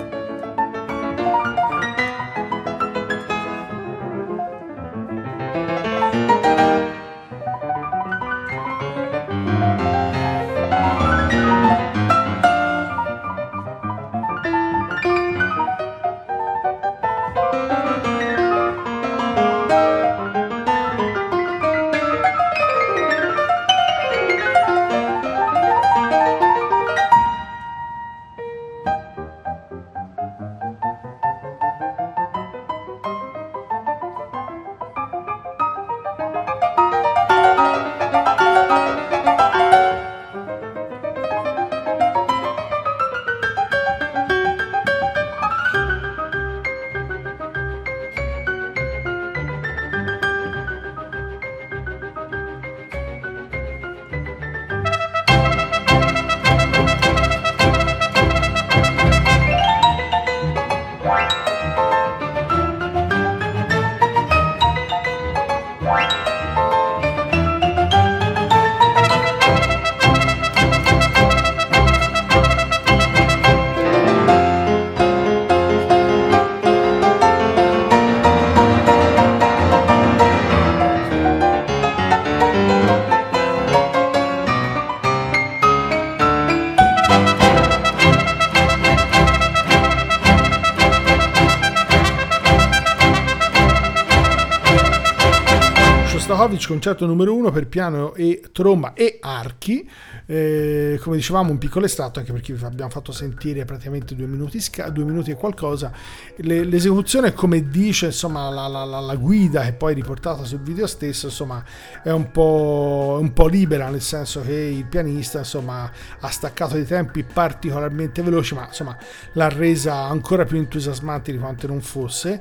Shostakovich, 96.58 96.66
concerto 96.66 97.06
numero 97.06 97.34
uno 97.34 97.50
per 97.50 97.66
piano 97.68 98.14
e 98.14 98.42
tromba 98.52 98.92
e 98.94 99.18
archi. 99.20 99.88
Eh, 100.26 100.98
come 101.02 101.16
dicevamo, 101.16 101.50
un 101.50 101.58
piccolo 101.58 101.86
estratto, 101.86 102.18
anche 102.18 102.32
perché 102.32 102.54
abbiamo 102.62 102.90
fatto 102.90 103.12
sentire 103.12 103.64
praticamente 103.64 104.14
due 104.14 104.26
minuti, 104.26 104.60
sca- 104.60 104.90
due 104.90 105.04
minuti 105.04 105.30
e 105.30 105.34
qualcosa. 105.34 105.90
Le- 106.36 106.64
l'esecuzione, 106.64 107.32
come 107.32 107.68
dice 107.68 108.06
insomma, 108.06 108.50
la, 108.50 108.66
la- 108.66 108.84
la- 108.84 109.00
la 109.00 109.16
guida, 109.16 109.62
che 109.62 109.72
poi 109.72 109.92
è 109.92 109.94
riportata 109.94 110.44
sul 110.44 110.60
video 110.60 110.86
stesso, 110.86 111.26
insomma, 111.26 111.64
è 112.02 112.10
un 112.10 112.30
po', 112.30 113.18
un 113.20 113.32
po' 113.32 113.46
libera, 113.46 113.88
nel 113.88 114.02
senso 114.02 114.42
che 114.42 114.52
il 114.54 114.84
pianista 114.84 115.38
insomma, 115.38 115.90
ha 116.20 116.28
staccato 116.28 116.74
dei 116.74 116.84
tempi 116.84 117.22
particolarmente 117.24 118.22
veloci, 118.22 118.54
ma 118.54 118.66
insomma, 118.66 118.96
l'ha 119.32 119.48
resa 119.48 119.94
ancora 119.94 120.44
più 120.44 120.58
entusiasmante 120.58 121.32
di 121.32 121.38
quanto 121.38 121.66
non 121.66 121.80
fosse 121.80 122.40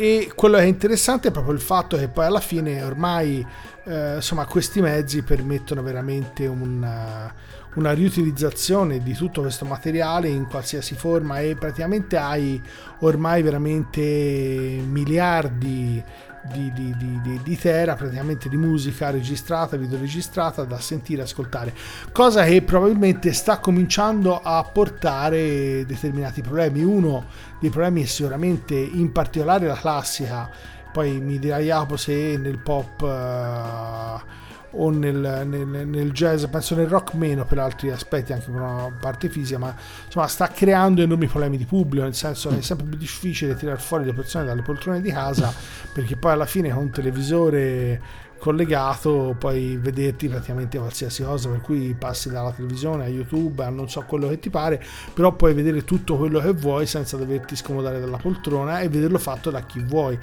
e 0.00 0.32
quello 0.34 0.56
che 0.56 0.62
è 0.62 0.66
interessante 0.66 1.28
è 1.28 1.30
proprio 1.30 1.52
il 1.52 1.60
fatto 1.60 1.98
che 1.98 2.08
poi 2.08 2.24
alla 2.24 2.40
fine 2.40 2.82
ormai 2.82 3.46
eh, 3.84 4.14
insomma 4.14 4.46
questi 4.46 4.80
mezzi 4.80 5.20
permettono 5.20 5.82
veramente 5.82 6.46
una, 6.46 7.30
una 7.74 7.92
riutilizzazione 7.92 9.02
di 9.02 9.12
tutto 9.12 9.42
questo 9.42 9.66
materiale 9.66 10.28
in 10.28 10.46
qualsiasi 10.46 10.94
forma 10.94 11.40
e 11.40 11.54
praticamente 11.54 12.16
hai 12.16 12.62
ormai 13.00 13.42
veramente 13.42 14.00
miliardi 14.00 16.02
di, 16.50 16.72
di, 16.72 16.96
di, 16.96 17.40
di, 17.42 17.58
tera 17.58 17.94
praticamente 17.94 18.48
di 18.48 18.56
musica 18.56 19.10
registrata, 19.10 19.76
videoregistrata 19.76 20.64
da 20.64 20.80
sentire 20.80 21.22
ascoltare, 21.22 21.74
cosa 22.12 22.44
che 22.44 22.62
probabilmente 22.62 23.34
sta 23.34 23.58
cominciando 23.58 24.40
a 24.40 24.64
portare 24.64 25.84
determinati 25.84 26.40
problemi. 26.40 26.82
Uno 26.82 27.26
dei 27.60 27.70
problemi 27.70 28.06
sicuramente 28.06 28.74
in 28.74 29.12
particolare 29.12 29.66
la 29.66 29.74
classica, 29.76 30.50
poi 30.92 31.20
mi 31.20 31.38
dirà 31.38 31.58
Jacopo 31.58 31.96
se 31.96 32.36
nel 32.36 32.58
pop... 32.58 33.00
Uh, 33.02 34.38
o 34.72 34.90
nel, 34.90 35.42
nel, 35.46 35.66
nel, 35.66 36.12
jazz, 36.12 36.44
penso 36.44 36.74
nel 36.74 36.86
rock 36.86 37.14
meno 37.14 37.44
per 37.44 37.58
altri 37.58 37.90
aspetti, 37.90 38.32
anche 38.32 38.50
per 38.50 38.60
una 38.60 38.94
parte 39.00 39.28
fisica, 39.28 39.58
ma 39.58 39.74
insomma 40.04 40.26
sta 40.28 40.48
creando 40.48 41.02
enormi 41.02 41.26
problemi 41.26 41.56
di 41.56 41.64
pubblico, 41.64 42.04
nel 42.04 42.14
senso 42.14 42.50
che 42.50 42.58
è 42.58 42.60
sempre 42.60 42.86
più 42.86 42.96
difficile 42.96 43.56
tirare 43.56 43.78
fuori 43.78 44.04
le 44.04 44.12
persone 44.12 44.44
dalle 44.44 44.62
poltrone 44.62 45.00
di 45.00 45.10
casa, 45.10 45.52
perché 45.92 46.16
poi 46.16 46.32
alla 46.32 46.46
fine 46.46 46.70
con 46.70 46.84
un 46.84 46.90
televisore 46.90 48.00
collegato 48.40 49.36
puoi 49.38 49.76
vederti 49.76 50.28
praticamente 50.28 50.78
qualsiasi 50.78 51.22
cosa 51.22 51.50
per 51.50 51.60
cui 51.60 51.94
passi 51.96 52.30
dalla 52.30 52.50
televisione 52.50 53.04
a 53.04 53.08
youtube 53.08 53.62
a 53.62 53.68
non 53.68 53.88
so 53.88 54.02
quello 54.02 54.28
che 54.28 54.40
ti 54.40 54.48
pare 54.50 54.82
però 55.14 55.32
puoi 55.32 55.54
vedere 55.54 55.84
tutto 55.84 56.16
quello 56.16 56.40
che 56.40 56.52
vuoi 56.52 56.86
senza 56.86 57.16
doverti 57.16 57.54
scomodare 57.54 58.00
dalla 58.00 58.16
poltrona 58.16 58.80
e 58.80 58.88
vederlo 58.88 59.18
fatto 59.18 59.50
da 59.50 59.60
chi 59.60 59.80
vuoi. 59.80 60.18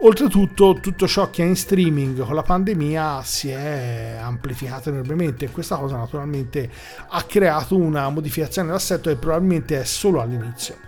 Oltretutto 0.00 0.78
tutto 0.80 1.06
ciò 1.06 1.30
che 1.30 1.42
è 1.42 1.46
in 1.46 1.56
streaming 1.56 2.22
con 2.22 2.34
la 2.34 2.42
pandemia 2.42 3.22
si 3.22 3.48
è 3.50 4.18
amplificato 4.20 4.90
enormemente 4.90 5.46
e 5.46 5.50
questa 5.50 5.76
cosa 5.76 5.96
naturalmente 5.96 6.70
ha 7.08 7.22
creato 7.22 7.76
una 7.76 8.08
modificazione 8.10 8.68
dell'assetto 8.68 9.08
che 9.08 9.16
probabilmente 9.16 9.80
è 9.80 9.84
solo 9.84 10.20
all'inizio 10.20 10.86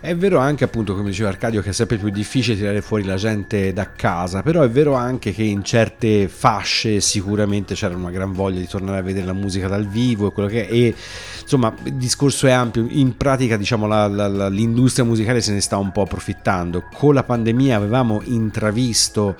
è 0.00 0.14
vero 0.14 0.38
anche, 0.38 0.64
appunto, 0.64 0.94
come 0.94 1.10
diceva 1.10 1.30
Arcadio, 1.30 1.62
che 1.62 1.70
è 1.70 1.72
sempre 1.72 1.96
più 1.96 2.10
difficile 2.10 2.56
tirare 2.56 2.82
fuori 2.82 3.04
la 3.04 3.16
gente 3.16 3.72
da 3.72 3.92
casa, 3.92 4.42
però 4.42 4.62
è 4.62 4.68
vero 4.68 4.94
anche 4.94 5.32
che 5.32 5.42
in 5.42 5.64
certe 5.64 6.28
fasce 6.28 7.00
sicuramente 7.00 7.74
c'era 7.74 7.96
una 7.96 8.10
gran 8.10 8.32
voglia 8.32 8.60
di 8.60 8.68
tornare 8.68 8.98
a 8.98 9.02
vedere 9.02 9.26
la 9.26 9.32
musica 9.32 9.68
dal 9.68 9.86
vivo 9.86 10.28
e 10.28 10.32
quello 10.32 10.48
che 10.48 10.66
è. 10.66 10.72
E 10.72 10.94
insomma, 11.40 11.74
il 11.84 11.94
discorso 11.94 12.46
è 12.46 12.50
ampio. 12.50 12.86
In 12.88 13.16
pratica, 13.16 13.56
diciamo, 13.56 13.86
la, 13.86 14.06
la, 14.06 14.28
la, 14.28 14.48
l'industria 14.48 15.04
musicale 15.04 15.40
se 15.40 15.52
ne 15.52 15.60
sta 15.60 15.76
un 15.78 15.92
po' 15.92 16.02
approfittando. 16.02 16.84
Con 16.92 17.14
la 17.14 17.22
pandemia 17.22 17.76
avevamo 17.76 18.20
intravisto 18.24 19.36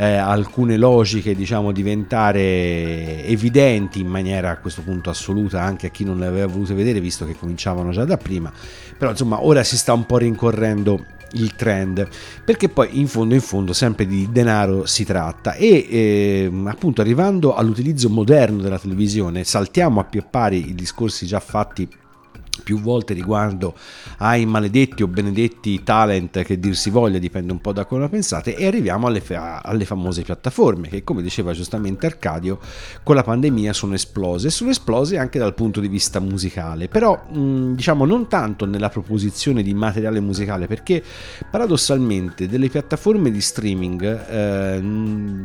eh, 0.00 0.16
alcune 0.16 0.78
logiche 0.78 1.34
diciamo 1.34 1.72
diventare 1.72 3.22
evidenti 3.26 4.00
in 4.00 4.06
maniera 4.06 4.50
a 4.50 4.56
questo 4.56 4.80
punto 4.80 5.10
assoluta 5.10 5.60
anche 5.60 5.88
a 5.88 5.90
chi 5.90 6.04
non 6.04 6.18
le 6.18 6.26
aveva 6.26 6.46
volute 6.46 6.72
vedere 6.72 7.00
visto 7.00 7.26
che 7.26 7.36
cominciavano 7.36 7.90
già 7.90 8.06
da 8.06 8.16
prima 8.16 8.50
però 8.96 9.10
insomma 9.10 9.44
ora 9.44 9.62
si 9.62 9.76
sta 9.76 9.92
un 9.92 9.99
po' 10.06 10.18
rincorrendo 10.18 11.04
il 11.32 11.54
trend 11.54 12.08
perché 12.44 12.68
poi 12.68 12.98
in 12.98 13.06
fondo 13.06 13.34
in 13.34 13.40
fondo 13.40 13.72
sempre 13.72 14.06
di 14.06 14.28
denaro 14.30 14.86
si 14.86 15.04
tratta. 15.04 15.54
E 15.54 15.86
eh, 15.88 16.52
appunto 16.64 17.00
arrivando 17.00 17.54
all'utilizzo 17.54 18.08
moderno 18.08 18.62
della 18.62 18.78
televisione 18.78 19.44
saltiamo 19.44 20.00
a 20.00 20.04
più 20.04 20.24
pari 20.28 20.70
i 20.70 20.74
discorsi 20.74 21.26
già 21.26 21.40
fatti 21.40 21.88
più 22.60 22.80
volte 22.80 23.14
riguardo 23.14 23.74
ai 24.18 24.46
maledetti 24.46 25.02
o 25.02 25.08
benedetti 25.08 25.82
talent 25.82 26.42
che 26.42 26.58
dir 26.58 26.76
si 26.76 26.90
voglia, 26.90 27.18
dipende 27.18 27.52
un 27.52 27.60
po' 27.60 27.72
da 27.72 27.84
come 27.84 28.02
la 28.02 28.08
pensate, 28.08 28.56
e 28.56 28.66
arriviamo 28.66 29.06
alle, 29.06 29.20
fa- 29.20 29.60
alle, 29.60 29.84
famose 29.84 30.22
piattaforme 30.22 30.88
che 30.88 31.04
come 31.04 31.22
diceva 31.22 31.52
giustamente 31.52 32.06
Arcadio 32.06 32.58
con 33.02 33.14
la 33.14 33.22
pandemia 33.22 33.72
sono 33.72 33.94
esplose, 33.94 34.50
sono 34.50 34.70
esplose 34.70 35.18
anche 35.18 35.38
dal 35.38 35.54
punto 35.54 35.80
di 35.80 35.88
vista 35.88 36.20
musicale, 36.20 36.88
però 36.88 37.20
mh, 37.30 37.74
diciamo 37.74 38.04
non 38.04 38.28
tanto 38.28 38.66
nella 38.66 38.88
proposizione 38.88 39.62
di 39.62 39.74
materiale 39.74 40.20
musicale 40.20 40.66
perché 40.66 41.02
paradossalmente 41.50 42.48
delle 42.48 42.68
piattaforme 42.68 43.30
di 43.30 43.40
streaming 43.40 44.28
eh, 44.28 44.82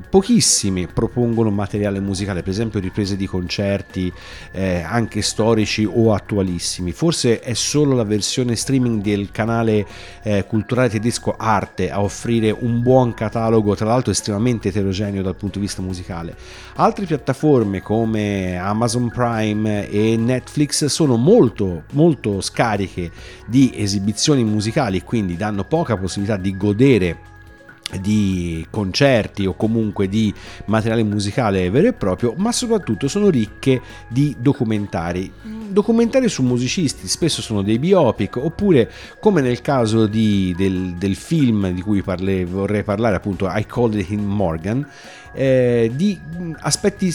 pochissime 0.10 0.88
propongono 0.88 1.50
materiale 1.50 2.00
musicale, 2.00 2.42
per 2.42 2.52
esempio 2.52 2.80
riprese 2.80 3.16
di 3.16 3.28
concerti 3.28 4.12
eh, 4.52 4.82
anche 4.82 5.22
storici 5.22 5.86
o 5.86 6.14
attualissimi 6.14 6.92
forse 7.06 7.40
è 7.40 7.54
solo 7.54 7.94
la 7.94 8.04
versione 8.04 8.56
streaming 8.56 9.00
del 9.00 9.30
canale 9.30 9.86
eh, 10.24 10.44
culturale 10.48 10.90
tedesco 10.90 11.36
Arte 11.38 11.92
a 11.92 12.02
offrire 12.02 12.50
un 12.50 12.82
buon 12.82 13.14
catalogo, 13.14 13.76
tra 13.76 13.86
l'altro 13.86 14.12
estremamente 14.12 14.70
eterogeneo 14.70 15.22
dal 15.22 15.36
punto 15.36 15.60
di 15.60 15.66
vista 15.66 15.84
musicale. 15.84 16.36
Altre 16.78 17.06
piattaforme 17.06 17.84
come 17.84 18.58
Amazon 18.58 19.10
Prime 19.10 19.88
e 19.88 20.18
Netflix 20.18 20.86
sono 20.86 21.16
molto 21.16 21.84
molto 21.92 22.42
scariche 22.42 23.12
di 23.46 23.72
esibizioni 23.76 24.44
musicali, 24.44 25.04
quindi 25.04 25.38
danno 25.38 25.64
poca 25.64 25.98
possibilità 25.98 26.38
di 26.38 26.58
godere 26.58 27.34
di 28.00 28.66
concerti 28.70 29.46
o 29.46 29.56
comunque 29.56 30.08
di 30.08 30.34
materiale 30.66 31.04
musicale 31.04 31.70
vero 31.70 31.88
e 31.88 31.94
proprio, 31.94 32.34
ma 32.38 32.52
soprattutto 32.52 33.08
sono 33.08 33.30
ricche 33.30 33.82
di 34.08 34.36
documentari. 34.40 35.32
Documentari 35.68 36.30
su 36.30 36.44
musicisti, 36.44 37.08
spesso 37.08 37.42
sono 37.42 37.62
dei 37.62 37.80
biopic, 37.80 38.38
oppure 38.38 38.90
come 39.20 39.42
nel 39.42 39.62
caso 39.62 40.08
di, 40.08 40.54
del, 40.56 40.94
del, 40.94 41.16
film 41.16 41.70
di 41.72 41.82
cui 41.82 42.02
parle, 42.02 42.46
vorrei 42.46 42.84
parlare, 42.84 43.16
appunto 43.16 43.48
I 43.50 43.66
Called 43.66 44.04
Him 44.08 44.24
Morgan, 44.24 44.88
eh, 45.36 45.92
di 45.94 46.20
aspetti 46.62 47.12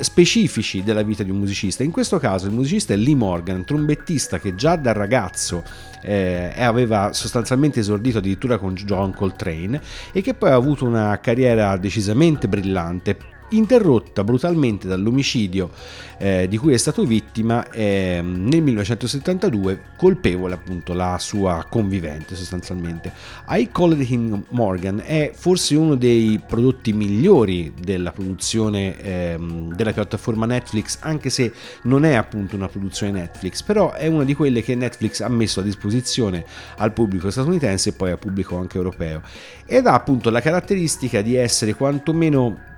specifici 0.00 0.82
della 0.82 1.02
vita 1.02 1.22
di 1.22 1.30
un 1.30 1.38
musicista. 1.38 1.82
In 1.82 1.90
questo 1.90 2.18
caso 2.18 2.46
il 2.46 2.52
musicista 2.52 2.94
è 2.94 2.96
Lee 2.96 3.14
Morgan, 3.14 3.64
trombettista 3.64 4.38
che 4.38 4.54
già 4.54 4.76
da 4.76 4.92
ragazzo 4.92 5.62
eh, 6.02 6.52
aveva 6.56 7.12
sostanzialmente 7.12 7.80
esordito 7.80 8.18
addirittura 8.18 8.58
con 8.58 8.74
John 8.74 9.12
Coltrane 9.12 9.80
e 10.12 10.22
che 10.22 10.34
poi 10.34 10.50
ha 10.50 10.54
avuto 10.54 10.84
una 10.84 11.18
carriera 11.20 11.76
decisamente 11.76 12.48
brillante 12.48 13.16
interrotta 13.50 14.24
brutalmente 14.24 14.88
dall'omicidio 14.88 15.70
eh, 16.18 16.46
di 16.48 16.56
cui 16.56 16.72
è 16.72 16.76
stato 16.76 17.04
vittima 17.04 17.68
eh, 17.70 18.20
nel 18.22 18.62
1972, 18.62 19.82
colpevole 19.96 20.54
appunto 20.54 20.94
la 20.94 21.18
sua 21.18 21.66
convivente 21.68 22.34
sostanzialmente. 22.34 23.12
I 23.48 23.68
Called 23.70 24.00
Him 24.00 24.44
Morgan 24.50 25.02
è 25.04 25.32
forse 25.34 25.76
uno 25.76 25.94
dei 25.94 26.40
prodotti 26.44 26.92
migliori 26.92 27.72
della 27.78 28.12
produzione 28.12 28.98
eh, 29.00 29.36
della 29.74 29.92
piattaforma 29.92 30.46
Netflix, 30.46 30.98
anche 31.00 31.30
se 31.30 31.52
non 31.82 32.04
è 32.04 32.14
appunto 32.14 32.56
una 32.56 32.68
produzione 32.68 33.12
Netflix, 33.12 33.62
però 33.62 33.92
è 33.92 34.06
una 34.06 34.24
di 34.24 34.34
quelle 34.34 34.62
che 34.62 34.74
Netflix 34.74 35.20
ha 35.20 35.28
messo 35.28 35.60
a 35.60 35.62
disposizione 35.62 36.44
al 36.76 36.92
pubblico 36.92 37.30
statunitense 37.30 37.90
e 37.90 37.92
poi 37.92 38.10
al 38.10 38.18
pubblico 38.18 38.56
anche 38.56 38.76
europeo. 38.76 39.22
Ed 39.66 39.86
ha 39.86 39.94
appunto 39.94 40.30
la 40.30 40.40
caratteristica 40.40 41.20
di 41.20 41.34
essere 41.34 41.74
quantomeno 41.74 42.74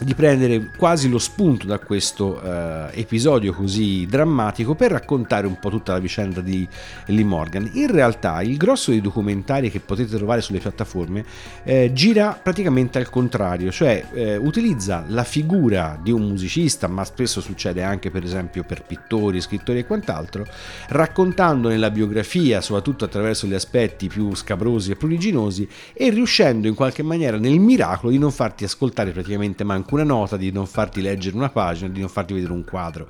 di 0.00 0.14
prendere 0.14 0.70
quasi 0.76 1.08
lo 1.08 1.18
spunto 1.18 1.66
da 1.66 1.78
questo 1.78 2.40
eh, 2.42 2.88
episodio 2.94 3.52
così 3.52 4.06
drammatico 4.06 4.74
per 4.74 4.90
raccontare 4.90 5.46
un 5.46 5.58
po' 5.60 5.70
tutta 5.70 5.92
la 5.92 6.00
vicenda 6.00 6.40
di 6.40 6.66
Lee 7.06 7.24
Morgan. 7.24 7.70
In 7.74 7.90
realtà 7.92 8.42
il 8.42 8.56
grosso 8.56 8.90
dei 8.90 9.00
documentari 9.00 9.70
che 9.70 9.78
potete 9.78 10.16
trovare 10.16 10.40
sulle 10.40 10.58
piattaforme 10.58 11.24
eh, 11.62 11.92
gira 11.92 12.38
praticamente 12.40 12.98
al 12.98 13.08
contrario, 13.08 13.70
cioè 13.70 14.04
eh, 14.12 14.36
utilizza 14.36 15.04
la 15.08 15.22
figura 15.22 15.98
di 16.02 16.10
un 16.10 16.22
musicista, 16.22 16.88
ma 16.88 17.04
spesso 17.04 17.40
succede 17.40 17.82
anche 17.82 18.10
per 18.10 18.24
esempio 18.24 18.64
per 18.64 18.82
pittori, 18.82 19.40
scrittori 19.40 19.78
e 19.78 19.86
quant'altro, 19.86 20.44
raccontandone 20.88 21.76
la 21.76 21.90
biografia, 21.90 22.60
soprattutto 22.60 23.04
attraverso 23.04 23.46
gli 23.46 23.54
aspetti 23.54 24.08
più 24.08 24.34
scabrosi 24.34 24.90
e 24.90 24.96
pruriginosi 24.96 25.68
e 25.92 26.10
riuscendo 26.10 26.66
in 26.66 26.74
qualche 26.74 27.04
maniera 27.04 27.38
nel 27.38 27.60
miracolo 27.60 28.10
di 28.10 28.18
non 28.18 28.32
farti 28.32 28.64
ascoltare 28.64 29.12
praticamente 29.12 29.62
manco 29.62 29.83
manco 29.84 29.94
una 29.94 30.04
nota, 30.04 30.36
di 30.36 30.50
non 30.50 30.66
farti 30.66 31.00
leggere 31.00 31.36
una 31.36 31.50
pagina, 31.50 31.88
di 31.88 32.00
non 32.00 32.08
farti 32.08 32.32
vedere 32.32 32.52
un 32.52 32.64
quadro. 32.64 33.08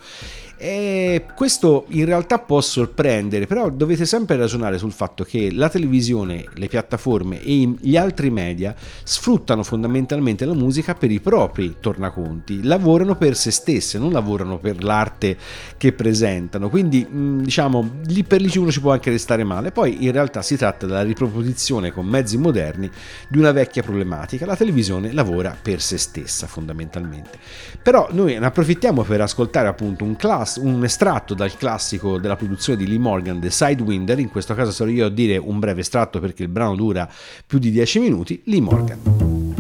E 0.66 1.26
questo 1.34 1.84
in 1.88 2.06
realtà 2.06 2.38
può 2.38 2.58
sorprendere, 2.62 3.46
però 3.46 3.68
dovete 3.68 4.06
sempre 4.06 4.38
ragionare 4.38 4.78
sul 4.78 4.92
fatto 4.92 5.22
che 5.22 5.52
la 5.52 5.68
televisione, 5.68 6.46
le 6.54 6.68
piattaforme 6.68 7.42
e 7.42 7.74
gli 7.78 7.98
altri 7.98 8.30
media 8.30 8.74
sfruttano 9.02 9.62
fondamentalmente 9.62 10.46
la 10.46 10.54
musica 10.54 10.94
per 10.94 11.10
i 11.10 11.20
propri 11.20 11.76
tornaconti, 11.80 12.62
lavorano 12.62 13.14
per 13.14 13.36
se 13.36 13.50
stesse, 13.50 13.98
non 13.98 14.10
lavorano 14.10 14.56
per 14.56 14.82
l'arte 14.82 15.36
che 15.76 15.92
presentano, 15.92 16.70
quindi 16.70 17.06
diciamo 17.42 17.96
lì 18.06 18.24
per 18.24 18.40
lì 18.40 18.50
uno 18.56 18.70
ci 18.70 18.80
può 18.80 18.92
anche 18.92 19.10
restare 19.10 19.44
male, 19.44 19.70
poi 19.70 20.02
in 20.04 20.12
realtà 20.12 20.40
si 20.40 20.56
tratta 20.56 20.86
della 20.86 21.02
riproposizione 21.02 21.92
con 21.92 22.06
mezzi 22.06 22.38
moderni 22.38 22.90
di 23.28 23.36
una 23.36 23.52
vecchia 23.52 23.82
problematica, 23.82 24.46
la 24.46 24.56
televisione 24.56 25.12
lavora 25.12 25.54
per 25.60 25.82
se 25.82 25.98
stessa 25.98 26.46
fondamentalmente, 26.46 27.38
però 27.82 28.08
noi 28.12 28.38
ne 28.38 28.46
approfittiamo 28.46 29.02
per 29.02 29.20
ascoltare 29.20 29.68
appunto 29.68 30.04
un 30.04 30.16
classico 30.16 30.52
un 30.56 30.84
estratto 30.84 31.34
dal 31.34 31.56
classico 31.56 32.18
della 32.18 32.36
produzione 32.36 32.78
di 32.78 32.86
Lee 32.86 32.98
Morgan, 32.98 33.40
The 33.40 33.50
Sidewinder, 33.50 34.18
in 34.18 34.30
questo 34.30 34.54
caso 34.54 34.70
sarò 34.70 34.90
io 34.90 35.06
a 35.06 35.10
dire 35.10 35.36
un 35.36 35.58
breve 35.58 35.80
estratto 35.80 36.20
perché 36.20 36.42
il 36.42 36.48
brano 36.48 36.74
dura 36.74 37.08
più 37.46 37.58
di 37.58 37.70
10 37.70 37.98
minuti, 37.98 38.42
Lee 38.46 38.60
Morgan. 38.60 39.53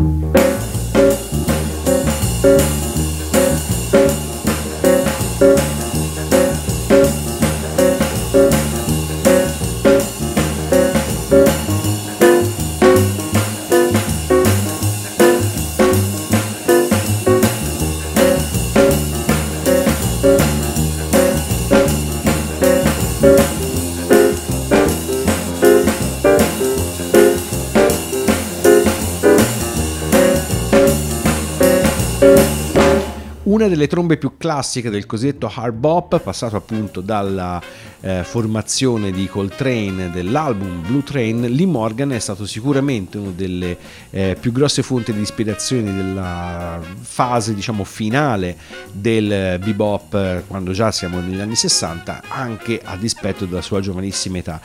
Una 33.54 33.68
delle 33.68 33.86
trombe 33.86 34.16
più 34.16 34.36
classiche 34.36 34.90
del 34.90 35.06
cosiddetto 35.06 35.48
hard 35.54 35.76
bop, 35.76 36.18
passato 36.18 36.56
appunto 36.56 37.00
dalla 37.00 37.62
eh, 38.00 38.24
formazione 38.24 39.12
di 39.12 39.28
Coltrane 39.28 40.10
dell'album 40.10 40.84
Blue 40.84 41.04
Train, 41.04 41.42
Lee 41.42 41.64
Morgan 41.64 42.10
è 42.10 42.18
stato 42.18 42.46
sicuramente 42.46 43.16
una 43.16 43.30
delle 43.30 43.78
eh, 44.10 44.36
più 44.40 44.50
grosse 44.50 44.82
fonti 44.82 45.12
di 45.12 45.20
ispirazione 45.20 45.94
della 45.94 46.80
fase 47.00 47.54
diciamo 47.54 47.84
finale 47.84 48.56
del 48.90 49.60
bebop 49.60 50.42
quando 50.48 50.72
già 50.72 50.90
siamo 50.90 51.20
negli 51.20 51.40
anni 51.40 51.54
60, 51.54 52.22
anche 52.26 52.80
a 52.82 52.96
dispetto 52.96 53.44
della 53.44 53.62
sua 53.62 53.78
giovanissima 53.80 54.38
età. 54.38 54.60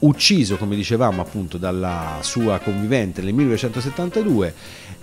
Ucciso, 0.00 0.56
come 0.56 0.74
dicevamo 0.74 1.22
appunto, 1.22 1.58
dalla 1.58 2.18
sua 2.22 2.58
convivente 2.58 3.22
nel 3.22 3.34
1972, 3.34 4.52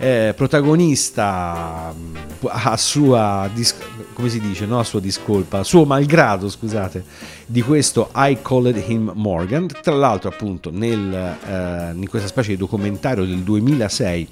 eh, 0.02 0.32
protagonista 0.34 1.94
a 2.42 2.76
sua, 2.78 3.50
dis- 3.52 3.74
come 4.14 4.30
si 4.30 4.40
dice, 4.40 4.64
no? 4.64 4.78
a 4.78 4.84
sua 4.84 4.98
discolpa, 4.98 5.58
a 5.58 5.62
suo 5.62 5.84
malgrado, 5.84 6.48
scusate, 6.48 7.04
di 7.44 7.60
questo 7.60 8.10
I 8.14 8.38
Called 8.40 8.82
Him 8.86 9.12
Morgan, 9.14 9.66
tra 9.82 9.94
l'altro 9.94 10.30
appunto 10.30 10.70
nel, 10.72 11.12
eh, 11.14 11.92
in 11.94 12.08
questa 12.08 12.28
specie 12.28 12.52
di 12.52 12.56
documentario 12.56 13.26
del 13.26 13.40
2006 13.40 14.28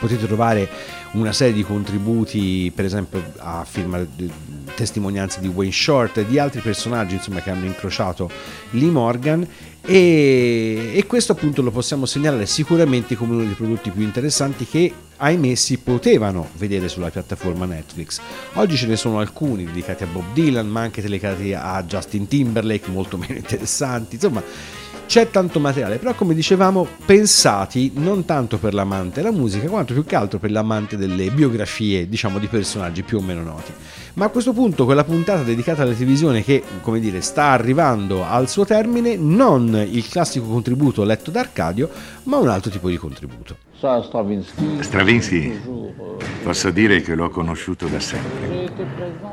potete 0.00 0.26
trovare 0.26 0.68
una 1.12 1.32
serie 1.32 1.52
di 1.52 1.64
contributi, 1.64 2.70
per 2.74 2.84
esempio 2.84 3.22
a 3.38 3.64
firma 3.64 4.04
testimonianze 4.74 5.40
di 5.40 5.48
Wayne 5.48 5.72
Short 5.72 6.18
e 6.18 6.26
di 6.26 6.38
altri 6.38 6.60
personaggi 6.60 7.14
insomma, 7.14 7.40
che 7.40 7.50
hanno 7.50 7.66
incrociato 7.66 8.30
Lee 8.70 8.90
Morgan 8.90 9.46
e, 9.82 10.92
e, 10.94 11.06
questo 11.06 11.32
appunto 11.32 11.62
lo 11.62 11.70
possiamo 11.70 12.06
segnalare 12.06 12.46
sicuramente 12.46 13.16
come 13.16 13.34
uno 13.34 13.44
dei 13.44 13.54
prodotti 13.54 13.90
più 13.90 14.02
interessanti 14.02 14.66
che 14.66 14.92
ahimè 15.16 15.54
si 15.54 15.78
potevano 15.78 16.48
vedere 16.56 16.88
sulla 16.88 17.10
piattaforma 17.10 17.64
Netflix. 17.66 18.20
Oggi 18.54 18.76
ce 18.76 18.86
ne 18.86 18.96
sono 18.96 19.18
alcuni 19.18 19.64
dedicati 19.64 20.04
a 20.04 20.06
Bob 20.06 20.32
Dylan 20.32 20.68
ma 20.68 20.82
anche 20.82 21.02
dedicati 21.02 21.54
a 21.54 21.82
Justin 21.82 22.28
Timberlake 22.28 22.90
molto 22.90 23.16
meno 23.18 23.36
interessanti, 23.36 24.14
insomma 24.14 24.42
c'è 25.10 25.28
tanto 25.28 25.58
materiale, 25.58 25.98
però 25.98 26.14
come 26.14 26.34
dicevamo 26.34 26.86
pensati 27.04 27.90
non 27.96 28.24
tanto 28.24 28.58
per 28.58 28.74
l'amante 28.74 29.20
della 29.20 29.34
musica 29.34 29.68
quanto 29.68 29.92
più 29.92 30.04
che 30.04 30.14
altro 30.14 30.38
per 30.38 30.52
l'amante 30.52 30.96
delle 30.96 31.32
biografie, 31.32 32.08
diciamo, 32.08 32.38
di 32.38 32.46
personaggi 32.46 33.02
più 33.02 33.18
o 33.18 33.20
meno 33.20 33.42
noti. 33.42 33.72
Ma 34.14 34.26
a 34.26 34.28
questo 34.28 34.52
punto 34.52 34.84
quella 34.84 35.02
puntata 35.02 35.42
dedicata 35.42 35.82
alla 35.82 35.94
televisione 35.94 36.44
che, 36.44 36.62
come 36.80 37.00
dire, 37.00 37.22
sta 37.22 37.46
arrivando 37.46 38.24
al 38.24 38.48
suo 38.48 38.64
termine, 38.64 39.16
non 39.16 39.84
il 39.90 40.06
classico 40.06 40.46
contributo 40.46 41.02
letto 41.02 41.32
da 41.32 41.40
Arcadio, 41.40 41.90
ma 42.24 42.36
un 42.36 42.46
altro 42.46 42.70
tipo 42.70 42.88
di 42.88 42.96
contributo. 42.96 43.69
Stravinsky, 44.80 45.58
posso 46.42 46.70
dire 46.70 47.00
che 47.00 47.14
l'ho 47.14 47.30
conosciuto 47.30 47.86
da 47.86 47.98
sempre. 47.98 48.68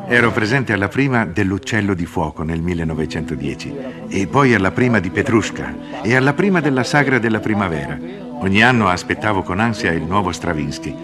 Ero 0.07 0.31
presente 0.31 0.71
alla 0.71 0.87
prima 0.87 1.25
dell'Uccello 1.25 1.93
di 1.93 2.05
Fuoco 2.05 2.43
nel 2.43 2.61
1910 2.61 3.75
e 4.07 4.25
poi 4.27 4.53
alla 4.53 4.71
prima 4.71 4.99
di 4.99 5.09
Petrushka 5.09 6.01
e 6.01 6.15
alla 6.15 6.31
prima 6.31 6.61
della 6.61 6.85
Sagra 6.85 7.19
della 7.19 7.41
Primavera. 7.41 7.99
Ogni 8.39 8.63
anno 8.63 8.87
aspettavo 8.87 9.43
con 9.43 9.59
ansia 9.59 9.91
il 9.91 10.03
nuovo 10.03 10.31
Stravinsky, 10.31 10.95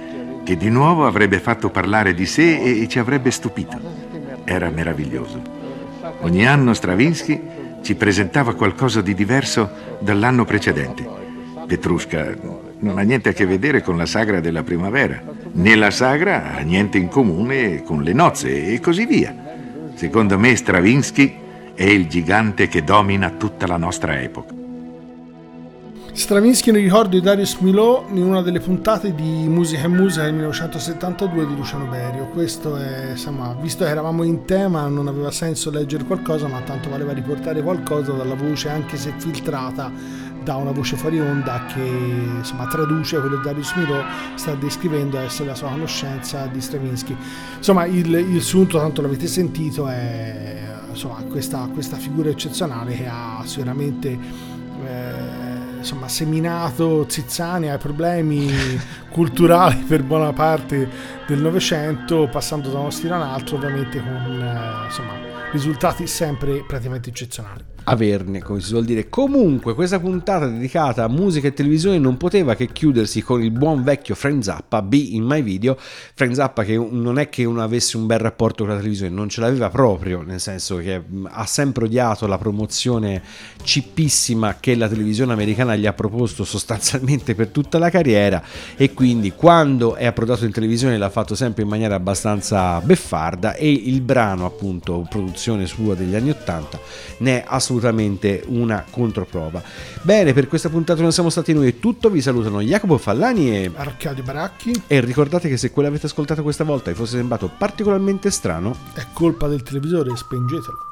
che 0.46 0.56
di 0.56 0.70
nuovo 0.70 1.06
avrebbe 1.06 1.40
fatto 1.40 1.70
parlare 1.70 2.14
di 2.14 2.26
sé 2.26 2.62
e 2.62 2.88
ci 2.88 2.98
avrebbe 2.98 3.30
stupito. 3.30 3.78
Era 4.46 4.70
meraviglioso. 4.70 5.42
Ogni 6.22 6.48
anno 6.48 6.74
Stravinsky 6.74 7.42
ci 7.82 7.96
presentava 7.96 8.54
qualcosa 8.56 9.02
di 9.02 9.14
diverso 9.14 9.70
dall'anno 10.00 10.46
precedente. 10.46 11.06
Petrushka 11.68 12.63
non 12.84 12.98
ha 12.98 13.02
niente 13.02 13.30
a 13.30 13.34
che 13.34 13.46
vedere 13.46 13.82
con 13.82 13.98
la 13.98 14.06
sagra 14.06 14.40
della 14.40 14.62
primavera, 14.62 15.22
né 15.54 15.76
la 15.76 15.90
sagra 15.90 16.56
ha 16.56 16.60
niente 16.60 16.98
in 16.98 17.08
comune 17.08 17.82
con 17.82 18.04
le 18.04 18.14
nozze 18.14 18.68
e 18.68 18.80
così 18.80 19.06
via. 19.06 19.34
Secondo 19.96 20.38
me 20.38 20.56
Stravinsky 20.56 21.40
è 21.74 21.86
il 21.86 22.08
gigante 22.08 22.68
che 22.68 22.84
domina 22.84 23.32
tutta 23.32 23.66
la 23.66 23.78
nostra 23.78 24.22
epoca. 24.22 24.62
Stravinsky 26.16 26.72
nel 26.72 26.84
ricordo 26.84 27.18
di 27.18 27.22
Darius 27.22 27.56
Milò 27.56 28.06
in 28.12 28.22
una 28.22 28.44
delle 28.44 28.60
puntate 28.60 29.16
di 29.16 29.48
Musica 29.48 29.82
e 29.82 29.88
Musica 29.88 30.26
del 30.26 30.34
1972 30.34 31.48
di 31.48 31.56
Luciano 31.56 31.86
Berio. 31.86 32.26
Questo 32.26 32.78
è, 32.78 33.12
insomma, 33.12 33.56
visto 33.60 33.84
che 33.84 33.90
eravamo 33.90 34.22
in 34.22 34.46
tema, 34.46 34.88
non 34.88 35.08
aveva 35.08 35.32
senso 35.32 35.72
leggere 35.72 36.04
qualcosa, 36.04 36.48
ma 36.48 36.62
tanto 36.62 36.92
valeva 36.92 37.14
riportare 37.14 37.64
qualcosa 37.64 38.12
dalla 38.12 38.36
voce, 38.36 38.70
anche 38.70 38.96
se 38.96 39.12
filtrata 39.18 39.92
da 40.44 40.56
una 40.56 40.72
voce 40.72 40.96
fuori 40.96 41.20
onda 41.20 41.66
che 41.66 41.80
insomma, 41.80 42.68
traduce 42.68 43.20
quello 43.20 43.38
che 43.38 43.44
Darius 43.44 43.74
Miro 43.76 44.04
sta 44.36 44.54
descrivendo 44.56 45.18
essere 45.18 45.50
la 45.50 45.56
sua 45.56 45.70
conoscenza 45.70 46.46
di 46.48 46.62
Stravinsky. 46.62 47.16
Insomma, 47.58 47.86
il, 47.86 48.14
il 48.14 48.42
sunto, 48.42 48.78
tanto 48.78 49.02
l'avete 49.02 49.28
sentito, 49.28 49.88
è 49.88 50.62
insomma, 50.90 51.24
questa, 51.24 51.70
questa 51.74 51.98
figura 51.98 52.30
eccezionale 52.30 52.96
che 52.96 53.08
ha 53.08 53.42
sicuramente 53.46 54.10
eh, 54.86 55.78
insomma, 55.78 56.08
seminato 56.08 57.06
zizzani 57.08 57.70
ai 57.70 57.78
problemi 57.78 58.52
culturali 59.10 59.78
per 59.78 60.04
buona 60.04 60.34
parte 60.34 60.90
del 61.26 61.40
Novecento, 61.40 62.28
passando 62.30 62.70
da 62.70 62.80
uno 62.80 62.90
stile 62.90 63.14
a 63.14 63.18
un 63.18 63.24
altro, 63.24 63.56
ovviamente 63.56 64.00
con 64.00 64.42
eh, 64.42 64.86
insomma, 64.86 65.14
risultati 65.52 66.06
sempre 66.08 66.64
praticamente 66.66 67.10
eccezionali 67.10 67.72
averne, 67.86 68.42
come 68.42 68.60
si 68.60 68.68
suol 68.68 68.86
dire. 68.86 69.10
Comunque, 69.10 69.74
questa 69.74 70.00
puntata 70.00 70.48
dedicata 70.48 71.04
a 71.04 71.08
musica 71.08 71.48
e 71.48 71.54
televisione 71.54 71.98
non 71.98 72.18
poteva 72.18 72.56
che 72.56 72.72
chiudersi 72.72 73.22
con 73.22 73.42
il 73.42 73.52
buon 73.52 73.84
vecchio 73.84 74.16
Frank 74.16 74.44
Zappa, 74.44 74.82
B 74.82 74.94
in 75.12 75.24
My 75.24 75.42
Video. 75.42 75.78
Frank 76.14 76.36
Zappa 76.36 76.64
che 76.64 76.78
non 76.78 77.20
è 77.20 77.30
che 77.30 77.44
non 77.44 77.60
avesse 77.60 77.98
un 77.98 78.06
bel 78.06 78.20
rapporto 78.20 78.64
con 78.64 78.74
la 78.74 78.80
televisione, 78.80 79.14
non 79.14 79.30
ce 79.30 79.42
l'aveva 79.42 79.70
proprio, 79.70 80.22
nel 80.22 80.40
senso 80.40 80.78
che 80.78 81.02
ha 81.24 81.46
sempre 81.46 81.86
odiato 81.86 82.28
la 82.28 82.38
promozione 82.38 83.22
cippissima 83.64 84.58
che 84.60 84.76
la 84.76 84.88
televisione 84.88 85.34
americana 85.34 85.76
gli 85.76 85.86
ha 85.86 85.94
proposto 85.94 86.44
sostanzialmente 86.44 87.36
per 87.36 87.48
tutta 87.48 87.78
la 87.78 87.90
carriera 87.90 88.42
e 88.76 88.94
quindi 88.94 89.32
quando 89.32 89.96
è 89.96 90.06
approdato 90.06 90.46
in 90.46 90.52
televisione 90.52 90.98
l'ha 90.98 91.10
fatto 91.10 91.36
sempre 91.36 91.64
in 91.64 91.70
maniera 91.70 91.96
abbastanza 91.96 92.80
beffarda 92.82 93.56
e 93.56 93.72
il 93.72 94.02
brano 94.02 94.46
appunto 94.46 95.06
produzione 95.10 95.66
sua 95.66 95.96
degli 95.96 96.16
anni 96.16 96.30
80 96.30 96.80
ne 97.20 97.42
è 97.42 97.44
assolutamente 97.46 97.73
assolutamente 97.74 98.44
una 98.48 98.86
controprova. 98.90 99.62
Bene, 100.02 100.34
per 100.34 100.48
questa 100.48 100.70
puntata 100.70 101.02
non 101.02 101.12
siamo 101.12 101.30
stati 101.30 101.54
noi 101.54 101.70
è 101.70 101.80
tutto, 101.80 102.10
vi 102.10 102.22
salutano 102.22 102.62
Jacopo 102.62 102.98
Fallani 102.98 103.56
e 103.56 103.72
Arcadio 103.74 104.24
Baracchi 104.24 104.84
e 104.88 105.00
ricordate 105.00 105.50
che 105.50 105.58
se 105.58 105.72
quello 105.72 105.90
avete 105.90 106.06
ascoltato 106.06 106.44
questa 106.44 106.64
volta 106.64 106.92
vi 106.92 106.98
fosse 106.98 107.18
sembrato 107.18 107.50
particolarmente 107.58 108.30
strano 108.30 108.76
è 108.94 109.06
colpa 109.14 109.48
del 109.48 109.64
televisore, 109.64 110.16
spengetelo. 110.16 110.92